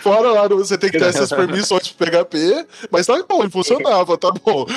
[0.00, 4.16] fora lá você tem que ter essas permissões para PHP, mas tá bom, ele funcionava,
[4.18, 4.66] tá bom.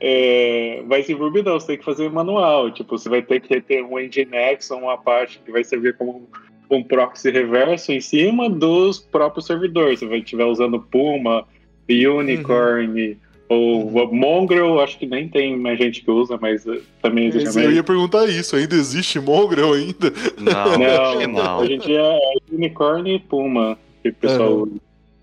[0.00, 2.70] É, mas em Ruby não, você tem que fazer manual.
[2.70, 6.28] Tipo, você vai ter que ter um Nginx ou uma parte que vai servir como
[6.70, 9.98] um proxy reverso em cima dos próprios servidores.
[9.98, 11.46] Se você estiver usando Puma,
[11.88, 13.16] Unicorn uhum.
[13.48, 14.14] ou uhum.
[14.14, 17.58] Mongrel, acho que nem tem mais gente que usa, mas eh, também existe.
[17.58, 20.12] Eu ia perguntar isso, ainda existe Mongrel ainda?
[20.38, 21.58] Não, não, não.
[21.60, 24.62] Hoje em dia é Unicorn e Puma que o pessoal uhum.
[24.62, 24.80] usa.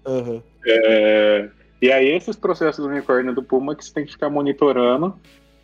[0.08, 0.42] Uhum.
[0.68, 1.50] É,
[1.82, 5.16] e aí esses processos do Unicorn e do Puma que você tem que ficar monitorando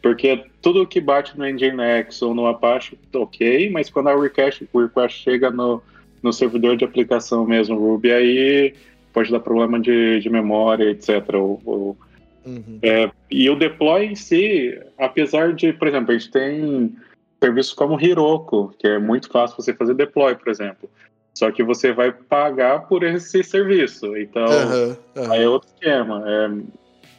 [0.02, 4.82] porque tudo que bate no Nginx ou no Apache, ok, mas quando a request, o
[4.82, 5.82] request chega no,
[6.23, 8.73] no servidor de aplicação mesmo, Ruby, aí
[9.14, 11.36] pode dar problema de, de memória, etc.
[11.36, 11.98] Ou, ou,
[12.45, 12.80] uhum.
[12.82, 16.95] é, e o deploy em si, apesar de, por exemplo, a gente tem
[17.44, 20.90] serviços como Heroku, que é muito fácil você fazer deploy, por exemplo.
[21.34, 24.18] Só que você vai pagar por esse serviço.
[24.18, 25.32] Então, uhum, uhum.
[25.32, 26.23] aí é outro esquema.
[26.28, 26.49] É,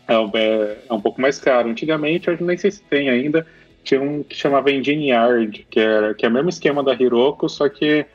[0.08, 1.68] é, é, é um pouco mais caro.
[1.68, 3.46] Antigamente, eu nem sei se tem ainda,
[3.84, 7.48] tinha um que chamava Engine Yard, que, era, que é o mesmo esquema da Hiroko,
[7.48, 8.06] só que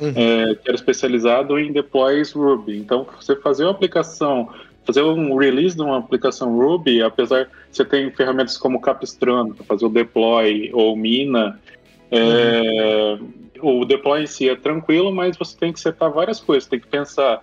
[0.00, 0.12] uhum.
[0.14, 2.78] é, que era especializado em deploys Ruby.
[2.78, 4.48] Então, você fazer uma aplicação,
[4.84, 9.86] fazer um release de uma aplicação Ruby, apesar você tem ferramentas como Capistrano para fazer
[9.86, 11.60] o deploy ou Mina,
[12.10, 13.18] é,
[13.62, 13.80] uhum.
[13.80, 16.86] o deploy em si é tranquilo, mas você tem que setar várias coisas, tem que
[16.86, 17.42] pensar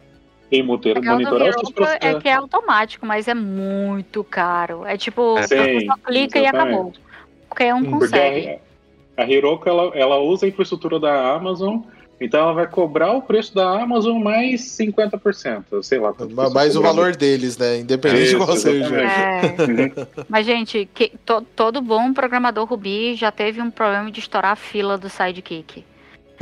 [0.53, 1.99] em monitorar, monitorar os seus processos.
[2.01, 4.85] É que é automático, mas é muito caro.
[4.85, 6.43] É tipo, é, Sim, só clica exatamente.
[6.43, 6.93] e acabou.
[7.49, 8.59] Qualquer um consegue.
[9.17, 11.79] A, a Heroku, ela, ela usa a infraestrutura da Amazon,
[12.21, 16.13] então ela vai cobrar o preço da Amazon mais 50%, sei lá.
[16.51, 17.79] Mais o valor deles, né?
[17.79, 19.01] Independente Isso, de qual seja.
[19.01, 20.23] É.
[20.29, 24.55] Mas, gente, que, to, todo bom programador Ruby já teve um problema de estourar a
[24.55, 25.83] fila do Sidekick.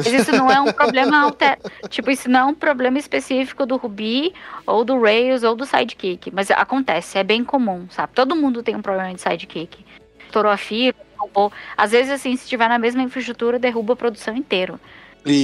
[0.03, 1.57] Mas isso não é um problema alter...
[1.89, 4.33] tipo, isso não é um problema específico do Ruby
[4.65, 8.13] ou do Rails ou do Sidekick, mas acontece, é bem comum, sabe?
[8.13, 9.85] Todo mundo tem um problema de Sidekick.
[10.25, 11.51] Estourou a fila, derrubou.
[11.77, 14.79] Às vezes assim, se estiver na mesma infraestrutura, derruba a produção inteira.
[15.25, 15.43] Isso,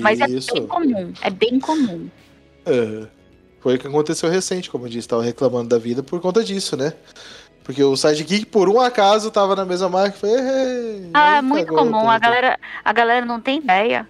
[0.00, 0.50] Mas isso.
[0.50, 2.08] é bem comum, é bem comum.
[2.64, 3.06] É.
[3.60, 6.76] Foi o que aconteceu recente, como eu disse, estava reclamando da vida por conta disso,
[6.76, 6.94] né?
[7.70, 10.18] Porque o sidekick, por um acaso, tava na mesma marca.
[10.18, 10.28] Foi,
[11.14, 12.10] ah, é muito comum.
[12.10, 14.08] A galera, a galera não tem ideia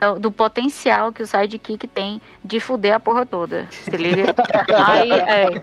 [0.00, 3.68] do, do, potencial que o sidekick tem de fuder a porra toda.
[3.70, 4.34] Se liga?
[4.84, 5.62] Aí, é,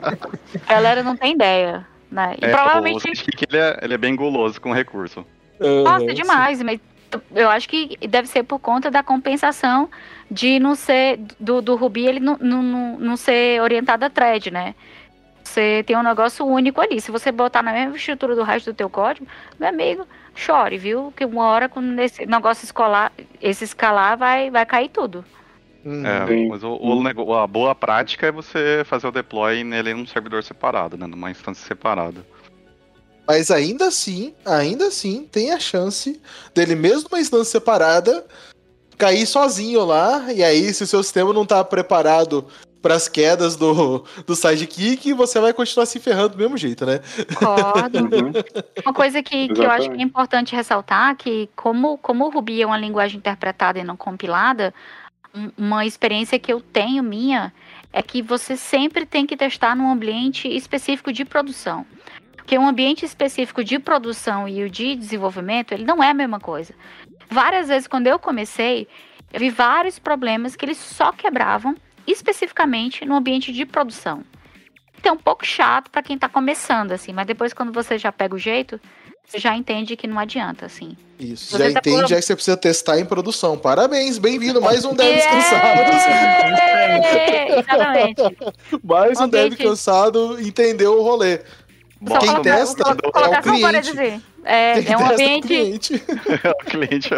[0.66, 1.86] a galera não tem ideia.
[2.10, 2.38] Né?
[2.42, 3.00] E é, provavelmente.
[3.00, 5.26] O sidekick ele é, ele é bem guloso com recurso.
[5.84, 6.80] Nossa, demais, mas
[7.36, 9.90] eu acho que deve ser por conta da compensação
[10.32, 14.74] de não ser do, do Ruby ele não, não, não ser orientado a thread, né?
[15.46, 17.00] Você tem um negócio único ali.
[17.00, 19.28] Se você botar na mesma estrutura do resto do teu código,
[19.60, 21.14] meu amigo, chore, viu?
[21.16, 23.12] Que uma hora quando esse negócio escolar,
[23.42, 25.24] esse escalar vai, vai cair tudo.
[25.86, 30.44] É, mas o, o, a boa prática é você fazer o deploy nele num servidor
[30.44, 31.06] separado, né?
[31.06, 32.26] Numa instância separada.
[33.28, 36.20] Mas ainda assim, ainda assim, tem a chance
[36.56, 38.26] dele, mesmo numa instância separada,
[38.98, 40.34] cair sozinho lá.
[40.34, 42.48] E aí, se o seu sistema não tá preparado
[42.86, 47.00] para as quedas do, do sidekick, você vai continuar se ferrando do mesmo jeito, né?
[47.34, 47.96] Concordo.
[48.06, 48.32] Uhum.
[48.86, 52.62] Uma coisa que, que eu acho que é importante ressaltar que como, como o Ruby
[52.62, 54.74] é uma linguagem interpretada e não compilada,
[55.58, 57.52] uma experiência que eu tenho minha
[57.92, 61.86] é que você sempre tem que testar num ambiente específico de produção.
[62.36, 66.40] Porque um ambiente específico de produção e o de desenvolvimento, ele não é a mesma
[66.40, 66.74] coisa.
[67.30, 68.88] Várias vezes, quando eu comecei,
[69.34, 71.76] eu vi vários problemas que eles só quebravam
[72.08, 74.24] especificamente no ambiente de produção.
[74.98, 78.12] Então, é um pouco chato para quem está começando, assim, mas depois, quando você já
[78.12, 78.80] pega o jeito,
[79.24, 80.96] você já entende que não adianta, assim.
[81.20, 82.14] Isso, você já tá entende por...
[82.14, 83.58] é que você precisa testar em produção.
[83.58, 85.80] Parabéns, bem-vindo, mais um dev cansado.
[87.04, 88.22] É, exatamente.
[88.84, 91.42] mais um dev cansado entendeu o rolê.
[92.00, 94.22] Bom, quem testa é o cliente.
[94.44, 96.04] É, é um ambiente.
[96.44, 97.10] É o cliente.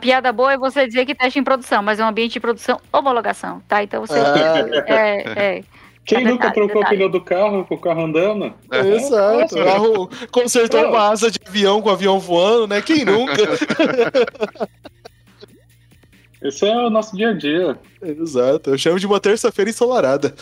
[0.00, 0.06] É.
[0.06, 2.80] Piada boa é você dizer que teste em produção, mas é um ambiente de produção
[2.92, 3.82] homologação, tá?
[3.82, 4.18] Então você.
[4.18, 4.84] Ah.
[4.86, 5.64] É, é,
[6.04, 8.54] Quem nunca verdade, trocou o pneu do carro com o carro andando?
[8.70, 9.54] É, Exato.
[9.54, 12.80] O carro consertou uma asa de avião com o avião voando, né?
[12.80, 13.34] Quem nunca?
[16.42, 17.78] Esse é o nosso dia a dia.
[18.00, 20.34] Exato, eu chamo de uma terça-feira ensolarada.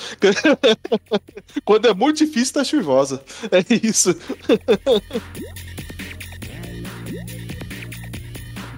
[1.65, 3.21] Quando é muito difícil, tá chuvosa.
[3.51, 4.15] É isso.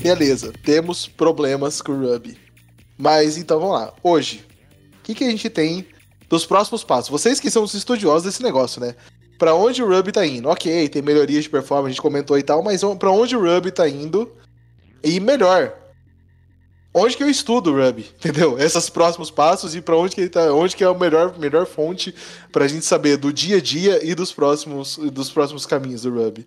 [0.02, 2.38] Beleza, temos problemas com o Ruby.
[2.96, 3.92] Mas então vamos lá.
[4.02, 4.44] Hoje,
[4.98, 5.86] o que, que a gente tem
[6.28, 7.10] dos próximos passos?
[7.10, 8.94] Vocês que são os estudiosos desse negócio, né?
[9.38, 10.48] Para onde o Ruby tá indo?
[10.48, 13.70] Ok, tem melhorias de performance, a gente comentou e tal, mas para onde o Ruby
[13.70, 14.30] tá indo?
[15.02, 15.74] E melhor,
[16.92, 18.58] onde que eu estudo o Ruby, entendeu?
[18.58, 21.66] Esses próximos passos e para onde que ele tá, onde que é a melhor, melhor
[21.66, 22.14] fonte
[22.52, 26.10] para a gente saber do dia a dia e dos próximos, dos próximos caminhos do
[26.14, 26.46] Ruby.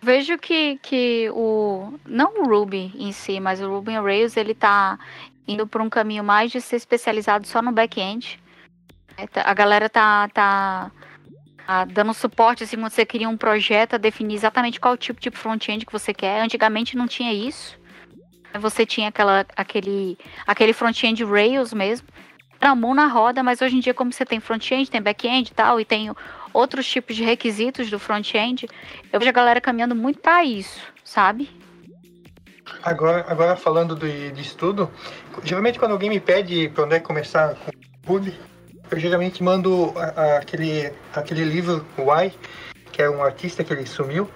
[0.00, 4.98] Vejo que, que o não o Ruby em si, mas o Ruby Rails ele tá
[5.46, 8.40] indo por um caminho mais de ser especializado só no back-end.
[9.16, 10.92] É, tá, a galera tá, tá,
[11.66, 15.30] tá dando suporte assim, quando você cria um projeto, a definir exatamente qual tipo de
[15.30, 16.40] front-end que você quer.
[16.40, 17.76] Antigamente não tinha isso.
[18.60, 20.16] Você tinha aquela, aquele,
[20.46, 22.06] aquele front-end Rails mesmo.
[22.60, 25.54] Era mão na roda, mas hoje em dia, como você tem front-end, tem back-end e
[25.54, 26.10] tal, e tem
[26.52, 28.68] outros tipos de requisitos do front-end,
[29.12, 31.50] eu vejo a galera caminhando muito para isso, sabe?
[32.82, 34.90] Agora, agora falando de, de estudo,
[35.42, 37.70] geralmente quando alguém me pede para onde é começar com
[38.06, 38.38] Ruby,
[38.90, 42.32] eu geralmente mando a, a, aquele, aquele livro Why,
[42.92, 44.28] que é um artista que ele sumiu.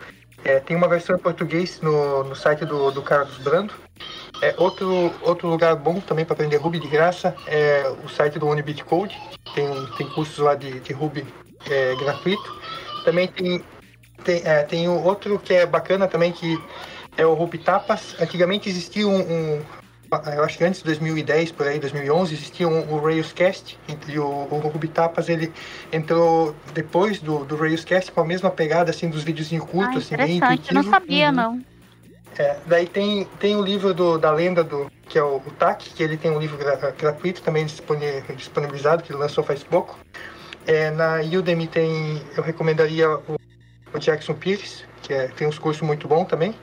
[0.45, 3.73] É, tem uma versão em português no, no site do, do Carlos Brando.
[4.41, 8.49] É, outro, outro lugar bom também para aprender Ruby de graça é o site do
[8.49, 9.17] Unibit Code.
[9.55, 11.25] Tem, tem cursos lá de, de Ruby
[11.71, 12.53] é, gratuito.
[13.05, 13.63] Também tem,
[14.25, 16.59] tem, é, tem outro que é bacana também, que
[17.17, 18.15] é o Ruby Tapas.
[18.21, 19.63] Antigamente existia um, um,
[20.35, 23.79] eu acho que antes de 2010, por aí, 2011, existia um, o Railscast,
[24.09, 25.53] e o, o Ruby Tapas, ele
[25.93, 30.17] entrou depois do, do Railscast com a mesma pegada, assim, dos videozinhos curtos, Ah, assim,
[30.17, 31.37] bem interessante, eu não sabia, Uhum.
[31.37, 31.61] não.
[32.39, 35.91] É, daí tem, tem o livro do, da lenda do que é o, o TAC,
[35.95, 39.99] que ele tem um livro gra- gratuito também disponi- disponibilizado, que ele lançou faz pouco.
[40.67, 43.37] É, na Udemy tem, eu recomendaria o,
[43.93, 46.55] o Jackson Pires, que é, tem uns cursos muito bons também.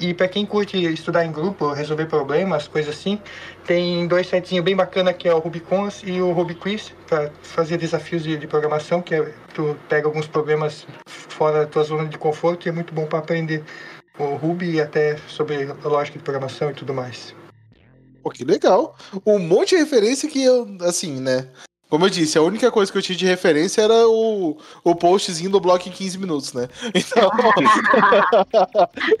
[0.00, 3.20] E para quem curte estudar em grupo, resolver problemas, coisas assim,
[3.66, 8.22] tem dois sites bem bacana que é o Rubicons e o Rubiquiz, para fazer desafios
[8.22, 12.66] de, de programação, que é, tu pega alguns problemas fora da tua zona de conforto
[12.66, 13.62] e é muito bom para aprender
[14.18, 17.34] o Ruby e até sobre lógica de programação e tudo mais.
[18.22, 18.96] Pô, que legal.
[19.26, 21.48] Um monte de referência que eu, assim, né?
[21.92, 25.50] Como eu disse, a única coisa que eu tinha de referência era o, o postzinho
[25.50, 26.66] do bloco em 15 minutos, né?
[26.94, 27.30] Então,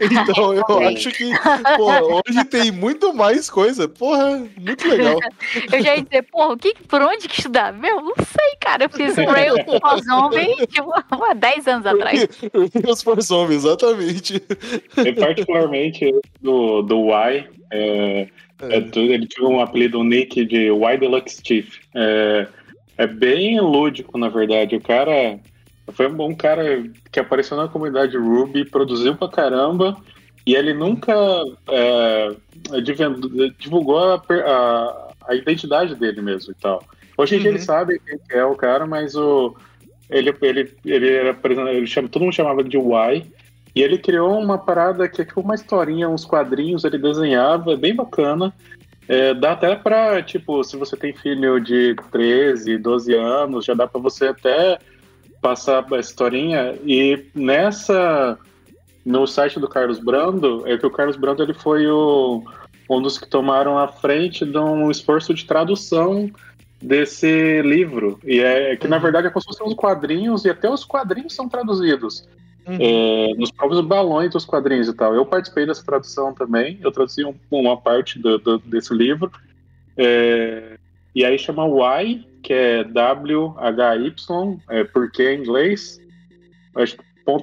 [0.00, 1.30] então eu acho que
[1.76, 3.86] porra, hoje tem muito mais coisa.
[3.86, 5.18] Porra, muito legal.
[5.70, 7.74] Eu já ia dizer, porra, que, por onde que estudar?
[7.74, 8.84] Meu, não sei, cara.
[8.84, 12.26] Eu fiz um Rail for Zombie, tipo, há 10 anos atrás.
[12.88, 14.42] Os for zombies, exatamente.
[14.96, 18.28] Eu, particularmente do, do Y, é,
[18.62, 21.76] é tudo- ele tinha um apelido, um nick de Y Deluxe Chief.
[21.94, 22.46] É,
[22.96, 24.76] é bem lúdico, na verdade.
[24.76, 25.38] O cara
[25.92, 29.96] foi um bom cara que apareceu na comunidade Ruby, produziu pra caramba,
[30.46, 31.14] e ele nunca
[31.70, 32.34] é,
[33.58, 36.84] divulgou a, a- a identidade dele mesmo e tal.
[37.16, 37.56] Hoje em dia Uhum.
[37.56, 39.54] ele sabe quem que é o cara, mas o,
[40.10, 41.38] ele, ele, ele era,
[41.70, 43.22] ele chama, todo mundo chamava de Y,
[43.74, 47.76] e ele criou uma parada que é tipo uma historinha, uns quadrinhos, ele desenhava, é
[47.76, 48.52] bem bacana.
[49.08, 53.86] É, dá até pra, tipo, se você tem filho de 13, 12 anos, já dá
[53.86, 54.78] pra você até
[55.40, 56.78] passar a historinha.
[56.84, 58.38] E nessa,
[59.04, 62.44] no site do Carlos Brando, é que o Carlos Brando ele foi o,
[62.88, 66.30] um dos que tomaram a frente de um esforço de tradução
[66.80, 68.20] desse livro.
[68.24, 71.34] E é que, na verdade, é como se fossem uns quadrinhos, e até os quadrinhos
[71.34, 72.26] são traduzidos
[72.66, 72.78] Uhum.
[72.80, 75.14] é, nos próprios balões dos quadrinhos e tal.
[75.14, 79.30] Eu participei dessa tradução também, eu traduzi um- uma parte do- do- desse livro.
[79.96, 80.78] É,
[81.14, 86.00] e aí chama Y, que é W-H-Y, é, porque em inglês,
[86.76, 86.96] acho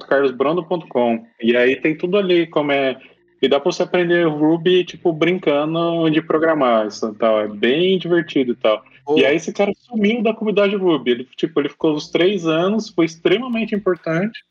[0.08, 1.24] carlosbrando.com.
[1.42, 2.98] E aí tem tudo ali, como é.
[3.42, 7.40] E dá pra você aprender Ruby, tipo, brincando de programar isso e tal.
[7.40, 8.82] É bem divertido e tal.
[9.06, 11.10] Pô, E aí esse cara sumiu da comunidade Ruby.
[11.12, 14.44] Ele, tipo, ele ficou uns três anos, foi extremamente importante.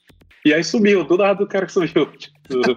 [0.50, 2.10] E aí sumiu, do nada o cara sumiu.
[2.50, 2.74] Tipo,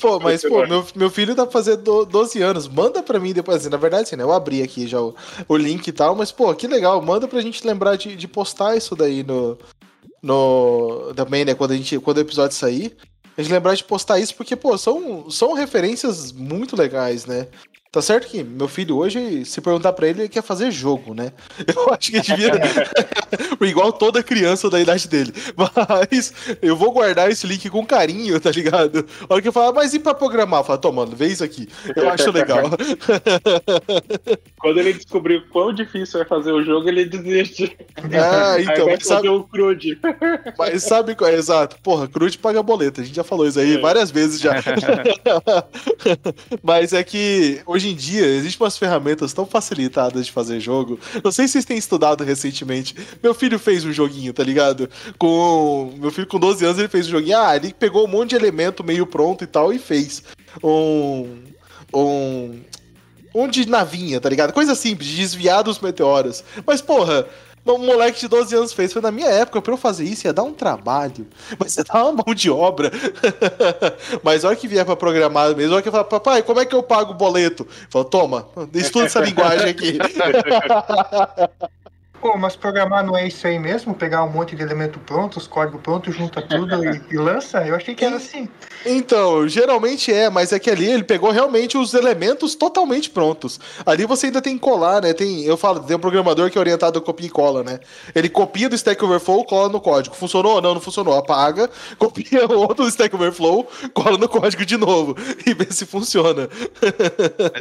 [0.00, 2.66] Pô, mas, pô, meu, meu filho tá fazendo 12 anos.
[2.66, 3.58] Manda pra mim depois.
[3.58, 4.24] Assim, na verdade, assim, né?
[4.24, 5.14] Eu abri aqui já o,
[5.46, 7.00] o link e tal, mas, pô, que legal.
[7.00, 9.56] Manda pra gente lembrar de, de postar isso daí no.
[10.20, 11.12] No.
[11.14, 11.54] Também, né?
[11.54, 12.96] Quando, a gente, quando o episódio sair.
[13.38, 17.46] A gente lembrar de postar isso, porque, pô, são, são referências muito legais, né?
[17.94, 21.32] Tá certo que meu filho hoje, se perguntar pra ele, ele quer fazer jogo, né?
[21.72, 22.50] Eu acho que devia.
[23.60, 25.32] Igual toda criança da idade dele.
[25.88, 29.04] Mas eu vou guardar esse link com carinho, tá ligado?
[29.28, 30.60] A hora que eu falar, mas e pra programar?
[30.60, 31.68] Eu falo, toma, mano, vê isso aqui.
[31.94, 32.62] Eu acho legal.
[34.58, 37.76] Quando ele descobriu quão difícil é fazer o jogo, ele desiste.
[38.12, 39.98] Ah, aí então, vai mas sabe, fazer o crude.
[40.58, 41.34] mas sabe qual é?
[41.34, 41.76] Exato.
[41.82, 43.00] Porra, Cruz paga boleta.
[43.00, 43.78] A gente já falou isso aí É.
[43.78, 44.54] várias vezes já.
[46.62, 50.98] mas é que hoje em dia existem umas ferramentas tão facilitadas de fazer jogo.
[51.22, 52.94] Não sei se vocês têm estudado recentemente.
[53.24, 54.86] Meu filho fez um joguinho, tá ligado?
[55.16, 55.94] Com.
[55.96, 57.38] Meu filho com 12 anos ele fez um joguinho.
[57.38, 60.22] Ah, ele pegou um monte de elemento meio pronto e tal e fez.
[60.62, 61.42] Um.
[61.94, 62.60] Um.
[63.34, 64.52] Um de navinha, tá ligado?
[64.52, 66.44] Coisa simples, de desviar dos meteoros.
[66.66, 67.26] Mas, porra,
[67.66, 68.92] um moleque de 12 anos fez.
[68.92, 71.26] Foi na minha época, pra eu fazer isso ia dar um trabalho.
[71.58, 72.92] Mas ia dar uma mão de obra.
[74.22, 76.60] Mas a hora que vier pra programar mesmo, a hora que eu falar, papai, como
[76.60, 77.66] é que eu pago o boleto?
[77.88, 79.98] Fala, toma, estuda essa linguagem aqui.
[82.24, 83.94] Pô, mas programar não é isso aí mesmo?
[83.94, 87.66] Pegar um monte de elemento pronto, os códigos prontos, junta tudo e, e lança?
[87.66, 88.48] Eu achei que era assim.
[88.86, 93.60] Então, geralmente é, mas é que ali ele pegou realmente os elementos totalmente prontos.
[93.84, 95.12] Ali você ainda tem que colar, né?
[95.12, 97.78] Tem, eu falo, tem um programador que é orientado a copia e cola, né?
[98.14, 100.16] Ele copia do Stack Overflow, cola no código.
[100.16, 100.62] Funcionou?
[100.62, 101.18] Não, não funcionou.
[101.18, 101.68] Apaga,
[101.98, 105.14] copia o outro do Stack Overflow, cola no código de novo
[105.46, 106.48] e vê se funciona.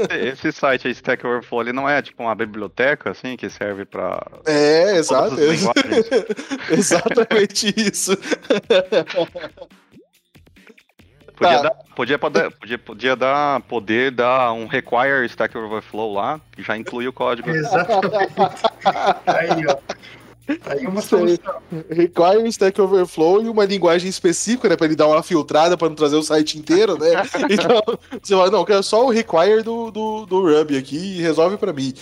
[0.10, 3.84] Esse, esse site aí, Stack Overflow, ele não é tipo uma biblioteca, assim, que serve
[3.84, 4.53] pra É,
[4.98, 5.34] exato.
[5.36, 6.06] as linguagens?
[6.72, 8.18] Exatamente isso.
[11.36, 11.62] Podia, Tá.
[11.64, 16.78] dar, podia, poder, podia, podia dar poder dar um require Stack Overflow lá, que já
[16.78, 17.50] inclui o código.
[17.50, 18.34] Exatamente.
[19.26, 19.78] Aí, ó.
[20.66, 21.18] Aí uma Sei.
[21.20, 21.62] solução.
[21.90, 24.76] Require Stack Overflow e uma linguagem específica, né?
[24.76, 27.10] Pra ele dar uma filtrada pra não trazer o site inteiro, né?
[27.50, 27.82] Então,
[28.22, 31.58] você fala, não, eu quero só o require do, do, do Ruby aqui e resolve
[31.58, 31.94] pra mim.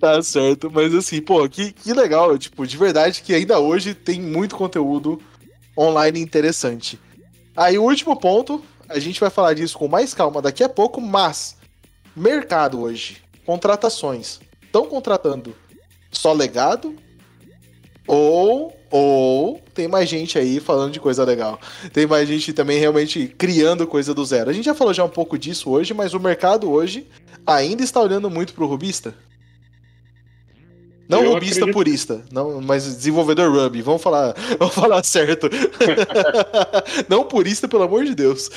[0.00, 4.20] Tá certo, mas assim, pô, que, que legal, tipo, de verdade que ainda hoje tem
[4.20, 5.20] muito conteúdo
[5.76, 6.98] online interessante.
[7.56, 11.00] Aí o último ponto, a gente vai falar disso com mais calma daqui a pouco,
[11.00, 11.56] mas
[12.14, 15.54] mercado hoje, contratações, estão contratando
[16.10, 16.94] só legado
[18.06, 21.60] ou ou tem mais gente aí falando de coisa legal.
[21.92, 24.48] Tem mais gente também realmente criando coisa do zero.
[24.48, 27.06] A gente já falou já um pouco disso hoje, mas o mercado hoje
[27.44, 29.14] ainda está olhando muito pro rubista.
[31.08, 33.80] Não Eu rubista acredito- purista, não, mas desenvolvedor Ruby.
[33.82, 35.48] Vamos falar, vamos falar certo.
[37.08, 38.50] não purista, pelo amor de Deus.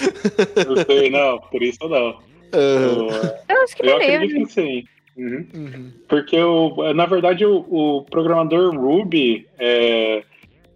[0.67, 2.17] Não sei, não, por isso não.
[2.51, 3.07] Eu,
[3.47, 4.15] Eu acho que eu beleza.
[4.15, 4.83] acredito que sim.
[5.17, 5.45] Uhum.
[5.53, 5.91] uhum.
[6.07, 10.23] Porque, o, na verdade, o, o programador Ruby, é,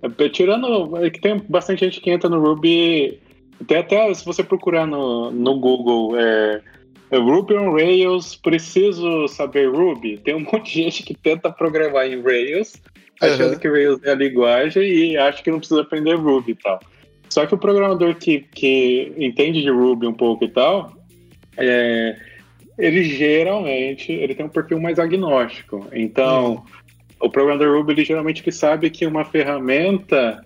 [0.01, 0.97] é, tirando.
[0.97, 3.19] É que tem bastante gente que entra no Ruby.
[3.61, 6.61] Até, até se você procurar no, no Google, é, é
[7.17, 10.17] Ruby on Rails, preciso saber Ruby.
[10.17, 12.81] Tem um monte de gente que tenta programar em Rails,
[13.21, 13.59] achando Uhum.
[13.59, 16.79] que Rails é a linguagem e acha que não precisa aprender Ruby e tal.
[17.29, 20.93] Só que o programador que, que entende de Ruby um pouco e tal,
[21.57, 22.15] é,
[22.77, 25.87] ele geralmente ele tem um perfil mais agnóstico.
[25.91, 26.63] Então,
[27.19, 30.45] o programador Ruby ele geralmente ele sabe que uma ferramenta.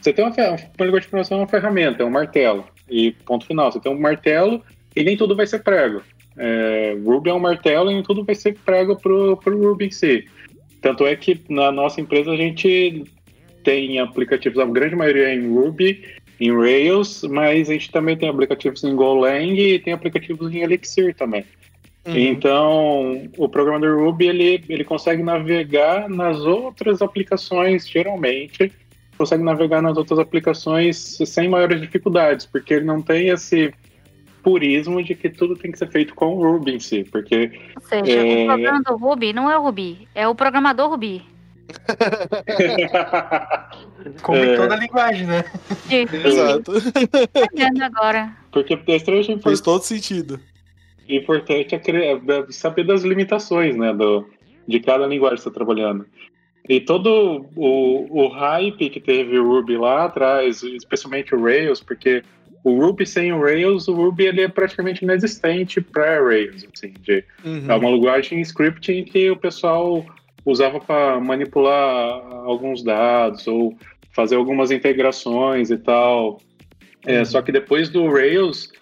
[0.00, 2.64] Você tem uma, uma linguagem de programação é uma ferramenta, é um martelo.
[2.88, 3.72] E ponto final.
[3.72, 4.62] Você tem um martelo
[4.96, 6.02] e nem tudo vai ser prego.
[6.36, 9.90] É, Ruby é um martelo e nem tudo vai ser prego pro, pro Ruby em
[9.90, 10.24] si.
[10.80, 13.04] Tanto é que na nossa empresa a gente
[13.62, 16.02] tem aplicativos, a grande maioria é em Ruby,
[16.40, 21.14] em Rails, mas a gente também tem aplicativos em Golang e tem aplicativos em Elixir
[21.14, 21.44] também.
[22.06, 22.16] Uhum.
[22.16, 28.72] Então, o programador Ruby ele, ele consegue navegar nas outras aplicações, geralmente,
[29.18, 33.72] consegue navegar nas outras aplicações sem maiores dificuldades, porque ele não tem esse
[34.50, 37.82] purismo de que tudo tem que ser feito com o Ruby em si, porque Ou
[37.82, 38.44] seja, É.
[38.44, 41.20] o problema do Ruby não é o Ruby, é o programador Ruby.
[44.22, 44.54] Como É.
[44.54, 45.42] em toda a linguagem, né?
[46.24, 46.72] Exato.
[47.34, 48.30] Entendendo agora.
[48.52, 50.38] porque é Faz todo sentido.
[51.08, 52.20] importante é cre- é
[52.50, 54.24] saber das limitações, né, do,
[54.66, 56.06] de cada linguagem que você está trabalhando.
[56.68, 62.22] E todo o, o hype que teve o Ruby lá atrás, especialmente o Rails, porque
[62.68, 67.22] o Ruby sem o Rails, o Ruby ele é praticamente inexistente para Rails, assim, de,
[67.44, 67.70] Uhum.
[67.70, 70.04] é uma linguagem scripting que o pessoal
[70.44, 73.76] usava para manipular alguns dados ou
[74.12, 76.40] fazer algumas integrações e tal.
[77.06, 77.24] É, Uhum.
[77.24, 78.72] Só que depois do Rails,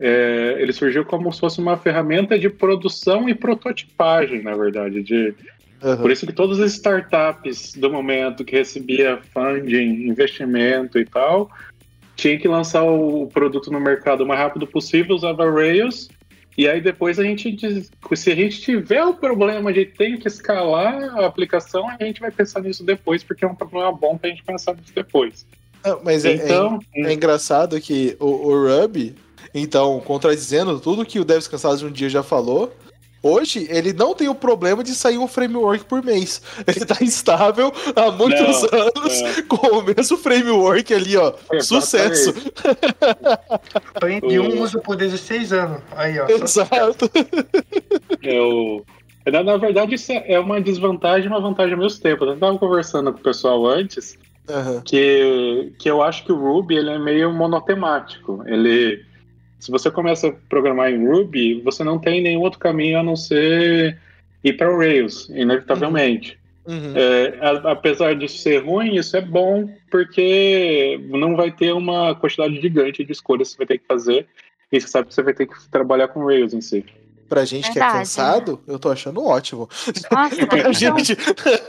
[0.00, 5.02] é, ele surgiu como se fosse uma ferramenta de produção e prototipagem, na verdade.
[5.04, 5.34] De,
[5.82, 5.96] Uhum.
[5.98, 11.48] por isso que todas as startups do momento que recebia funding, investimento e tal,
[12.20, 16.08] tinha que lançar o produto no mercado o mais rápido possível, usava Rails.
[16.58, 20.28] E aí depois a gente diz, se a gente tiver o problema de ter que
[20.28, 24.28] escalar a aplicação, a gente vai pensar nisso depois, porque é um problema bom pra
[24.28, 25.46] gente pensar nisso depois.
[25.84, 29.14] Não, mas é, é- Então, é engraçado que o, o Ruby,
[29.54, 32.74] então, contradizendo tudo que o Devs Cansados um dia já falou,
[33.22, 36.40] hoje ele não tem o problema de sair um framework por mês.
[36.66, 41.32] Ele tá instável há muitos Não, anos com o mesmo framework ali, ó.
[41.52, 41.64] Exatamente.
[41.66, 42.34] Sucesso.
[43.94, 45.82] Aprendi O- um uso por 16 anos.
[45.96, 46.26] Aí, ó.
[46.28, 47.10] Exato.
[48.22, 48.84] Eu,
[49.26, 52.24] na, na verdade, isso é uma desvantagem e uma vantagem ao mesmo tempo.
[52.24, 54.18] Eu estava conversando com o pessoal antes
[54.48, 54.82] Aham.
[54.84, 58.42] que, que eu acho que o Ruby ele é meio monotemático.
[58.46, 59.04] Ele,
[59.60, 63.14] se você começa a programar em Ruby, você não tem nenhum outro caminho a não
[63.14, 63.98] ser
[64.42, 66.38] ir para o Rails, inevitavelmente.
[66.66, 66.92] Uhum.
[66.96, 72.60] É, a- apesar disso ser ruim, isso é bom porque não vai ter uma quantidade
[72.60, 74.26] gigante de escolhas que você vai ter que fazer
[74.72, 76.84] e você sabe que você vai ter que trabalhar com Rails em si.
[77.30, 77.98] Pra gente que é Verdade.
[78.00, 79.68] cansado, eu tô achando ótimo.
[80.10, 81.16] Nossa, Pra então, gente,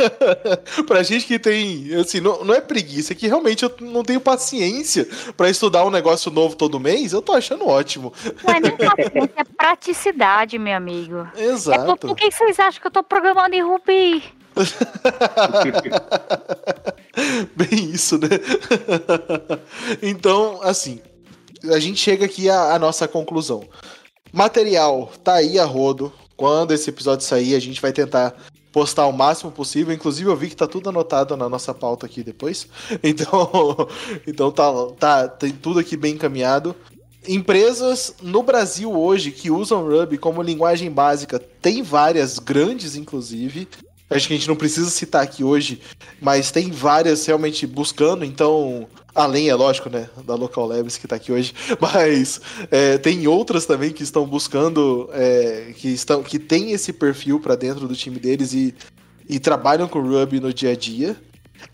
[0.87, 4.19] pra gente que tem, assim, não, não é preguiça, é que realmente eu não tenho
[4.19, 5.07] paciência
[5.37, 8.11] pra estudar um negócio novo todo mês, eu tô achando ótimo.
[8.43, 11.27] não é nem paciência, é praticidade, meu amigo.
[11.35, 12.07] É por, Exato.
[12.07, 14.23] por que vocês acham que eu tô programando em Ruby?
[17.55, 18.27] Bem isso, né?
[20.01, 20.99] então, assim,
[21.71, 23.63] a gente chega aqui à, à nossa conclusão.
[24.31, 26.11] Material tá aí a rodo.
[26.37, 28.35] Quando esse episódio sair, a gente vai tentar
[28.71, 29.93] postar o máximo possível.
[29.93, 32.67] Inclusive, eu vi que tá tudo anotado na nossa pauta aqui depois.
[33.03, 33.49] Então,
[34.25, 36.75] então tá, tá tem tudo aqui bem encaminhado.
[37.27, 43.67] empresas no Brasil hoje que usam Ruby como linguagem básica, tem várias grandes, inclusive.
[44.11, 45.79] Acho que a gente não precisa citar aqui hoje,
[46.19, 48.87] mas tem várias realmente buscando, então.
[49.15, 50.09] Além, é lógico, né?
[50.25, 51.53] Da Local Labs que tá aqui hoje.
[51.81, 52.39] Mas
[52.69, 55.09] é, tem outras também que estão buscando.
[55.11, 58.73] É, que, estão, que tem esse perfil para dentro do time deles e,
[59.27, 61.17] e trabalham com Ruby no dia a dia.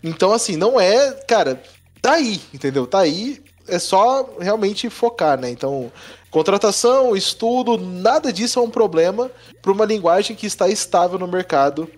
[0.02, 1.12] Então, assim, não é.
[1.28, 1.62] Cara,
[2.02, 2.88] tá aí, entendeu?
[2.88, 3.40] Tá aí.
[3.68, 5.48] É só realmente focar, né?
[5.48, 5.92] Então,
[6.32, 9.30] contratação, estudo, nada disso é um problema
[9.62, 11.88] para uma linguagem que está estável no mercado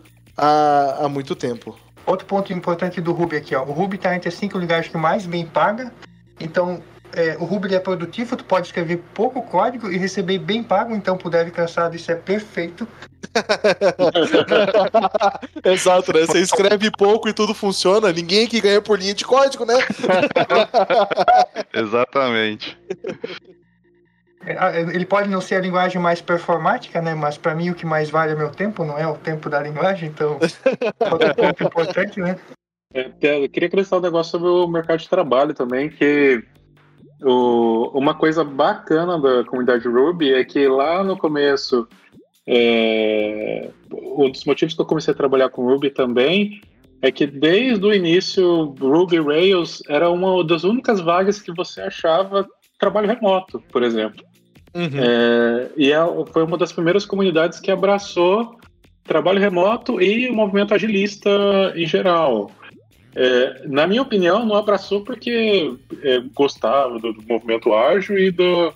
[0.40, 1.78] há, há muito tempo.
[2.06, 3.62] Outro ponto importante do Ruby aqui, ó.
[3.62, 5.92] O Ruby está entre as cinco linguagens que mais bem paga.
[6.40, 10.94] Então, é, o Ruby é produtivo, tu pode escrever pouco código e receber bem pago,
[10.94, 12.86] então pro dev cansado isso é perfeito.
[15.64, 16.20] Exato, né?
[16.20, 19.74] Você escreve pouco e tudo funciona, ninguém que ganha por linha de código, né?
[21.74, 22.78] Exatamente.
[24.44, 27.14] É, ele pode não ser a linguagem mais performática, né?
[27.14, 29.60] Mas para mim o que mais vale é meu tempo, não é o tempo da
[29.60, 30.38] linguagem, então
[31.12, 32.38] outro ponto importante, né?
[32.92, 36.42] Eu queria acrescentar um negócio sobre o mercado de trabalho também, que
[37.22, 41.86] o, uma coisa bacana da comunidade Ruby é que lá no começo,
[42.46, 46.62] é, um dos motivos que eu comecei a trabalhar com Ruby também
[47.02, 52.46] é que desde o início Ruby Rails era uma das únicas vagas que você achava
[52.78, 54.29] trabalho remoto, por exemplo.
[54.74, 54.90] Uhum.
[54.94, 55.98] É, e é,
[56.32, 58.58] foi uma das primeiras comunidades que abraçou
[59.04, 61.30] trabalho remoto e o movimento agilista
[61.74, 62.50] em geral.
[63.14, 68.72] É, na minha opinião, não abraçou porque é, gostava do, do, movimento ágil e do,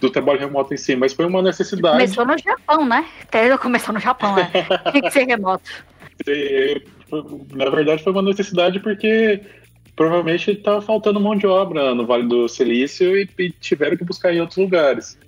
[0.00, 1.98] do trabalho remoto em si, mas foi uma necessidade.
[1.98, 3.06] Começou no Japão, né?
[3.22, 4.50] Até começou no Japão, né?
[4.92, 5.70] Tem que ser remoto.
[7.54, 9.42] na verdade, foi uma necessidade porque
[9.94, 14.32] provavelmente estava faltando mão de obra no Vale do Silício e, e tiveram que buscar
[14.32, 15.18] em outros lugares.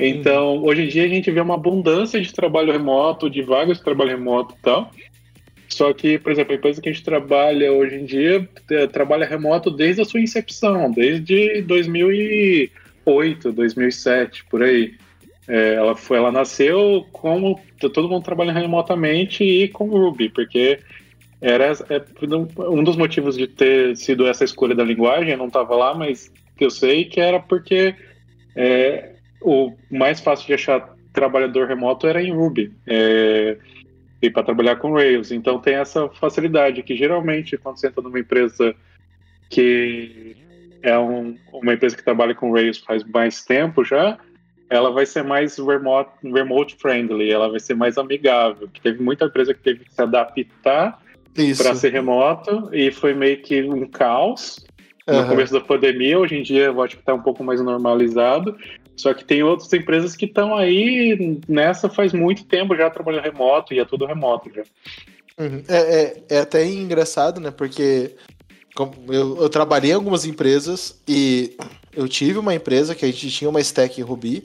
[0.00, 0.64] Então, uhum.
[0.64, 4.10] hoje em dia a gente vê uma abundância de trabalho remoto, de vagas de trabalho
[4.10, 4.90] remoto e tal.
[5.68, 9.26] Só que, por exemplo, a empresa que a gente trabalha hoje em dia é, trabalha
[9.26, 14.94] remoto desde a sua incepção, desde 2008, 2007, por aí.
[15.46, 20.80] É, ela foi, ela nasceu como todo mundo trabalha remotamente e com Ruby, porque
[21.40, 22.02] era é,
[22.68, 25.30] um dos motivos de ter sido essa escolha da linguagem.
[25.30, 27.94] Eu não estava lá, mas eu sei que era porque
[28.54, 29.09] é,
[29.40, 32.72] o mais fácil de achar trabalhador remoto era em Ruby.
[32.86, 33.56] É,
[34.22, 35.30] e para trabalhar com Rails.
[35.30, 38.74] Então tem essa facilidade que geralmente quando você entra numa empresa
[39.48, 40.36] que
[40.82, 44.18] é um, uma empresa que trabalha com Rails faz mais tempo já,
[44.68, 48.68] ela vai ser mais remote, remote friendly, ela vai ser mais amigável.
[48.82, 51.00] Teve muita empresa que teve que se adaptar
[51.56, 54.64] para ser remoto e foi meio que um caos
[55.06, 56.18] no começo da pandemia.
[56.18, 58.56] Hoje em dia eu acho que está um pouco mais normalizado.
[59.00, 63.72] Só que tem outras empresas que estão aí nessa faz muito tempo já trabalhando remoto
[63.72, 64.62] e é tudo remoto já.
[65.38, 65.62] Uhum.
[65.66, 67.50] É, é, é, até engraçado, né?
[67.50, 68.14] Porque
[69.08, 71.56] eu, eu, trabalhei em algumas empresas e
[71.94, 74.44] eu tive uma empresa que a gente tinha uma stack Ruby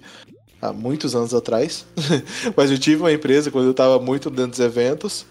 [0.62, 1.86] há muitos anos atrás.
[2.56, 5.26] Mas eu tive uma empresa quando eu estava muito dentro dos eventos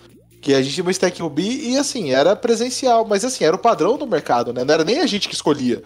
[0.44, 3.58] que a gente tinha uma stack Ruby e assim, era presencial, mas assim, era o
[3.58, 4.62] padrão do mercado, né?
[4.62, 5.82] Não era nem a gente que escolhia.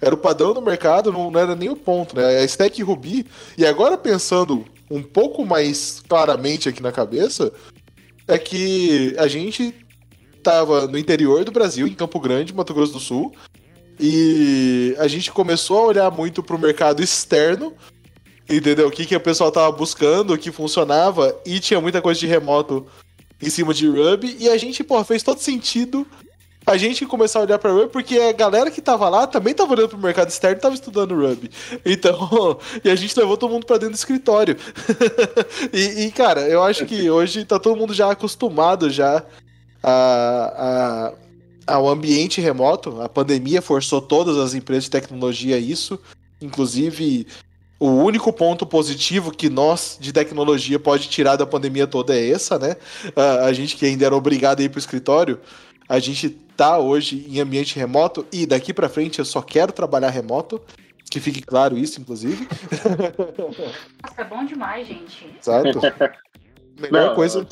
[0.00, 2.24] Era o padrão do mercado, não, não era nem o ponto, né?
[2.38, 3.26] A stack Ruby.
[3.56, 7.52] E agora pensando um pouco mais claramente aqui na cabeça,
[8.28, 9.74] é que a gente
[10.42, 13.34] tava no interior do Brasil, em Campo Grande, Mato Grosso do Sul,
[13.98, 17.72] e a gente começou a olhar muito pro mercado externo,
[18.48, 18.86] entendeu?
[18.86, 22.26] O que, que o pessoal tava buscando, o que funcionava, e tinha muita coisa de
[22.26, 22.86] remoto
[23.42, 26.06] em cima de Ruby, e a gente, pô, fez todo sentido
[26.66, 29.72] a gente começar a olhar para Ruby, porque a galera que tava lá também tava
[29.72, 31.48] olhando pro mercado externo e tava estudando Ruby.
[31.84, 34.56] Então, e a gente levou todo mundo para dentro do escritório.
[35.72, 39.24] e, e, cara, eu acho que hoje tá todo mundo já acostumado já
[39.80, 41.12] a,
[41.68, 43.00] a, ao ambiente remoto.
[43.00, 46.00] A pandemia forçou todas as empresas de tecnologia a isso.
[46.42, 47.28] Inclusive,
[47.78, 52.58] o único ponto positivo que nós de tecnologia pode tirar da pandemia toda é essa,
[52.58, 52.76] né?
[53.14, 55.38] A, a gente que ainda era obrigado a ir pro escritório,
[55.88, 60.10] a gente tá hoje em ambiente remoto e daqui para frente eu só quero trabalhar
[60.10, 60.60] remoto.
[61.08, 62.48] Que fique claro isso, inclusive.
[64.02, 65.24] Nossa, é bom demais, gente.
[65.40, 65.80] Exato.
[66.80, 67.46] Melhor Não, coisa.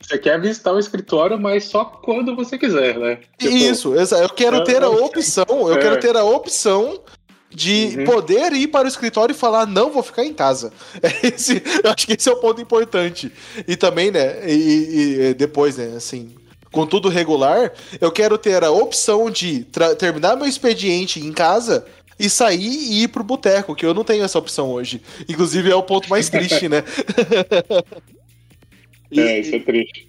[0.00, 3.18] Você quer visitar o escritório, mas só quando você quiser, né?
[3.38, 3.54] Tipo...
[3.54, 5.78] Isso, eu quero ter a opção, eu é.
[5.78, 7.00] quero ter a opção
[7.48, 8.04] de uhum.
[8.04, 10.72] poder ir para o escritório e falar, não, vou ficar em casa.
[11.22, 13.32] Esse, eu acho que esse é o ponto importante.
[13.66, 16.32] E também, né, e, e depois, né, assim,
[16.72, 19.66] com tudo regular, eu quero ter a opção de
[19.98, 21.84] terminar meu expediente em casa
[22.18, 25.00] e sair e ir pro boteco, que eu não tenho essa opção hoje.
[25.28, 26.84] Inclusive é o ponto mais triste, né?
[29.10, 30.08] é, isso é triste.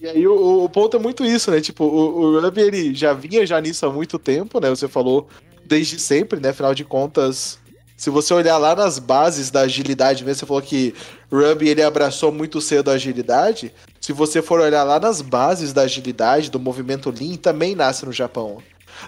[0.00, 1.60] E aí o, o, ponto é muito isso, né?
[1.60, 4.68] Tipo, o, o Ruby ele já vinha já nisso há muito tempo, né?
[4.68, 5.28] Você falou
[5.64, 6.50] desde sempre, né?
[6.50, 7.58] Afinal de contas,
[7.96, 10.94] se você olhar lá nas bases da agilidade mesmo, você falou que
[11.32, 13.72] Ruby ele abraçou muito cedo a agilidade.
[14.00, 18.12] Se você for olhar lá nas bases da agilidade, do movimento Lean, também nasce no
[18.12, 18.62] Japão.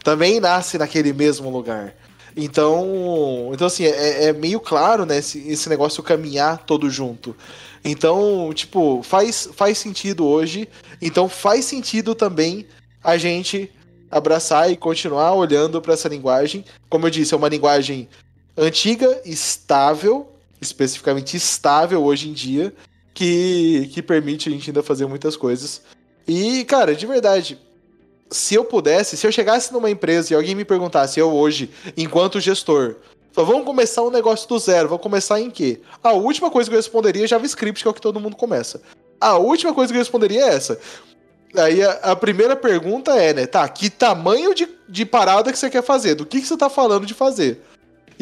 [0.05, 1.95] Também nasce naquele mesmo lugar.
[2.37, 7.37] Então, então assim, é, é meio claro, né, esse, esse negócio caminhar todo junto.
[7.85, 10.69] Então, tipo, faz, faz sentido hoje.
[11.01, 12.67] Então faz sentido também
[13.03, 13.71] a gente
[14.11, 16.65] abraçar e continuar olhando para essa linguagem.
[16.89, 18.09] Como eu disse, é uma linguagem
[18.57, 22.73] antiga, estável, especificamente estável hoje em dia,
[23.15, 25.83] que, que permite a gente ainda fazer muitas coisas.
[26.27, 27.59] E, cara, de verdade,
[28.31, 32.41] se eu pudesse, se eu chegasse numa empresa e alguém me perguntasse, eu hoje, enquanto
[32.41, 32.97] gestor,
[33.35, 35.81] vamos começar um negócio do zero, vamos começar em quê?
[36.03, 38.83] A última coisa que eu responderia é JavaScript, que é o que todo mundo começa.
[39.21, 40.79] A última coisa que eu responderia é essa.
[41.55, 45.69] Aí a, a primeira pergunta é, né, tá, que tamanho de, de parada que você
[45.69, 46.15] quer fazer?
[46.15, 47.61] Do que, que você tá falando de fazer?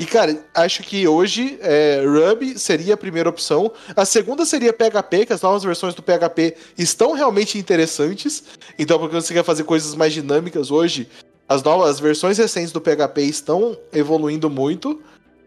[0.00, 3.70] E, cara, acho que hoje é, Ruby seria a primeira opção.
[3.94, 8.42] A segunda seria PHP, que as novas versões do PHP estão realmente interessantes.
[8.78, 11.06] Então, porque você quer fazer coisas mais dinâmicas hoje,
[11.46, 15.02] as novas as versões recentes do PHP estão evoluindo muito.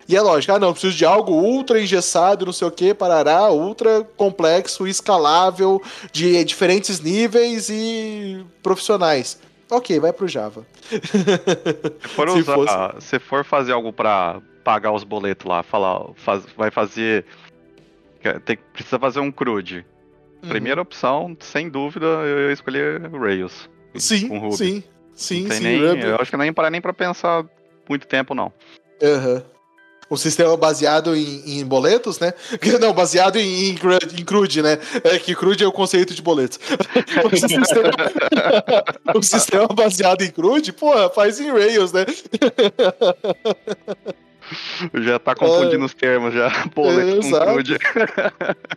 [0.08, 3.50] E é lógico, ah, não, preciso de algo ultra engessado, não sei o que, parará,
[3.50, 5.82] ultra complexo, escalável,
[6.12, 9.40] de diferentes níveis e profissionais.
[9.74, 10.66] Ok, vai pro Java.
[10.90, 13.08] Se for, se, usar, fosse...
[13.08, 17.26] se for fazer algo para pagar os boletos lá, falar, faz, vai fazer.
[18.46, 19.86] Tem, precisa fazer um CRUD.
[20.44, 20.50] Uhum.
[20.50, 23.70] Primeira opção, sem dúvida, eu ia escolher Rails.
[23.96, 24.84] Sim, sim,
[25.14, 25.64] sim, sim.
[25.64, 27.46] Nem, eu acho que nem para nem para pensar
[27.90, 28.54] muito tempo, não.
[29.02, 29.36] Aham.
[29.36, 29.53] Uhum
[30.14, 32.34] um sistema baseado em, em, boletos, né?
[32.80, 34.78] Não, baseado em, em, em CRUD, né?
[35.04, 36.60] É que CRUD é o conceito de boletos.
[37.24, 37.92] o, sistema,
[39.16, 42.06] o sistema baseado em CRUD, porra, faz em Rails, né?
[44.94, 46.50] Já tá confundindo é, os termos já.
[46.76, 47.78] Boleto é, com CRUD.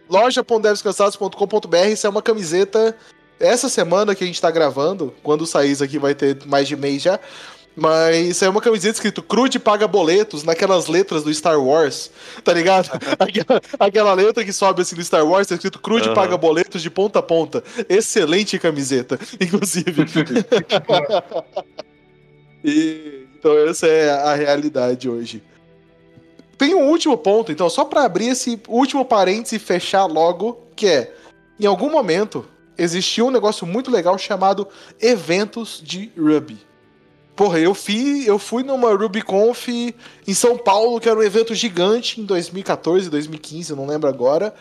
[0.08, 2.96] Loja.devscansados.com.br, isso é uma camiseta.
[3.38, 6.74] Essa semana que a gente tá gravando, quando sair isso aqui vai ter mais de
[6.74, 7.20] mês já.
[7.76, 12.10] Mas é uma camiseta escrito Crude paga boletos naquelas letras do Star Wars,
[12.42, 12.88] tá ligado?
[13.20, 16.14] aquela, aquela, letra que sobe assim do Star Wars, tá escrito Crude uhum.
[16.14, 17.62] paga boletos de ponta a ponta.
[17.86, 20.06] Excelente camiseta, inclusive.
[22.64, 25.42] e, então essa é a realidade hoje.
[26.56, 30.86] Tem um último ponto, então, só para abrir esse último parênteses e fechar logo, que
[30.86, 31.12] é,
[31.60, 32.46] em algum momento,
[32.78, 34.66] existiu um negócio muito legal chamado
[34.98, 36.65] eventos de Ruby.
[37.36, 42.18] Porra, eu fui, eu fui numa RubyConf em São Paulo, que era um evento gigante
[42.18, 44.54] em 2014, 2015, eu não lembro agora.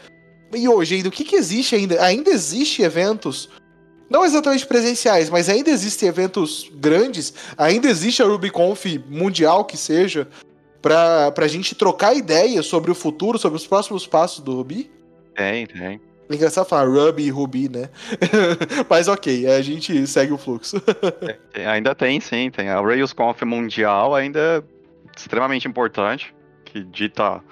[0.54, 2.04] E hoje ainda, o que, que existe ainda?
[2.04, 3.50] Ainda existe eventos,
[4.10, 10.28] não exatamente presenciais, mas ainda existem eventos grandes, ainda existe a RubyConf mundial que seja,
[10.82, 14.92] pra, pra gente trocar ideias sobre o futuro, sobre os próximos passos do Ruby?
[15.34, 16.02] Tem, tem.
[16.30, 17.90] Engraçado falar Ruby e Ruby, né?
[18.90, 20.78] Mas ok, a gente segue o fluxo.
[21.54, 22.50] é, ainda tem, sim.
[22.50, 24.64] Tem a RailsConf Mundial, ainda é
[25.16, 26.34] extremamente importante,
[26.64, 27.44] que dita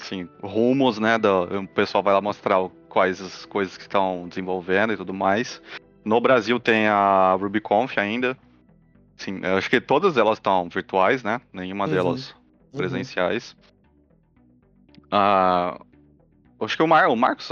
[0.00, 1.18] assim, rumos, né?
[1.18, 5.62] Do, o pessoal vai lá mostrar quais as coisas que estão desenvolvendo e tudo mais.
[6.04, 8.36] No Brasil tem a RubyConf ainda.
[9.16, 11.40] Sim, acho que todas elas estão virtuais, né?
[11.52, 11.90] Nenhuma uhum.
[11.92, 12.30] delas
[12.72, 12.78] uhum.
[12.78, 13.54] presenciais.
[15.12, 15.18] Uhum.
[15.18, 17.50] Uh, acho que o, Mar o Marcos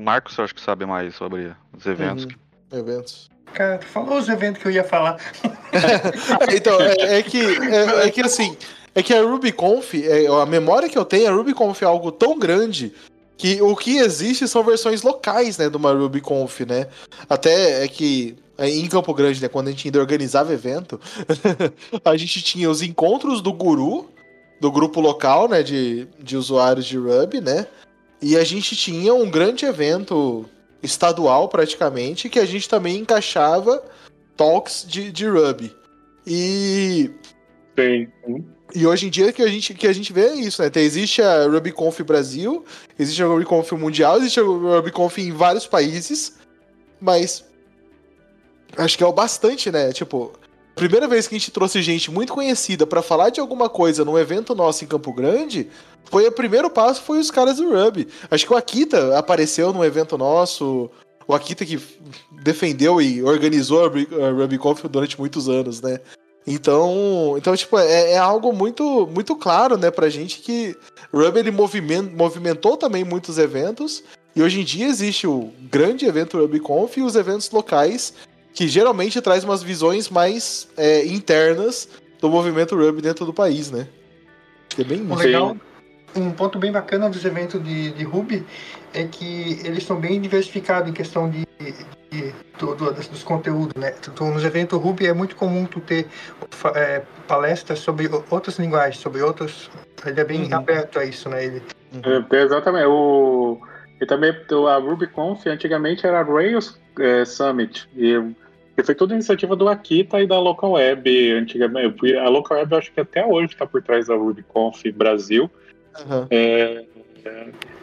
[0.00, 2.24] Marcos, eu acho que sabe mais sobre os eventos.
[2.24, 2.78] Uhum.
[2.78, 3.30] Eventos.
[3.52, 5.16] Cara, falou os eventos que eu ia falar.
[6.54, 8.56] então, é, é que, é, é, que assim,
[8.94, 12.38] é que a RubyConf, é, a memória que eu tenho, a RubyConf é algo tão
[12.38, 12.92] grande
[13.36, 16.86] que o que existe são versões locais, né, de uma RubyConf, né?
[17.28, 21.00] Até é que é, em Campo Grande, né, quando a gente ainda organizava evento,
[22.04, 24.10] a gente tinha os encontros do guru,
[24.60, 27.66] do grupo local, né, de, de usuários de Ruby, né?
[28.22, 30.44] E a gente tinha um grande evento
[30.82, 33.82] estadual, praticamente, que a gente também encaixava
[34.36, 35.74] talks de, de Ruby.
[36.26, 37.10] E.
[37.78, 38.08] Sim.
[38.74, 40.70] E hoje em dia que a gente, que a gente vê é isso, né?
[40.76, 42.64] existe a RubyConf Brasil,
[42.98, 46.38] existe a RubyConf Mundial, existe a RubyConf em vários países,
[47.00, 47.44] mas
[48.76, 49.92] acho que é o bastante, né?
[49.92, 50.32] Tipo,
[50.74, 54.18] primeira vez que a gente trouxe gente muito conhecida para falar de alguma coisa num
[54.18, 55.68] evento nosso em Campo Grande,
[56.04, 58.08] foi o primeiro passo foi os caras do Ruby.
[58.30, 60.90] Acho que o Akita apareceu num evento nosso.
[61.26, 61.80] O Akita que
[62.42, 66.00] defendeu e organizou a RubyConf durante muitos anos, né?
[66.46, 70.74] Então, então tipo, é, é, algo muito, muito claro, né, pra gente que
[71.12, 74.02] Ruby ele movimentou também muitos eventos
[74.34, 78.14] e hoje em dia existe o grande evento RubyConf e os eventos locais
[78.60, 81.88] que geralmente traz umas visões mais é, internas
[82.20, 83.86] do movimento Ruby dentro do país, né?
[84.78, 85.56] É bem legal.
[86.14, 88.44] Um ponto bem bacana dos eventos de, de Ruby
[88.92, 91.46] é que eles são bem diversificados em questão de,
[92.10, 93.94] de do, do, dos conteúdos, né?
[94.20, 96.06] Nos eventos Ruby é muito comum tu ter
[96.74, 99.70] é, palestras sobre outras linguagens, sobre outros.
[100.04, 100.54] Ele é bem uhum.
[100.54, 101.46] aberto a isso, né?
[101.46, 101.62] Ele...
[101.94, 102.26] Uhum.
[102.30, 102.84] É, exatamente.
[102.84, 103.58] O,
[103.98, 104.36] e também
[104.68, 107.88] a RubyConf antigamente era Rails é, Summit.
[107.96, 108.34] E,
[108.80, 112.16] e, foi tudo iniciativa do Akita e da Local Web antigamente.
[112.16, 115.50] A Local Web eu acho que até hoje está por trás da RubyConf Brasil.
[115.98, 116.26] Uhum.
[116.30, 116.84] É,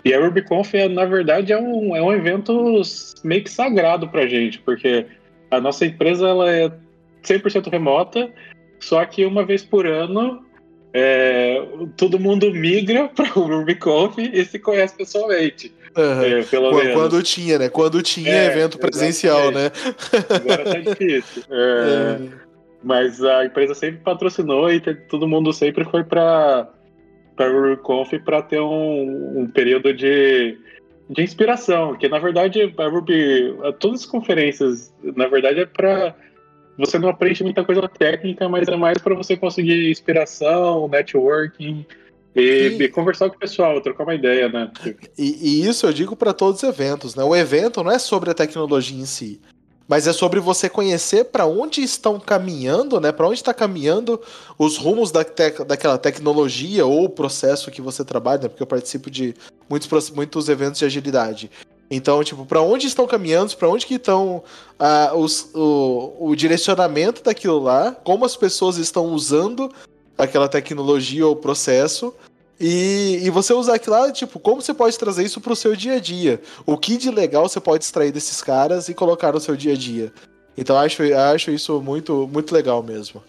[0.04, 2.82] e a RubyConf, é, na verdade, é um, é um evento
[3.24, 5.06] meio que sagrado pra gente, porque
[5.52, 6.72] a nossa empresa ela é
[7.24, 8.32] 100% remota,
[8.80, 10.46] só que uma vez por ano
[10.94, 11.62] é,
[11.96, 15.74] todo mundo migra para o RubyConf e se conhece pessoalmente.
[15.96, 16.24] Uhum.
[16.24, 16.94] É, pelo quando, menos.
[16.94, 17.70] quando tinha, né?
[17.70, 19.72] Quando tinha é, evento presencial, né?
[20.30, 21.44] Agora tá difícil.
[21.50, 22.48] É, é.
[22.84, 26.68] Mas a empresa sempre patrocinou e todo mundo sempre foi para
[27.36, 30.58] para RubyConf para ter um, um, período de,
[31.10, 36.16] de inspiração, que na verdade a Ruby, todas as conferências, na verdade é para
[36.78, 41.86] você não aprende muita coisa técnica, mas é mais para você conseguir inspiração, networking
[42.36, 44.72] e, e, conversar com o pessoal, trocar uma ideia, né?
[45.18, 47.24] E, e isso eu digo para todos os eventos, né?
[47.24, 49.42] O evento não é sobre a tecnologia em si,
[49.88, 53.12] mas é sobre você conhecer para onde estão caminhando, né?
[53.12, 54.22] Para onde está caminhando
[54.58, 58.50] os rumos da te daquela tecnologia ou processo que você trabalha, né?
[58.50, 59.34] porque eu participo de
[59.70, 61.50] muitos, muitos eventos de agilidade.
[61.90, 64.44] Então, tipo, para onde estão caminhando, para onde que estão
[64.78, 69.72] ah, os, o, o direcionamento daquilo lá, como as pessoas estão usando
[70.18, 72.14] aquela tecnologia ou processo,
[72.60, 75.76] e, e você usar aquilo lá, tipo, como você pode trazer isso para o seu
[75.76, 76.42] dia a dia?
[76.66, 79.78] O que de legal você pode extrair desses caras e colocar no seu dia a
[79.78, 80.12] dia?
[80.58, 83.24] Então acho, acho isso muito, muito legal mesmo.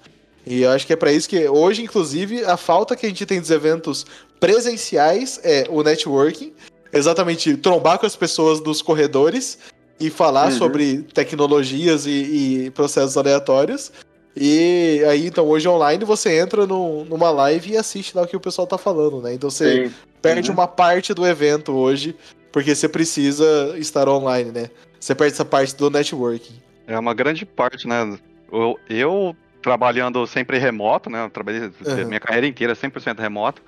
[0.46, 3.26] E eu acho que é para isso que hoje, inclusive, a falta que a gente
[3.26, 4.06] tem dos eventos
[4.40, 6.54] presenciais é o networking,
[6.90, 9.58] exatamente trombar com as pessoas dos corredores
[10.00, 10.58] e falar uhum.
[10.58, 13.92] sobre tecnologias e, e, processos aleatórios.
[14.36, 18.36] E aí, então, hoje online você entra no, numa live e assiste lá o que
[18.36, 19.34] o pessoal tá falando, né?
[19.34, 19.94] Então você Sim.
[20.22, 20.56] perde uhum.
[20.56, 22.14] uma parte do evento hoje,
[22.52, 24.70] porque você precisa estar online, né?
[25.00, 26.54] Você perde essa parte do networking.
[26.86, 28.18] É uma grande parte, né?
[28.52, 31.24] Eu, eu trabalhando sempre remoto, né?
[31.24, 32.06] Eu trabalhei uhum.
[32.06, 33.62] minha carreira inteira 100% remoto.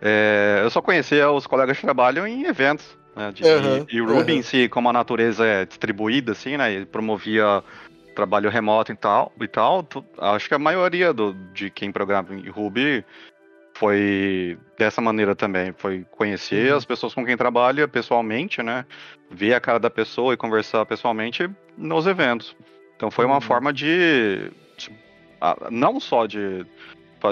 [0.00, 2.86] É, eu só conhecia os colegas que trabalham em eventos.
[3.16, 4.38] Né, de, uhum, e, e, o Ruby uhum.
[4.38, 6.72] em si, como a natureza é distribuída, assim, né?
[6.72, 7.62] Ele promovia
[8.14, 12.34] trabalho remoto e tal, e tal tu, acho que a maioria do, de quem programa
[12.34, 13.04] em Ruby
[13.74, 15.74] foi dessa maneira também.
[15.76, 16.78] Foi conhecer uhum.
[16.78, 18.86] as pessoas com quem trabalha pessoalmente, né?
[19.30, 22.56] Ver a cara da pessoa e conversar pessoalmente nos eventos.
[22.96, 23.40] Então foi uma uhum.
[23.40, 24.90] forma de, de,
[25.70, 26.64] não só de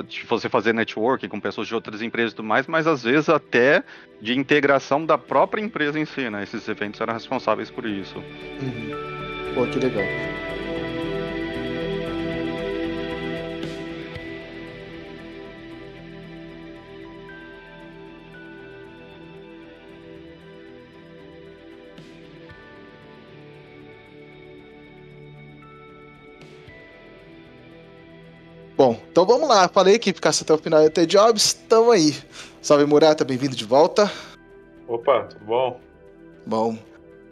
[0.00, 3.28] de você fazer networking com pessoas de outras empresas e tudo mais, mas às vezes
[3.28, 3.82] até
[4.22, 6.44] de integração da própria empresa em si, né?
[6.44, 8.16] Esses eventos eram responsáveis por isso.
[8.16, 9.54] Uhum.
[9.54, 10.04] Pô, que legal.
[28.82, 29.68] Bom, então vamos lá.
[29.68, 31.44] Falei que ficasse até o final até Jobs.
[31.44, 32.14] Estamos aí.
[32.60, 34.10] Salve Murata, bem-vindo de volta.
[34.88, 35.80] Opa, tudo bom?
[36.44, 36.76] Bom.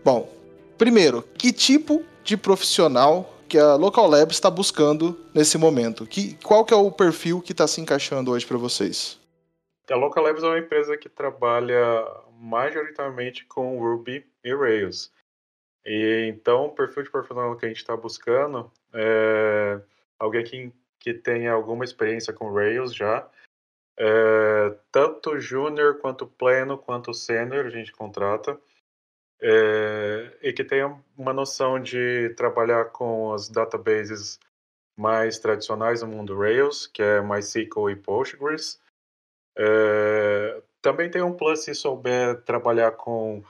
[0.05, 0.33] Bom,
[0.79, 6.07] primeiro, que tipo de profissional que a Local Lab está buscando nesse momento?
[6.07, 9.19] Que, qual que é o perfil que está se encaixando hoje para vocês?
[9.91, 12.07] A Local Labs é uma empresa que trabalha
[12.39, 15.11] majoritariamente com Ruby e Rails.
[15.85, 19.81] E então o perfil de profissional que a gente está buscando é
[20.17, 23.29] alguém que que tenha alguma experiência com Rails já.
[23.99, 28.61] É, tanto júnior quanto pleno quanto sênior a gente contrata.
[29.43, 34.39] É, e que tenha uma noção de trabalhar com as databases
[34.97, 38.79] mais tradicionais do mundo Rails, que é MySQL e Postgres.
[39.57, 43.43] É, também tem um plus se souber trabalhar com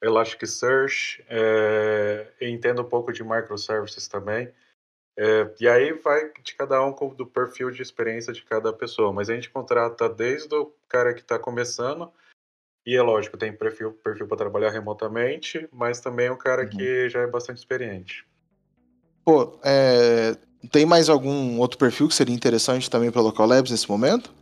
[0.00, 4.52] Elasticsearch é, e entenda um pouco de microservices também.
[5.16, 9.12] É, e aí vai de cada um do perfil de experiência de cada pessoa.
[9.12, 12.10] Mas a gente contrata desde o cara que está começando,
[12.86, 16.68] e é lógico, tem perfil, perfil para trabalhar remotamente, mas também o cara uhum.
[16.68, 18.26] que já é bastante experiente.
[19.24, 20.36] Pô, é,
[20.70, 24.34] Tem mais algum outro perfil que seria interessante também para Local Labs nesse momento?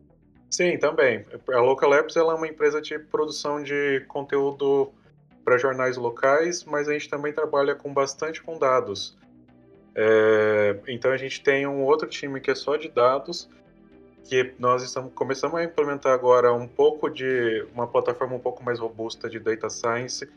[0.51, 1.25] Sim, também.
[1.53, 4.91] A Local Labs ela é uma empresa de produção de conteúdo
[5.45, 9.17] para jornais locais, mas a gente também trabalha com bastante com dados.
[9.95, 13.49] É, então a gente tem um outro time que é só de dados,
[14.25, 18.79] que nós estamos começamos a implementar agora um pouco de uma plataforma um pouco mais
[18.79, 20.29] robusta de data science,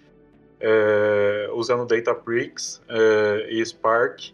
[0.59, 4.33] é, usando Databricks é, e Spark.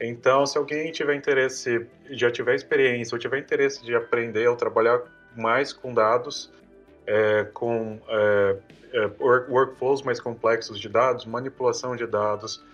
[0.00, 5.02] Então, se alguém tiver interesse, já tiver experiência ou tiver interesse de aprender ou trabalhar
[5.36, 6.50] mais com dados,
[7.06, 8.56] é, com é,
[8.92, 12.64] é, workflows mais complexos de dados, manipulação de dados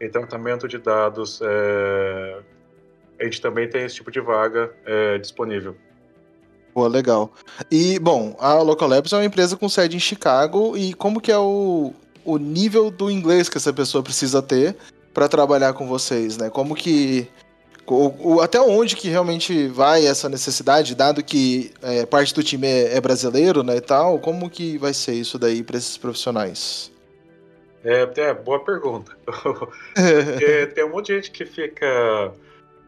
[0.00, 2.38] e tratamento de dados, é,
[3.20, 5.76] a gente também tem esse tipo de vaga é, disponível.
[6.74, 7.32] Pô, legal.
[7.70, 11.32] E, bom, a Local Labs é uma empresa com sede em Chicago e como que
[11.32, 14.76] é o, o nível do inglês que essa pessoa precisa ter
[15.14, 16.50] para trabalhar com vocês, né?
[16.50, 17.26] Como que
[17.86, 22.66] o, o, até onde que realmente vai essa necessidade, dado que é, parte do time
[22.66, 26.90] é, é, brasileiro, né, e tal, como que vai ser isso daí para esses profissionais?
[27.86, 29.16] É, é boa pergunta.
[30.74, 32.32] Tem um monte de gente que fica,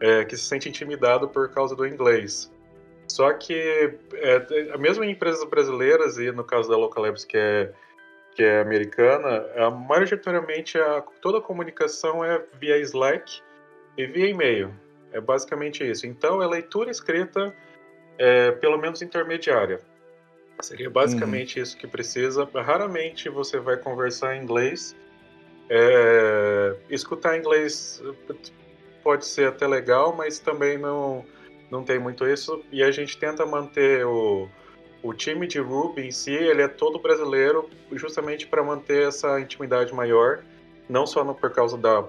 [0.01, 2.51] é, que se sente intimidado por causa do inglês.
[3.07, 7.71] Só que, é, mesmo em empresas brasileiras, e no caso da Local Labs, que é
[8.35, 13.41] que é americana, a, majoritariamente a, toda a comunicação é via Slack
[13.97, 14.73] e via e-mail.
[15.11, 16.05] É basicamente isso.
[16.05, 17.53] Então, é leitura escrita,
[18.17, 19.81] é, pelo menos intermediária.
[20.61, 21.63] Seria basicamente uhum.
[21.63, 22.47] isso que precisa.
[22.53, 24.95] Raramente você vai conversar em inglês.
[25.69, 28.01] É, escutar inglês
[29.03, 31.23] pode ser até legal, mas também não,
[31.71, 32.63] não tem muito isso.
[32.71, 34.49] E a gente tenta manter o,
[35.01, 39.93] o time de Ruby em si, ele é todo brasileiro, justamente para manter essa intimidade
[39.93, 40.43] maior,
[40.89, 42.05] não só no, por causa da,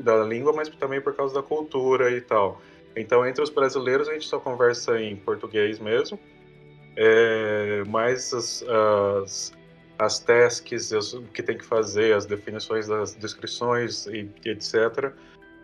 [0.00, 2.60] da língua, mas também por causa da cultura e tal.
[2.96, 6.18] Então, entre os brasileiros, a gente só conversa em português mesmo,
[6.96, 8.64] é, mas as,
[9.22, 9.52] as,
[9.98, 15.12] as tasks, as, o que tem que fazer, as definições das descrições e, e etc.,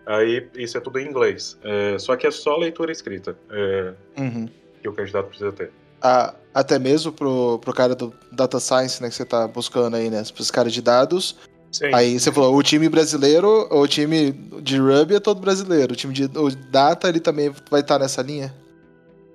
[0.07, 1.59] aí isso é tudo em inglês.
[1.62, 4.48] É, só que é só leitura escrita é, uhum.
[4.81, 5.70] que o candidato precisa ter
[6.02, 10.11] a, até mesmo pro, pro cara do Data Science, né, que você tá buscando aí,
[10.11, 11.36] né, pros caras de dados.
[11.70, 11.94] Sim.
[11.94, 16.12] Aí você falou, o time brasileiro, o time de Ruby é todo brasileiro, o time
[16.12, 18.52] de o Data, ele também vai estar tá nessa linha?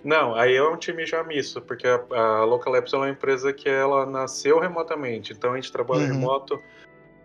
[0.06, 4.06] Não, aí é um time já misto, porque a, a é uma empresa que ela
[4.06, 6.20] nasceu remotamente, então a gente trabalha uhum.
[6.20, 6.62] remoto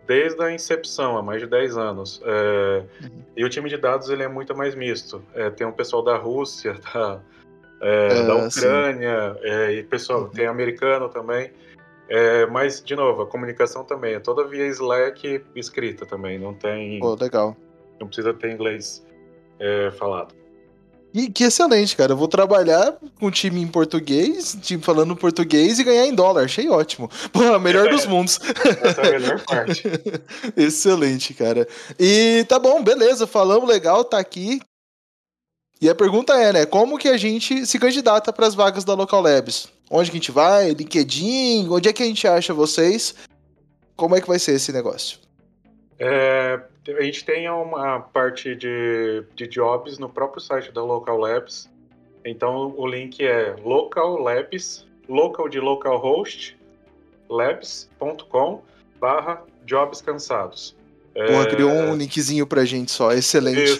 [0.07, 2.19] desde a incepção, há mais de 10 anos.
[2.25, 3.23] É, uhum.
[3.37, 5.23] E o time de dados ele é muito mais misto.
[5.35, 7.21] É, tem um pessoal da Rússia, da,
[7.81, 10.29] é, é, da Ucrânia, é, e pessoal, uhum.
[10.29, 11.51] tem americano também.
[12.09, 16.99] É, mas, de novo, a comunicação também é toda via Slack escrita também, não tem.
[16.99, 17.55] Pô, legal.
[17.99, 19.05] Não precisa ter inglês
[19.99, 20.40] falado.
[21.13, 22.13] E que excelente, cara.
[22.13, 26.45] Eu vou trabalhar com um time em português, time falando português e ganhar em dólar.
[26.45, 27.09] Achei ótimo.
[27.33, 28.39] Pô, a melhor dos mundos.
[28.81, 29.83] Essa é a melhor parte.
[30.55, 31.67] excelente, cara.
[31.99, 33.27] E tá bom, beleza.
[33.27, 34.61] Falamos legal, tá aqui.
[35.81, 38.93] E a pergunta é, né, como que a gente se candidata para as vagas da
[38.93, 39.67] Local Labs?
[39.89, 40.69] Onde que a gente vai?
[40.69, 41.67] LinkedIn?
[41.69, 43.15] Onde é que a gente acha vocês?
[43.95, 45.17] Como é que vai ser esse negócio?
[45.99, 51.69] É, a gente tem uma parte de, de jobs no próprio site da Local Labs.
[52.25, 56.57] Então o link é Local Labs, local de localhost,
[57.29, 58.61] labs.com
[58.99, 60.75] barra jobs cansados.
[61.13, 63.79] Porra, criou um linkzinho pra gente só, excelente.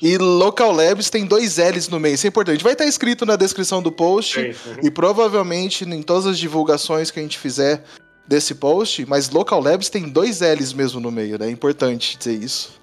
[0.00, 2.64] E, e Local Labs tem dois L's no meio, isso é importante.
[2.64, 4.76] Vai estar escrito na descrição do post Sim.
[4.82, 7.84] e provavelmente em todas as divulgações que a gente fizer
[8.26, 11.46] desse post, mas Local Labs tem dois L's mesmo no meio, né?
[11.46, 12.80] É importante dizer isso.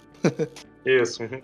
[0.85, 1.23] Isso.
[1.23, 1.41] Uhum.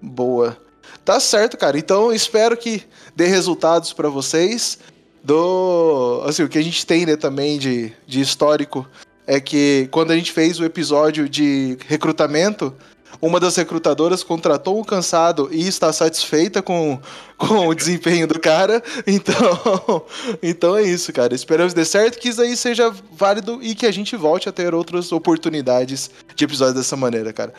[0.02, 0.56] Boa.
[1.04, 1.78] Tá certo, cara.
[1.78, 2.82] Então espero que
[3.14, 4.78] dê resultados para vocês.
[5.24, 6.22] Do.
[6.26, 8.88] Assim, o que a gente tem, né, também de, de histórico
[9.24, 12.74] é que quando a gente fez o episódio de recrutamento,
[13.20, 17.00] uma das recrutadoras contratou um cansado e está satisfeita com,
[17.36, 18.82] com o desempenho do cara.
[19.06, 20.04] Então,
[20.42, 21.34] então é isso, cara.
[21.34, 24.52] Esperamos que dê certo, que isso aí seja válido e que a gente volte a
[24.52, 27.52] ter outras oportunidades de episódio dessa maneira, cara.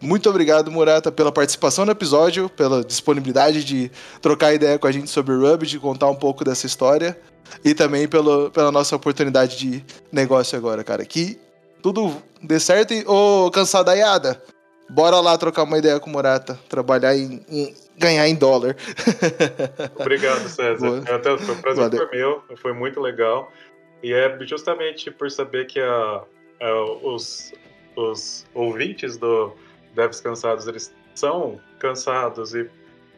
[0.00, 3.88] Muito obrigado, Murata, pela participação no episódio, pela disponibilidade de
[4.20, 7.16] trocar ideia com a gente sobre o Ruby, de contar um pouco dessa história
[7.64, 11.04] e também pelo, pela nossa oportunidade de negócio agora, cara.
[11.04, 11.38] Que
[11.80, 14.42] tudo dê certo e, ô, cansadaiada,
[14.88, 18.76] bora lá trocar uma ideia com o Murata, trabalhar em, em ganhar em dólar.
[19.98, 21.04] Obrigado, César.
[21.10, 22.08] Até, foi um prazer Valeu.
[22.08, 23.52] foi meu, foi muito legal.
[24.02, 26.22] E é justamente por saber que a,
[26.60, 27.52] a, os,
[27.96, 29.52] os ouvintes do
[29.94, 32.68] Devs Cansados, eles são cansados e,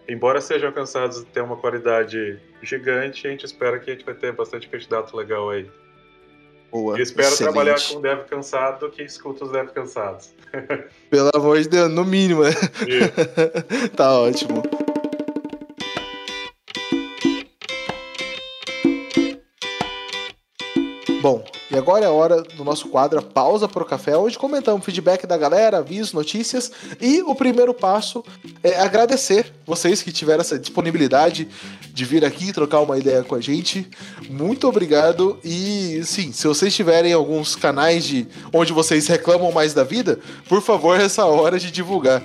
[0.09, 4.15] embora sejam cansados de ter uma qualidade gigante, a gente espera que a gente vai
[4.15, 5.70] ter bastante candidato legal aí.
[6.70, 6.99] Boa.
[6.99, 7.53] E espero excelente.
[7.53, 10.34] trabalhar com um dev cansado que escuta os dev cansados.
[11.10, 12.51] Pelo amor de Deus, no mínimo, né?
[13.97, 14.62] Tá ótimo.
[21.25, 24.85] Bom, e agora é a hora do nosso quadro Pausa para o Café, onde comentamos
[24.85, 26.71] feedback da galera, avisos, notícias.
[27.01, 28.23] E o primeiro passo
[28.63, 31.49] é agradecer vocês que tiveram essa disponibilidade
[31.89, 33.89] de vir aqui trocar uma ideia com a gente.
[34.29, 35.41] Muito obrigado.
[35.43, 40.61] E sim, se vocês tiverem alguns canais de onde vocês reclamam mais da vida, por
[40.61, 42.23] favor, essa hora de divulgar.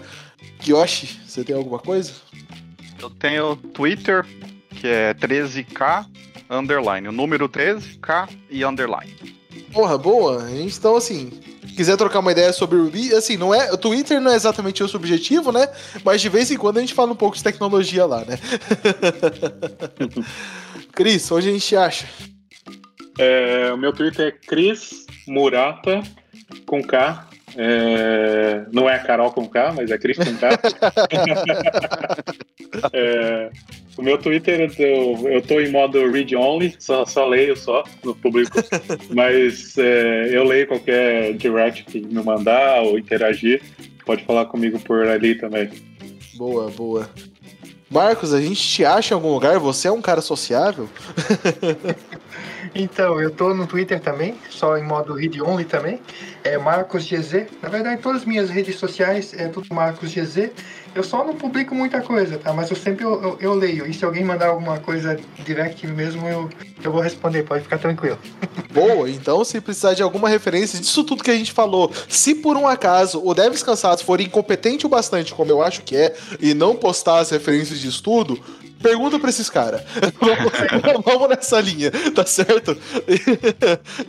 [0.60, 2.12] Kiyoshi, você tem alguma coisa?
[3.02, 4.26] Eu tenho Twitter,
[4.72, 6.06] que é 13k
[6.50, 7.08] underline.
[7.08, 9.16] O número 13k e underline.
[9.72, 10.44] Porra, boa.
[10.44, 11.30] A gente, Então, assim,
[11.76, 14.84] quiser trocar uma ideia sobre o Ruby, assim, não é, o Twitter não é exatamente
[14.84, 15.68] o seu objetivo, né?
[16.04, 18.40] Mas de vez em quando a gente fala um pouco de tecnologia lá, né?
[20.94, 22.08] Cris, onde a gente acha?
[23.18, 26.02] É, o meu Twitter é Cris Murata
[26.66, 27.28] com K.
[27.56, 30.50] É, não é Carol com K, mas é Cris com K.
[32.94, 33.50] É,
[34.00, 38.16] o meu Twitter eu, eu tô em modo read only, só, só leio só no
[38.16, 38.58] público.
[39.14, 43.62] mas é, eu leio qualquer direct que me mandar ou interagir.
[44.06, 45.70] Pode falar comigo por ali também.
[46.36, 47.10] Boa, boa.
[47.90, 49.60] Marcos, a gente te acha em algum lugar?
[49.60, 50.88] Você é um cara sociável?
[52.76, 56.00] Então, eu tô no Twitter também, só em modo read only também.
[56.44, 57.48] É Marcos GZ.
[57.62, 60.52] Na verdade, todas as minhas redes sociais é tudo Marcos GZ.
[60.96, 62.52] Eu só não publico muita coisa, tá?
[62.54, 63.86] Mas eu sempre eu, eu- eu leio.
[63.86, 66.50] E se alguém mandar alguma coisa direct mesmo, eu,
[66.84, 68.18] eu vou responder, pode ficar tranquilo.
[68.74, 72.56] Boa, então se precisar de alguma referência disso tudo que a gente falou, se por
[72.58, 76.54] um acaso o Devs Cansados for incompetente o bastante, como eu acho que é, e
[76.54, 78.40] não postar as referências de estudo,
[78.82, 79.82] pergunta pra esses caras.
[80.20, 82.78] vamos, vamos nessa linha, tá certo?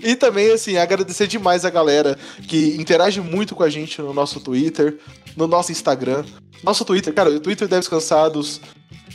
[0.01, 2.19] e também, assim, agradecer demais a galera
[2.49, 4.99] que interage muito com a gente no nosso Twitter,
[5.37, 6.25] no nosso Instagram.
[6.63, 8.61] Nosso Twitter, cara, o Twitter Devs Cansados,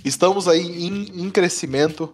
[0.03, 2.13] estamos aí em, em crescimento.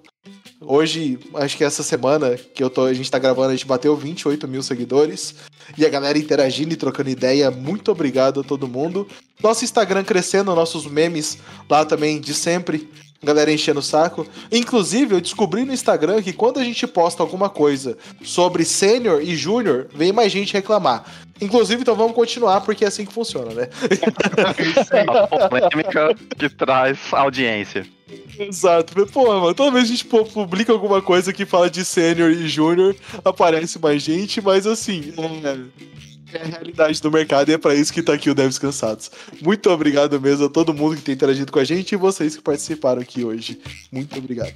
[0.64, 3.96] Hoje, acho que essa semana que eu tô, a gente tá gravando, a gente bateu
[3.96, 5.34] 28 mil seguidores.
[5.76, 7.50] E a galera interagindo e trocando ideia.
[7.50, 9.08] Muito obrigado a todo mundo.
[9.42, 12.88] Nosso Instagram crescendo, nossos memes lá também de sempre.
[13.24, 14.26] Galera enchendo o saco.
[14.52, 19.36] Inclusive, eu descobri no Instagram que quando a gente posta alguma coisa sobre sênior e
[19.36, 21.06] júnior, vem mais gente reclamar.
[21.40, 23.70] Inclusive, então vamos continuar, porque é assim que funciona, né?
[25.30, 27.86] A polêmica que traz audiência.
[28.40, 29.06] Exato.
[29.08, 32.48] Pô, mano, toda vez que a gente publica alguma coisa que fala de sênior e
[32.48, 37.76] júnior, aparece mais gente, mas assim, é, é a realidade do mercado e é pra
[37.76, 39.12] isso que tá aqui o Devs Cansados.
[39.42, 42.42] Muito obrigado mesmo a todo mundo que tem interagido com a gente e vocês que
[42.42, 43.60] participaram aqui hoje.
[43.92, 44.54] Muito obrigado.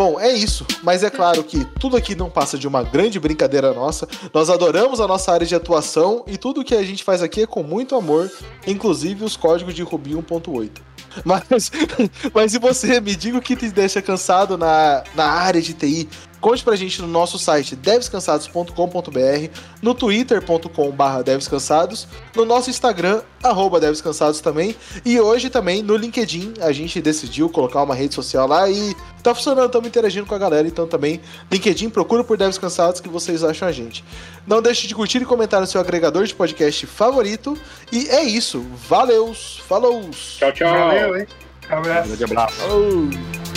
[0.00, 0.66] Bom, é isso.
[0.82, 4.08] Mas é claro que tudo aqui não passa de uma grande brincadeira nossa.
[4.32, 7.46] Nós adoramos a nossa área de atuação e tudo que a gente faz aqui é
[7.46, 8.32] com muito amor,
[8.66, 10.89] inclusive os códigos de Ruby 1.8.
[11.24, 11.70] Mas,
[12.32, 16.08] mas e você, me diga o que te deixa cansado na, na área de TI.
[16.40, 19.50] Conte pra gente no nosso site devscansados.com.br,
[19.82, 26.72] no twitter.com.br devscansados, no nosso Instagram, arroba devscansados também, e hoje também no LinkedIn, a
[26.72, 30.66] gente decidiu colocar uma rede social lá e tá funcionando, estamos interagindo com a galera,
[30.66, 34.02] então também LinkedIn, procura por Devs Cansados que vocês acham a gente.
[34.46, 37.56] Não deixe de curtir e comentar no seu agregador de podcast favorito,
[37.92, 40.08] e é isso, valeus, falou!
[40.10, 40.70] Tchau, tchau.
[40.70, 41.26] Valeu, hein?
[41.68, 42.08] Abraço.
[42.08, 42.54] Grande abraço.
[42.56, 43.49] Falou.